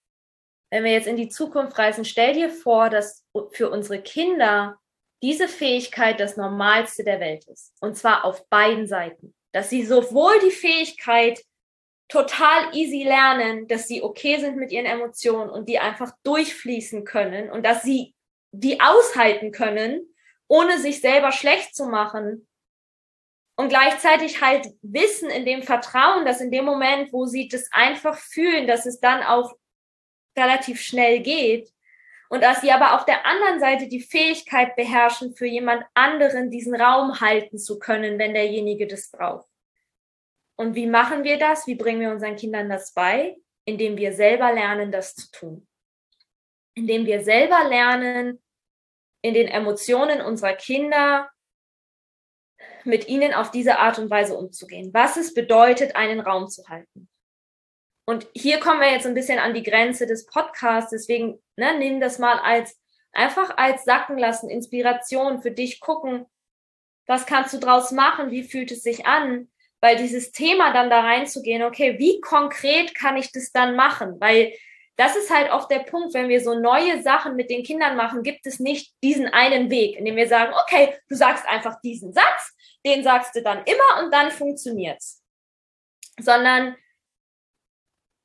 Wenn 0.70 0.85
wir 0.85 0.92
jetzt 0.92 1.07
in 1.07 1.16
die 1.16 1.29
Zukunft 1.29 1.79
reisen, 1.79 2.05
stell 2.05 2.35
dir 2.35 2.51
vor, 2.51 2.90
dass 2.90 3.27
für 3.53 3.70
unsere 3.70 4.01
Kinder 4.01 4.79
diese 5.22 5.48
Fähigkeit 5.48 6.20
das 6.20 6.37
Normalste 6.37 7.05
der 7.05 7.20
Welt 7.20 7.46
ist. 7.46 7.72
Und 7.81 7.96
zwar 7.96 8.25
auf 8.25 8.48
beiden 8.48 8.87
Seiten. 8.87 9.35
Dass 9.53 9.70
sie 9.70 9.85
sowohl 9.85 10.33
die 10.40 10.51
Fähigkeit 10.51 11.42
total 12.09 12.75
easy 12.75 13.05
lernen, 13.05 13.68
dass 13.68 13.88
sie 13.88 14.03
okay 14.03 14.38
sind 14.38 14.57
mit 14.57 14.72
ihren 14.72 14.87
Emotionen 14.87 15.51
und 15.51 15.68
die 15.68 15.79
einfach 15.79 16.12
durchfließen 16.25 17.05
können 17.05 17.51
und 17.51 17.64
dass 17.64 17.83
sie 17.83 18.14
die 18.52 18.80
aushalten 18.80 19.50
können, 19.50 20.14
ohne 20.46 20.78
sich 20.78 21.00
selber 21.00 21.32
schlecht 21.32 21.74
zu 21.74 21.86
machen. 21.86 22.46
Und 23.56 23.68
gleichzeitig 23.68 24.40
halt 24.40 24.68
wissen 24.82 25.30
in 25.30 25.44
dem 25.44 25.62
Vertrauen, 25.62 26.24
dass 26.24 26.40
in 26.40 26.50
dem 26.50 26.64
Moment, 26.64 27.12
wo 27.12 27.26
sie 27.26 27.48
das 27.48 27.68
einfach 27.72 28.16
fühlen, 28.16 28.66
dass 28.66 28.86
es 28.86 29.00
dann 29.00 29.22
auch 29.22 29.56
relativ 30.36 30.80
schnell 30.80 31.20
geht. 31.20 31.70
Und 32.28 32.42
dass 32.42 32.62
sie 32.62 32.72
aber 32.72 32.94
auf 32.94 33.04
der 33.04 33.26
anderen 33.26 33.60
Seite 33.60 33.88
die 33.88 34.00
Fähigkeit 34.00 34.74
beherrschen, 34.74 35.34
für 35.36 35.46
jemand 35.46 35.84
anderen 35.92 36.50
diesen 36.50 36.74
Raum 36.74 37.20
halten 37.20 37.58
zu 37.58 37.78
können, 37.78 38.18
wenn 38.18 38.32
derjenige 38.32 38.86
das 38.86 39.10
braucht. 39.10 39.48
Und 40.56 40.74
wie 40.74 40.86
machen 40.86 41.24
wir 41.24 41.38
das? 41.38 41.66
Wie 41.66 41.74
bringen 41.74 42.00
wir 42.00 42.10
unseren 42.10 42.36
Kindern 42.36 42.70
das 42.70 42.94
bei? 42.94 43.36
Indem 43.66 43.98
wir 43.98 44.14
selber 44.14 44.50
lernen, 44.52 44.90
das 44.90 45.14
zu 45.14 45.30
tun 45.30 45.68
indem 46.74 47.06
wir 47.06 47.22
selber 47.22 47.68
lernen, 47.68 48.41
in 49.22 49.35
den 49.35 49.48
Emotionen 49.48 50.20
unserer 50.20 50.54
Kinder 50.54 51.30
mit 52.85 53.08
ihnen 53.08 53.32
auf 53.32 53.50
diese 53.50 53.78
Art 53.78 53.98
und 53.98 54.11
Weise 54.11 54.37
umzugehen. 54.37 54.92
Was 54.92 55.16
es 55.16 55.35
bedeutet, 55.35 55.96
einen 55.96 56.20
Raum 56.20 56.48
zu 56.48 56.68
halten. 56.68 57.08
Und 58.04 58.26
hier 58.35 58.58
kommen 58.58 58.80
wir 58.80 58.90
jetzt 58.90 59.06
ein 59.06 59.14
bisschen 59.14 59.38
an 59.38 59.54
die 59.54 59.62
Grenze 59.62 60.06
des 60.06 60.26
Podcasts, 60.26 60.90
deswegen 60.90 61.40
ne, 61.56 61.78
nimm 61.78 62.00
das 62.00 62.18
mal 62.18 62.38
als 62.40 62.76
einfach 63.12 63.56
als 63.56 63.85
sacken 63.85 64.18
lassen, 64.18 64.50
Inspiration 64.50 65.40
für 65.40 65.50
dich 65.50 65.80
gucken, 65.80 66.26
was 67.06 67.26
kannst 67.26 67.54
du 67.54 67.58
draus 67.58 67.92
machen, 67.92 68.30
wie 68.30 68.42
fühlt 68.42 68.72
es 68.72 68.82
sich 68.82 69.06
an, 69.06 69.50
weil 69.80 69.96
dieses 69.96 70.32
Thema 70.32 70.72
dann 70.72 70.90
da 70.90 71.00
reinzugehen, 71.00 71.62
okay, 71.62 71.98
wie 71.98 72.20
konkret 72.20 72.94
kann 72.94 73.16
ich 73.16 73.30
das 73.32 73.52
dann 73.52 73.76
machen, 73.76 74.20
weil 74.20 74.52
das 74.96 75.16
ist 75.16 75.31
halt 75.31 75.50
auch 75.50 75.68
der 75.68 75.81
Punkt, 75.81 76.14
wenn 76.14 76.28
wir 76.28 76.40
so 76.40 76.59
neue 76.59 77.02
Sachen 77.02 77.35
mit 77.35 77.50
den 77.50 77.62
Kindern 77.62 77.96
machen, 77.96 78.22
gibt 78.22 78.46
es 78.46 78.61
nicht 78.61 78.92
diesen 79.02 79.26
einen 79.26 79.70
Weg, 79.70 79.96
in 79.96 80.05
dem 80.05 80.16
wir 80.16 80.28
sagen, 80.28 80.52
okay, 80.64 80.94
du 81.09 81.14
sagst 81.14 81.46
einfach 81.48 81.81
diesen 81.81 82.12
Satz, 82.12 82.55
den 82.85 83.02
sagst 83.02 83.35
du 83.35 83.42
dann 83.42 83.64
immer 83.64 84.05
und 84.05 84.12
dann 84.12 84.31
funktioniert's. 84.31 85.22
Sondern 86.20 86.76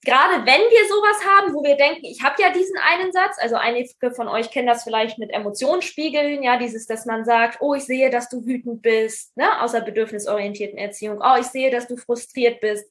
gerade 0.04 0.46
wenn 0.46 0.62
wir 0.62 0.88
sowas 0.88 1.26
haben, 1.26 1.54
wo 1.54 1.64
wir 1.64 1.76
denken, 1.76 2.06
ich 2.06 2.24
habe 2.24 2.42
ja 2.42 2.52
diesen 2.52 2.78
einen 2.78 3.12
Satz, 3.12 3.38
also 3.40 3.56
einige 3.56 4.12
von 4.12 4.28
euch 4.28 4.52
kennen 4.52 4.68
das 4.68 4.84
vielleicht 4.84 5.18
mit 5.18 5.32
Emotionsspiegeln, 5.32 6.44
ja, 6.44 6.58
dieses, 6.58 6.86
dass 6.86 7.06
man 7.06 7.26
sagt, 7.26 7.58
oh, 7.62 7.74
ich 7.74 7.84
sehe, 7.84 8.10
dass 8.10 8.30
du 8.30 8.46
wütend 8.46 8.82
bist, 8.82 9.36
ne, 9.38 9.62
außer 9.62 9.82
bedürfnisorientierten 9.82 10.78
Erziehung, 10.78 11.22
oh, 11.22 11.36
ich 11.40 11.48
sehe, 11.48 11.72
dass 11.72 11.88
du 11.88 11.98
frustriert 11.98 12.60
bist. 12.60 12.90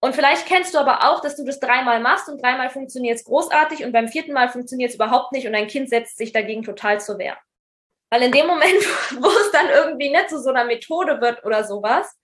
Und 0.00 0.14
vielleicht 0.14 0.46
kennst 0.46 0.74
du 0.74 0.78
aber 0.78 1.10
auch, 1.10 1.20
dass 1.20 1.36
du 1.36 1.44
das 1.44 1.58
dreimal 1.58 2.00
machst 2.00 2.28
und 2.28 2.40
dreimal 2.42 2.70
funktioniert 2.70 3.16
es 3.16 3.24
großartig 3.24 3.84
und 3.84 3.92
beim 3.92 4.08
vierten 4.08 4.32
Mal 4.32 4.48
funktioniert 4.48 4.90
es 4.90 4.96
überhaupt 4.96 5.32
nicht 5.32 5.46
und 5.46 5.52
dein 5.52 5.66
Kind 5.66 5.88
setzt 5.88 6.18
sich 6.18 6.32
dagegen 6.32 6.62
total 6.62 7.00
zur 7.00 7.18
Wehr. 7.18 7.36
Weil 8.10 8.22
in 8.22 8.32
dem 8.32 8.46
Moment, 8.46 8.72
wo 9.20 9.28
es 9.28 9.50
dann 9.52 9.68
irgendwie 9.68 10.10
nicht 10.10 10.28
zu 10.28 10.40
so 10.40 10.50
einer 10.50 10.64
Methode 10.64 11.20
wird 11.20 11.44
oder 11.44 11.64
sowas, 11.64 12.14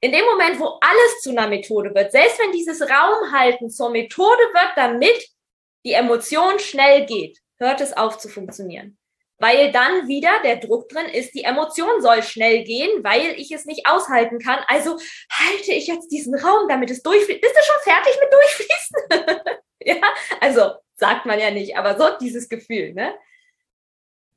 in 0.00 0.12
dem 0.12 0.24
Moment, 0.24 0.60
wo 0.60 0.78
alles 0.80 1.20
zu 1.22 1.30
einer 1.30 1.48
Methode 1.48 1.94
wird, 1.94 2.12
selbst 2.12 2.38
wenn 2.38 2.52
dieses 2.52 2.82
Raumhalten 2.82 3.70
zur 3.70 3.90
Methode 3.90 4.42
wird, 4.52 4.72
damit 4.76 5.28
die 5.86 5.92
Emotion 5.92 6.58
schnell 6.58 7.06
geht, 7.06 7.38
hört 7.58 7.80
es 7.80 7.96
auf 7.96 8.18
zu 8.18 8.28
funktionieren 8.28 8.98
weil 9.38 9.70
dann 9.70 10.08
wieder 10.08 10.30
der 10.44 10.56
Druck 10.56 10.88
drin 10.88 11.06
ist, 11.06 11.34
die 11.34 11.44
Emotion 11.44 12.00
soll 12.00 12.22
schnell 12.22 12.64
gehen, 12.64 13.04
weil 13.04 13.38
ich 13.38 13.52
es 13.52 13.66
nicht 13.66 13.86
aushalten 13.86 14.38
kann. 14.38 14.60
Also 14.66 14.98
halte 15.30 15.72
ich 15.72 15.86
jetzt 15.86 16.08
diesen 16.08 16.34
Raum, 16.34 16.68
damit 16.68 16.90
es 16.90 17.02
durchfließt. 17.02 17.40
Bist 17.40 17.54
du 17.54 17.60
schon 17.62 17.92
fertig 17.92 18.18
mit 18.20 18.32
durchfließen? 18.32 19.56
ja, 19.80 20.14
also 20.40 20.72
sagt 20.94 21.26
man 21.26 21.38
ja 21.38 21.50
nicht, 21.50 21.76
aber 21.76 21.98
so 21.98 22.16
dieses 22.18 22.48
Gefühl, 22.48 22.94
ne? 22.94 23.14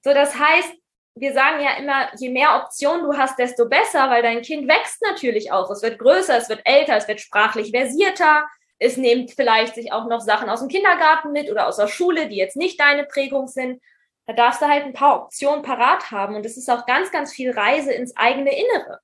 So, 0.01 0.13
das 0.13 0.37
heißt, 0.37 0.73
wir 1.15 1.33
sagen 1.33 1.61
ja 1.61 1.77
immer, 1.77 2.09
je 2.17 2.29
mehr 2.29 2.61
Optionen 2.63 3.03
du 3.03 3.17
hast, 3.17 3.37
desto 3.37 3.67
besser, 3.67 4.09
weil 4.09 4.21
dein 4.21 4.41
Kind 4.41 4.67
wächst 4.69 5.01
natürlich 5.01 5.51
auch. 5.51 5.69
Es 5.69 5.81
wird 5.81 5.99
größer, 5.99 6.37
es 6.37 6.49
wird 6.49 6.61
älter, 6.65 6.95
es 6.95 7.07
wird 7.07 7.19
sprachlich 7.19 7.71
versierter. 7.71 8.47
Es 8.77 8.95
nimmt 8.95 9.31
vielleicht 9.31 9.75
sich 9.75 9.91
auch 9.91 10.07
noch 10.07 10.21
Sachen 10.21 10.49
aus 10.49 10.61
dem 10.61 10.69
Kindergarten 10.69 11.33
mit 11.33 11.51
oder 11.51 11.67
aus 11.67 11.75
der 11.75 11.87
Schule, 11.87 12.29
die 12.29 12.37
jetzt 12.37 12.55
nicht 12.55 12.79
deine 12.79 13.03
Prägung 13.03 13.47
sind. 13.47 13.81
Da 14.29 14.35
darfst 14.35 14.61
du 14.61 14.67
halt 14.67 14.85
ein 14.85 14.93
paar 14.93 15.23
Optionen 15.23 15.63
parat 15.63 16.11
haben. 16.11 16.35
Und 16.35 16.45
es 16.45 16.55
ist 16.55 16.69
auch 16.69 16.85
ganz, 16.85 17.11
ganz 17.11 17.33
viel 17.33 17.49
Reise 17.49 17.91
ins 17.91 18.15
eigene 18.15 18.51
Innere. 18.51 18.99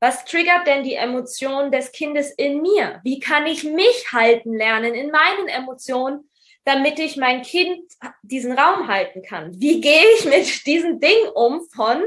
Was 0.00 0.24
triggert 0.24 0.66
denn 0.66 0.82
die 0.82 0.94
Emotion 0.94 1.70
des 1.70 1.92
Kindes 1.92 2.30
in 2.30 2.62
mir? 2.62 2.98
Wie 3.04 3.20
kann 3.20 3.44
ich 3.44 3.64
mich 3.64 4.10
halten 4.10 4.54
lernen 4.54 4.94
in 4.94 5.10
meinen 5.10 5.48
Emotionen, 5.48 6.30
damit 6.64 6.98
ich 6.98 7.18
mein 7.18 7.42
Kind 7.42 7.92
diesen 8.22 8.58
Raum 8.58 8.88
halten 8.88 9.20
kann? 9.22 9.52
Wie 9.60 9.82
gehe 9.82 10.06
ich 10.16 10.24
mit 10.24 10.64
diesem 10.64 10.98
Ding 10.98 11.28
um 11.34 11.60
von, 11.68 12.02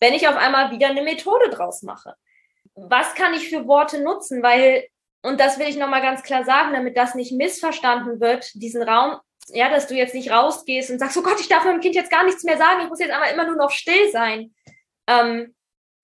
wenn 0.00 0.14
ich 0.14 0.26
auf 0.28 0.36
einmal 0.36 0.70
wieder 0.70 0.88
eine 0.88 1.02
Methode 1.02 1.50
draus 1.50 1.82
mache? 1.82 2.14
Was 2.74 3.14
kann 3.16 3.34
ich 3.34 3.50
für 3.50 3.66
Worte 3.66 4.00
nutzen? 4.02 4.42
Weil, 4.42 4.88
und 5.20 5.38
das 5.40 5.58
will 5.58 5.68
ich 5.68 5.76
nochmal 5.76 6.00
ganz 6.00 6.22
klar 6.22 6.46
sagen, 6.46 6.72
damit 6.72 6.96
das 6.96 7.14
nicht 7.14 7.32
missverstanden 7.32 8.18
wird, 8.18 8.50
diesen 8.54 8.82
Raum, 8.82 9.20
ja, 9.54 9.70
dass 9.70 9.86
du 9.86 9.94
jetzt 9.94 10.14
nicht 10.14 10.30
rausgehst 10.30 10.90
und 10.90 10.98
sagst, 10.98 11.16
oh 11.16 11.22
Gott, 11.22 11.40
ich 11.40 11.48
darf 11.48 11.64
meinem 11.64 11.80
Kind 11.80 11.94
jetzt 11.94 12.10
gar 12.10 12.24
nichts 12.24 12.44
mehr 12.44 12.56
sagen, 12.56 12.82
ich 12.82 12.88
muss 12.88 13.00
jetzt 13.00 13.12
aber 13.12 13.30
immer 13.30 13.46
nur 13.46 13.56
noch 13.56 13.70
still 13.70 14.10
sein. 14.10 14.54
Ähm, 15.06 15.54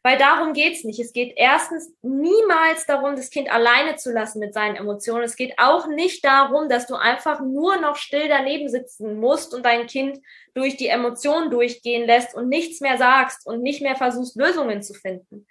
weil 0.07 0.19
darum 0.19 0.53
geht's 0.53 0.85
nicht. 0.85 1.01
Es 1.01 1.15
geht 1.15 1.33
erstens 1.35 1.91
niemals 2.03 2.85
darum, 2.85 3.17
das 3.17 3.31
Kind 3.31 3.51
alleine 3.51 3.97
zu 3.97 4.13
lassen 4.13 4.39
mit 4.39 4.53
seinen 4.53 4.77
Emotionen. 4.77 5.25
Es 5.25 5.35
geht 5.35 5.59
auch 5.59 5.87
nicht 5.87 6.23
darum, 6.23 6.69
dass 6.69 6.87
du 6.87 6.95
einfach 6.95 7.41
nur 7.41 7.79
noch 7.79 7.97
still 7.97 8.29
daneben 8.29 8.69
sitzen 8.69 9.19
musst 9.19 9.55
und 9.55 9.65
dein 9.65 9.87
Kind 9.87 10.21
durch 10.53 10.77
die 10.77 10.89
Emotionen 10.89 11.51
durchgehen 11.51 12.07
lässt 12.07 12.35
und 12.35 12.51
nichts 12.51 12.83
mehr 12.83 12.99
sagst 12.99 13.47
und 13.47 13.63
nicht 13.63 13.81
mehr 13.81 13.97
versuchst, 13.97 14.37
Lösungen 14.37 14.83
zu 14.83 14.93
finden. 14.93 15.47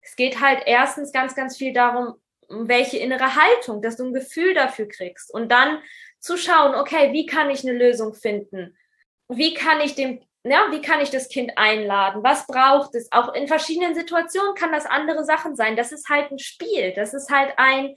Es 0.00 0.16
geht 0.16 0.40
halt 0.40 0.62
erstens 0.64 1.12
ganz, 1.12 1.34
ganz 1.34 1.58
viel 1.58 1.74
darum, 1.74 2.14
um 2.48 2.68
welche 2.68 2.96
innere 2.96 3.36
Haltung, 3.36 3.82
dass 3.82 3.98
du 3.98 4.04
ein 4.06 4.14
Gefühl 4.14 4.54
dafür 4.54 4.88
kriegst 4.88 5.32
und 5.32 5.52
dann 5.52 5.78
zu 6.24 6.36
schauen, 6.38 6.74
okay, 6.74 7.12
wie 7.12 7.26
kann 7.26 7.50
ich 7.50 7.62
eine 7.62 7.76
Lösung 7.76 8.14
finden? 8.14 8.76
Wie 9.28 9.54
kann 9.54 9.80
ich 9.80 9.94
dem 9.94 10.20
ja, 10.46 10.70
wie 10.70 10.82
kann 10.82 11.00
ich 11.00 11.08
das 11.08 11.30
Kind 11.30 11.52
einladen? 11.56 12.22
Was 12.22 12.46
braucht 12.46 12.94
es? 12.94 13.10
Auch 13.12 13.32
in 13.32 13.48
verschiedenen 13.48 13.94
Situationen 13.94 14.54
kann 14.54 14.72
das 14.72 14.84
andere 14.84 15.24
Sachen 15.24 15.56
sein. 15.56 15.74
Das 15.74 15.90
ist 15.90 16.10
halt 16.10 16.30
ein 16.30 16.38
Spiel. 16.38 16.92
Das 16.92 17.14
ist 17.14 17.30
halt 17.30 17.54
ein, 17.56 17.94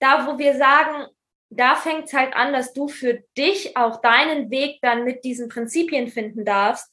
da 0.00 0.26
wo 0.26 0.38
wir 0.38 0.56
sagen, 0.56 1.06
da 1.50 1.76
fängt 1.76 2.06
es 2.06 2.14
halt 2.14 2.34
an, 2.34 2.52
dass 2.52 2.72
du 2.72 2.88
für 2.88 3.22
dich 3.36 3.76
auch 3.76 4.00
deinen 4.00 4.50
Weg 4.50 4.80
dann 4.82 5.04
mit 5.04 5.22
diesen 5.22 5.48
Prinzipien 5.48 6.08
finden 6.08 6.44
darfst. 6.44 6.92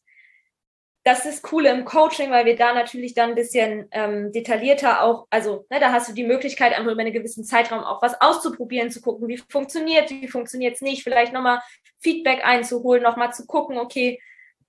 Das 1.09 1.25
ist 1.25 1.51
cool 1.51 1.65
im 1.65 1.85
Coaching, 1.85 2.29
weil 2.29 2.45
wir 2.45 2.55
da 2.55 2.71
natürlich 2.71 3.15
dann 3.15 3.29
ein 3.29 3.35
bisschen 3.35 3.87
ähm, 3.89 4.31
detaillierter 4.31 5.01
auch, 5.01 5.25
also 5.31 5.65
ne, 5.71 5.79
da 5.79 5.91
hast 5.91 6.07
du 6.07 6.13
die 6.13 6.23
Möglichkeit, 6.23 6.71
einfach 6.71 6.91
über 6.91 7.01
einen 7.01 7.11
gewissen 7.11 7.43
Zeitraum 7.43 7.83
auch 7.83 8.03
was 8.03 8.21
auszuprobieren, 8.21 8.91
zu 8.91 9.01
gucken, 9.01 9.27
wie 9.27 9.41
funktioniert, 9.49 10.11
wie 10.11 10.27
funktioniert 10.27 10.75
es 10.75 10.81
nicht, 10.81 11.01
vielleicht 11.01 11.33
nochmal 11.33 11.61
Feedback 11.97 12.45
einzuholen, 12.45 13.01
nochmal 13.01 13.33
zu 13.33 13.47
gucken, 13.47 13.79
okay, 13.79 14.21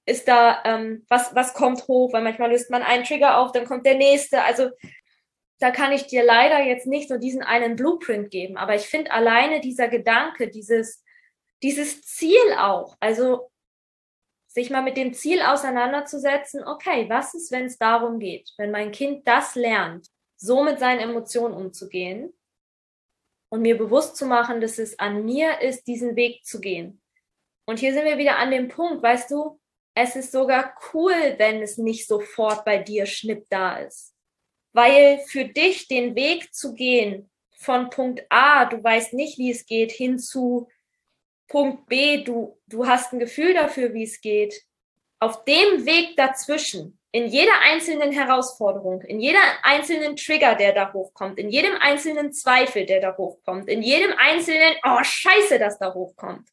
ist 0.07 0.29
da, 0.29 0.63
ähm, 0.65 1.05
was, 1.11 1.35
was 1.35 1.53
kommt 1.53 1.87
hoch, 1.89 2.15
weil 2.15 2.23
manchmal 2.23 2.51
löst 2.51 2.71
man 2.71 2.83
einen 2.83 3.05
Trigger 3.05 3.37
auf, 3.37 3.53
dann 3.53 3.67
kommt 3.67 3.85
der 3.85 3.97
nächste. 3.97 4.43
Also 4.43 4.71
da 5.59 5.71
kann 5.71 5.93
ich 5.93 6.07
dir 6.07 6.25
leider 6.25 6.61
jetzt 6.63 6.87
nicht 6.87 7.11
nur 7.11 7.19
diesen 7.19 7.43
einen 7.43 7.77
Blueprint 7.77 8.31
geben, 8.31 8.57
aber 8.57 8.75
ich 8.75 8.87
finde 8.87 9.11
alleine 9.11 9.61
dieser 9.61 9.89
Gedanke, 9.89 10.49
dieses, 10.49 11.05
dieses 11.63 12.01
Ziel 12.01 12.55
auch, 12.57 12.97
also 12.99 13.51
sich 14.53 14.69
mal 14.69 14.83
mit 14.83 14.97
dem 14.97 15.15
Ziel 15.15 15.43
auseinanderzusetzen, 15.43 16.67
okay, 16.67 17.09
was 17.09 17.35
ist, 17.35 17.53
wenn 17.53 17.67
es 17.67 17.79
darum 17.79 18.19
geht, 18.19 18.51
wenn 18.59 18.73
mein 18.73 18.91
Kind 18.91 19.27
das 19.27 19.55
lernt, 19.55 20.09
so 20.37 20.65
mit 20.65 20.81
seinen 20.81 21.01
Emotionen 21.01 21.55
umzugehen 21.55 22.33
und 23.49 23.63
mir 23.63 23.79
bewusst 23.79 24.17
zu 24.17 24.27
machen, 24.27 24.61
dass 24.61 24.79
es 24.79 24.99
an 24.99 25.25
mir 25.25 25.61
ist, 25.61 25.87
diesen 25.87 26.17
Weg 26.17 26.45
zu 26.45 26.61
gehen. 26.61 27.01
Und 27.65 27.79
hier 27.79 27.93
sind 27.93 28.05
wir 28.05 28.19
wieder 28.19 28.39
an 28.39 28.51
dem 28.51 28.69
Punkt, 28.69 29.03
weißt 29.03 29.31
du, 29.31 29.61
es 29.95 30.17
ist 30.17 30.33
sogar 30.33 30.75
cool, 30.93 31.35
wenn 31.37 31.63
es 31.63 31.79
nicht 31.79 32.09
sofort 32.09 32.65
bei 32.65 32.79
dir 32.79 33.07
Schnipp 33.07 33.47
da 33.51 33.79
ist. 33.79 34.15
Weil 34.73 35.21
für 35.29 35.45
dich 35.45 35.87
den 35.87 36.17
Weg 36.17 36.53
zu 36.53 36.75
gehen 36.75 37.31
von 37.57 37.91
Punkt 37.91 38.25
A, 38.31 38.65
du 38.65 38.83
weißt 38.83 39.15
nicht, 39.15 39.39
wie 39.39 39.51
es 39.51 39.67
geht, 39.67 39.93
hin 39.93 40.19
zu 40.19 40.69
Punkt 41.51 41.89
B, 41.89 42.23
du, 42.23 42.57
du 42.69 42.87
hast 42.87 43.13
ein 43.13 43.19
Gefühl 43.19 43.53
dafür, 43.55 43.93
wie 43.93 44.05
es 44.05 44.21
geht. 44.21 44.55
Auf 45.19 45.45
dem 45.45 45.85
Weg 45.85 46.17
dazwischen, 46.17 46.97
in 47.11 47.27
jeder 47.27 47.61
einzelnen 47.63 48.13
Herausforderung, 48.13 49.03
in 49.03 49.19
jeder 49.19 49.41
einzelnen 49.65 50.15
Trigger, 50.15 50.55
der 50.55 50.73
da 50.73 50.93
hochkommt, 50.93 51.41
in 51.41 51.51
jedem 51.51 51.73
einzelnen 51.81 52.33
Zweifel, 52.33 52.87
der 52.87 53.01
da 53.01 53.17
hochkommt, 53.17 53.69
in 53.69 53.83
jedem 53.83 54.13
einzelnen, 54.17 54.75
oh 54.85 55.03
Scheiße, 55.03 55.59
das 55.59 55.77
da 55.81 55.93
hochkommt, 55.93 56.49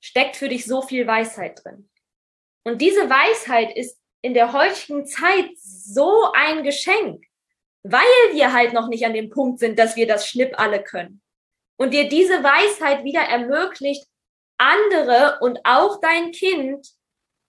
steckt 0.00 0.36
für 0.36 0.48
dich 0.48 0.64
so 0.64 0.80
viel 0.80 1.06
Weisheit 1.06 1.62
drin. 1.62 1.90
Und 2.64 2.80
diese 2.80 3.10
Weisheit 3.10 3.76
ist 3.76 4.00
in 4.22 4.32
der 4.32 4.54
heutigen 4.54 5.04
Zeit 5.04 5.50
so 5.58 6.32
ein 6.32 6.64
Geschenk, 6.64 7.22
weil 7.82 8.00
wir 8.32 8.54
halt 8.54 8.72
noch 8.72 8.88
nicht 8.88 9.04
an 9.04 9.12
dem 9.12 9.28
Punkt 9.28 9.58
sind, 9.58 9.78
dass 9.78 9.94
wir 9.94 10.06
das 10.06 10.26
Schnipp 10.26 10.58
alle 10.58 10.82
können. 10.82 11.20
Und 11.76 11.92
dir 11.92 12.08
diese 12.08 12.42
Weisheit 12.42 13.04
wieder 13.04 13.20
ermöglicht, 13.20 14.06
andere 14.62 15.38
und 15.40 15.58
auch 15.64 16.00
dein 16.00 16.30
Kind 16.30 16.86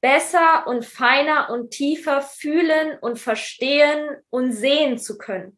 besser 0.02 0.68
und 0.68 0.86
feiner 0.86 1.50
und 1.50 1.72
tiefer 1.72 2.22
fühlen 2.22 2.98
und 3.00 3.20
verstehen 3.20 4.18
und 4.30 4.52
sehen 4.52 4.98
zu 4.98 5.18
können. 5.18 5.58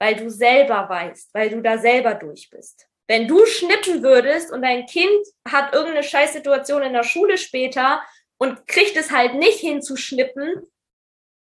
Weil 0.00 0.14
du 0.14 0.30
selber 0.30 0.88
weißt, 0.88 1.34
weil 1.34 1.50
du 1.50 1.60
da 1.60 1.78
selber 1.78 2.14
durch 2.14 2.48
bist. 2.50 2.86
Wenn 3.08 3.26
du 3.26 3.44
schnippen 3.46 4.02
würdest 4.02 4.52
und 4.52 4.62
dein 4.62 4.86
Kind 4.86 5.26
hat 5.48 5.74
irgendeine 5.74 6.04
Scheißsituation 6.04 6.82
in 6.82 6.92
der 6.92 7.02
Schule 7.02 7.38
später 7.38 8.02
und 8.38 8.66
kriegt 8.68 8.96
es 8.96 9.10
halt 9.10 9.34
nicht 9.34 9.60
hinzuschnippen, 9.60 10.62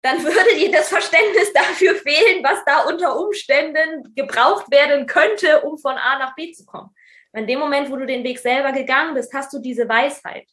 dann 0.04 0.22
würde 0.22 0.56
dir 0.58 0.72
das 0.72 0.90
Verständnis 0.90 1.54
dafür 1.54 1.96
fehlen, 1.96 2.44
was 2.44 2.66
da 2.66 2.82
unter 2.82 3.18
Umständen 3.18 4.14
gebraucht 4.16 4.70
werden 4.70 5.06
könnte, 5.06 5.62
um 5.62 5.78
von 5.78 5.96
A 5.96 6.20
nach 6.20 6.36
B 6.36 6.52
zu 6.52 6.66
kommen. 6.66 6.94
In 7.34 7.48
dem 7.48 7.60
Moment, 7.60 7.90
wo 7.90 7.96
du 7.96 8.06
den 8.06 8.24
Weg 8.24 8.40
selber 8.40 8.72
gegangen 8.72 9.16
bist, 9.16 9.34
hast 9.34 9.52
du 9.54 9.60
diese 9.60 9.90
Weisheit, 9.90 10.48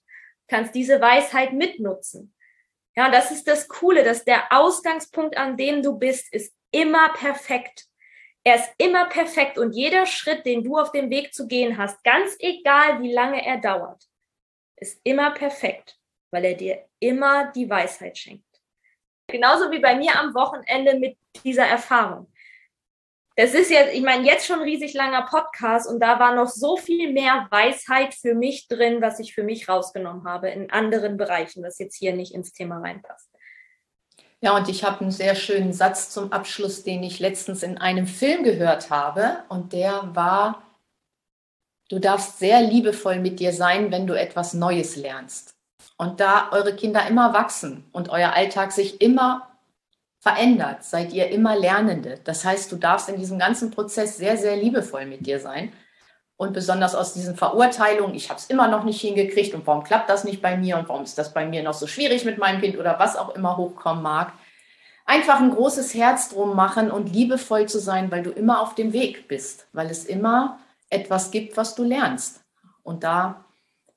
kannst 0.49 0.75
diese 0.75 1.01
Weisheit 1.01 1.53
mitnutzen. 1.53 2.35
Ja, 2.97 3.07
und 3.07 3.13
das 3.13 3.31
ist 3.31 3.47
das 3.47 3.69
Coole, 3.69 4.03
dass 4.03 4.25
der 4.25 4.51
Ausgangspunkt, 4.51 5.37
an 5.37 5.57
dem 5.57 5.83
du 5.83 5.99
bist, 5.99 6.33
ist 6.33 6.55
immer 6.71 7.11
perfekt. 7.11 7.85
Er 8.43 8.57
ist 8.57 8.71
immer 8.79 9.07
perfekt 9.07 9.59
und 9.59 9.73
jeder 9.73 10.07
Schritt, 10.07 10.47
den 10.47 10.65
du 10.65 10.79
auf 10.79 10.93
dem 10.93 11.11
Weg 11.11 11.35
zu 11.35 11.47
gehen 11.47 11.77
hast, 11.77 12.03
ganz 12.03 12.37
egal 12.39 13.03
wie 13.03 13.13
lange 13.13 13.45
er 13.45 13.59
dauert, 13.59 14.03
ist 14.77 14.99
immer 15.05 15.33
perfekt 15.33 16.01
weil 16.31 16.45
er 16.45 16.55
dir 16.55 16.85
immer 16.99 17.51
die 17.53 17.69
Weisheit 17.69 18.17
schenkt. 18.17 18.45
Genauso 19.27 19.71
wie 19.71 19.79
bei 19.79 19.95
mir 19.97 20.19
am 20.19 20.35
Wochenende 20.35 20.99
mit 20.99 21.17
dieser 21.45 21.67
Erfahrung. 21.67 22.33
Das 23.41 23.55
ist 23.55 23.71
jetzt, 23.71 23.95
ich 23.95 24.03
meine, 24.03 24.27
jetzt 24.27 24.47
schon 24.47 24.61
riesig 24.61 24.93
langer 24.93 25.23
Podcast 25.23 25.89
und 25.89 25.99
da 25.99 26.21
war 26.21 26.35
noch 26.35 26.49
so 26.49 26.77
viel 26.77 27.11
mehr 27.11 27.47
Weisheit 27.51 28.13
für 28.13 28.35
mich 28.35 28.69
drin, 28.69 29.01
was 29.01 29.19
ich 29.19 29.35
für 29.35 29.43
mich 29.43 29.67
rausgenommen 29.67 30.25
habe 30.25 30.51
in 30.51 30.71
anderen 30.71 31.17
Bereichen, 31.17 31.63
was 31.63 31.79
jetzt 31.79 31.97
hier 31.97 32.13
nicht 32.13 32.35
ins 32.35 32.53
Thema 32.53 32.81
reinpasst. 32.81 33.31
Ja, 34.43 34.55
und 34.55 34.69
ich 34.69 34.85
habe 34.85 35.01
einen 35.01 35.11
sehr 35.11 35.35
schönen 35.35 35.73
Satz 35.73 36.11
zum 36.11 36.33
Abschluss, 36.33 36.83
den 36.83 37.03
ich 37.03 37.19
letztens 37.19 37.63
in 37.63 37.79
einem 37.79 38.07
Film 38.07 38.45
gehört 38.45 38.91
habe. 38.91 39.39
Und 39.49 39.73
der 39.73 40.11
war, 40.13 40.63
du 41.89 41.99
darfst 41.99 42.41
sehr 42.41 42.61
liebevoll 42.61 43.21
mit 43.21 43.41
dir 43.41 43.55
sein, 43.55 43.91
wenn 43.91 44.07
du 44.07 44.13
etwas 44.13 44.53
Neues 44.53 44.97
lernst 44.97 45.55
und 45.97 46.21
da 46.21 46.51
eure 46.53 46.77
Kinder 46.77 47.07
immer 47.07 47.33
wachsen 47.33 47.89
und 47.93 48.11
euer 48.11 48.35
Alltag 48.35 48.73
sich 48.73 49.01
immer 49.01 49.50
verändert, 50.21 50.85
seid 50.85 51.13
ihr 51.13 51.29
immer 51.31 51.57
Lernende. 51.57 52.21
Das 52.25 52.45
heißt, 52.45 52.71
du 52.71 52.77
darfst 52.77 53.09
in 53.09 53.19
diesem 53.19 53.39
ganzen 53.39 53.71
Prozess 53.71 54.19
sehr, 54.19 54.37
sehr 54.37 54.57
liebevoll 54.57 55.07
mit 55.07 55.27
dir 55.27 55.41
sein. 55.41 55.73
Und 56.37 56.53
besonders 56.53 56.95
aus 56.95 57.13
diesen 57.15 57.37
Verurteilungen, 57.37 58.15
ich 58.15 58.31
habe 58.31 58.39
es 58.39 58.47
immer 58.47 58.69
noch 58.69 58.85
nicht 58.85 59.01
hingekriegt 59.01 59.55
und 59.55 59.67
warum 59.67 59.85
klappt 59.85 60.09
das 60.09 60.25
nicht 60.25 60.41
bei 60.41 60.57
mir 60.57 60.79
und 60.79 60.89
warum 60.89 61.03
ist 61.03 61.19
das 61.19 61.35
bei 61.35 61.45
mir 61.45 61.63
noch 61.63 61.75
so 61.75 61.87
schwierig 61.87 62.25
mit 62.25 62.39
meinem 62.39 62.61
Kind 62.61 62.79
oder 62.79 62.99
was 62.99 63.17
auch 63.17 63.35
immer 63.35 63.57
hochkommen 63.57 64.03
mag, 64.03 64.33
einfach 65.05 65.41
ein 65.41 65.51
großes 65.51 65.93
Herz 65.95 66.31
drum 66.31 66.55
machen 66.55 66.91
und 66.91 67.13
liebevoll 67.13 67.67
zu 67.67 67.79
sein, 67.79 68.11
weil 68.11 68.23
du 68.23 68.31
immer 68.31 68.61
auf 68.63 68.75
dem 68.75 68.93
Weg 68.93 69.29
bist, 69.29 69.67
weil 69.73 69.91
es 69.91 70.05
immer 70.05 70.59
etwas 70.89 71.31
gibt, 71.31 71.57
was 71.57 71.75
du 71.75 71.83
lernst. 71.83 72.41
Und 72.83 73.05
da 73.05 73.45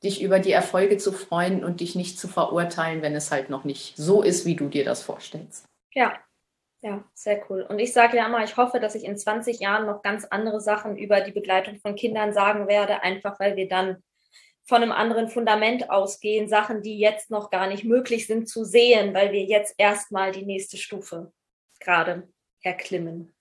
dich 0.04 0.22
über 0.22 0.40
die 0.40 0.52
Erfolge 0.52 0.98
zu 0.98 1.14
freuen 1.14 1.64
und 1.64 1.80
dich 1.80 1.96
nicht 1.96 2.20
zu 2.20 2.28
verurteilen, 2.28 3.02
wenn 3.02 3.16
es 3.16 3.32
halt 3.32 3.50
noch 3.50 3.64
nicht 3.64 3.96
so 3.96 4.22
ist, 4.22 4.46
wie 4.46 4.56
du 4.56 4.68
dir 4.68 4.84
das 4.84 5.02
vorstellst. 5.02 5.66
Ja, 5.94 6.20
ja, 6.82 7.04
sehr 7.14 7.44
cool. 7.50 7.62
Und 7.62 7.80
ich 7.80 7.94
sage 7.94 8.18
ja 8.18 8.26
immer, 8.26 8.44
ich 8.44 8.58
hoffe, 8.58 8.80
dass 8.80 8.96
ich 8.96 9.06
in 9.06 9.18
20 9.18 9.60
Jahren 9.60 9.86
noch 9.86 10.02
ganz 10.02 10.26
andere 10.26 10.60
Sachen 10.60 10.98
über 10.98 11.22
die 11.22 11.32
Begleitung 11.32 11.78
von 11.78 11.96
Kindern 11.96 12.34
sagen 12.34 12.68
werde, 12.68 13.02
einfach 13.04 13.40
weil 13.40 13.56
wir 13.56 13.68
dann 13.68 14.04
von 14.66 14.82
einem 14.82 14.92
anderen 14.92 15.30
Fundament 15.30 15.90
ausgehen, 15.90 16.48
Sachen, 16.48 16.82
die 16.82 16.98
jetzt 16.98 17.30
noch 17.30 17.50
gar 17.50 17.68
nicht 17.68 17.84
möglich 17.84 18.28
sind 18.28 18.48
zu 18.48 18.64
sehen, 18.64 19.14
weil 19.14 19.32
wir 19.32 19.44
jetzt 19.44 19.76
erstmal 19.78 20.32
die 20.32 20.46
nächste 20.46 20.78
Stufe 20.78 21.32
gerade 21.80 22.30
erklimmen 22.62 23.34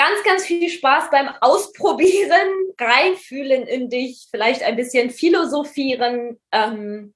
ganz, 0.00 0.22
ganz 0.24 0.46
viel 0.46 0.70
Spaß 0.70 1.10
beim 1.10 1.28
Ausprobieren, 1.42 2.48
reinfühlen 2.78 3.66
in 3.66 3.90
dich, 3.90 4.28
vielleicht 4.30 4.62
ein 4.62 4.76
bisschen 4.76 5.10
philosophieren, 5.10 6.40
ähm, 6.52 7.14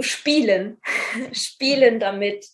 spielen, 0.00 0.80
spielen 1.32 2.00
damit. 2.00 2.46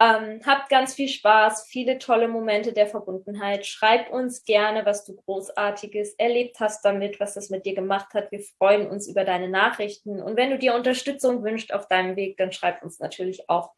Ähm, 0.00 0.40
habt 0.46 0.68
ganz 0.68 0.94
viel 0.94 1.08
Spaß, 1.08 1.66
viele 1.68 1.98
tolle 1.98 2.28
Momente 2.28 2.72
der 2.72 2.86
Verbundenheit. 2.86 3.66
Schreibt 3.66 4.12
uns 4.12 4.44
gerne, 4.44 4.86
was 4.86 5.04
du 5.04 5.16
Großartiges 5.16 6.14
erlebt 6.14 6.60
hast 6.60 6.84
damit, 6.84 7.18
was 7.18 7.34
das 7.34 7.50
mit 7.50 7.66
dir 7.66 7.74
gemacht 7.74 8.14
hat. 8.14 8.30
Wir 8.30 8.40
freuen 8.58 8.88
uns 8.88 9.08
über 9.08 9.24
deine 9.24 9.48
Nachrichten. 9.48 10.22
Und 10.22 10.36
wenn 10.36 10.50
du 10.50 10.58
dir 10.58 10.74
Unterstützung 10.74 11.42
wünschst 11.42 11.74
auf 11.74 11.88
deinem 11.88 12.14
Weg, 12.14 12.36
dann 12.36 12.52
schreib 12.52 12.82
uns 12.84 13.00
natürlich 13.00 13.50
auch 13.50 13.72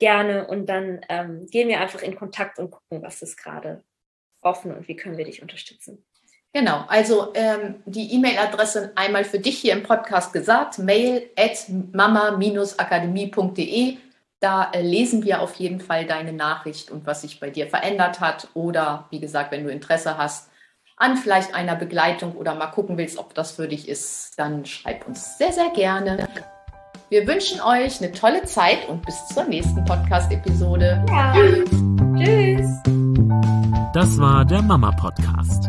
gerne. 0.00 0.48
Und 0.48 0.66
dann 0.66 1.00
ähm, 1.08 1.46
gehen 1.46 1.68
wir 1.68 1.80
einfach 1.80 2.02
in 2.02 2.16
Kontakt 2.16 2.58
und 2.58 2.72
gucken, 2.72 3.02
was 3.02 3.22
ist 3.22 3.36
gerade 3.36 3.84
offen 4.40 4.74
und 4.74 4.88
wie 4.88 4.96
können 4.96 5.16
wir 5.16 5.24
dich 5.24 5.42
unterstützen. 5.42 6.04
Genau, 6.52 6.84
also 6.88 7.32
ähm, 7.34 7.76
die 7.84 8.14
E-Mail-Adresse 8.14 8.92
einmal 8.94 9.24
für 9.24 9.38
dich 9.38 9.58
hier 9.58 9.74
im 9.74 9.82
Podcast 9.82 10.32
gesagt, 10.32 10.78
mail 10.78 11.28
at 11.38 11.66
mama-akademie.de. 11.92 13.98
Da 14.40 14.70
äh, 14.72 14.80
lesen 14.80 15.22
wir 15.24 15.42
auf 15.42 15.56
jeden 15.56 15.80
Fall 15.80 16.06
deine 16.06 16.32
Nachricht 16.32 16.90
und 16.90 17.06
was 17.06 17.20
sich 17.22 17.40
bei 17.40 17.50
dir 17.50 17.66
verändert 17.66 18.20
hat. 18.20 18.48
Oder 18.54 19.06
wie 19.10 19.20
gesagt, 19.20 19.52
wenn 19.52 19.64
du 19.64 19.70
Interesse 19.70 20.16
hast 20.16 20.48
an 20.96 21.16
vielleicht 21.16 21.54
einer 21.54 21.76
Begleitung 21.76 22.36
oder 22.36 22.54
mal 22.54 22.68
gucken 22.68 22.96
willst, 22.96 23.18
ob 23.18 23.34
das 23.34 23.52
für 23.52 23.68
dich 23.68 23.88
ist, 23.88 24.38
dann 24.38 24.64
schreib 24.64 25.06
uns 25.06 25.38
sehr, 25.38 25.52
sehr 25.52 25.70
gerne. 25.70 26.26
Wir 27.10 27.26
wünschen 27.26 27.60
euch 27.60 28.02
eine 28.02 28.12
tolle 28.12 28.44
Zeit 28.44 28.88
und 28.88 29.04
bis 29.04 29.26
zur 29.28 29.44
nächsten 29.44 29.84
Podcast-Episode. 29.84 31.04
Ja. 31.08 31.34
Tschüss. 31.34 31.70
Tschüss. 32.18 32.66
Das 33.92 34.18
war 34.18 34.44
der 34.44 34.62
Mama 34.62 34.90
Podcast, 34.92 35.68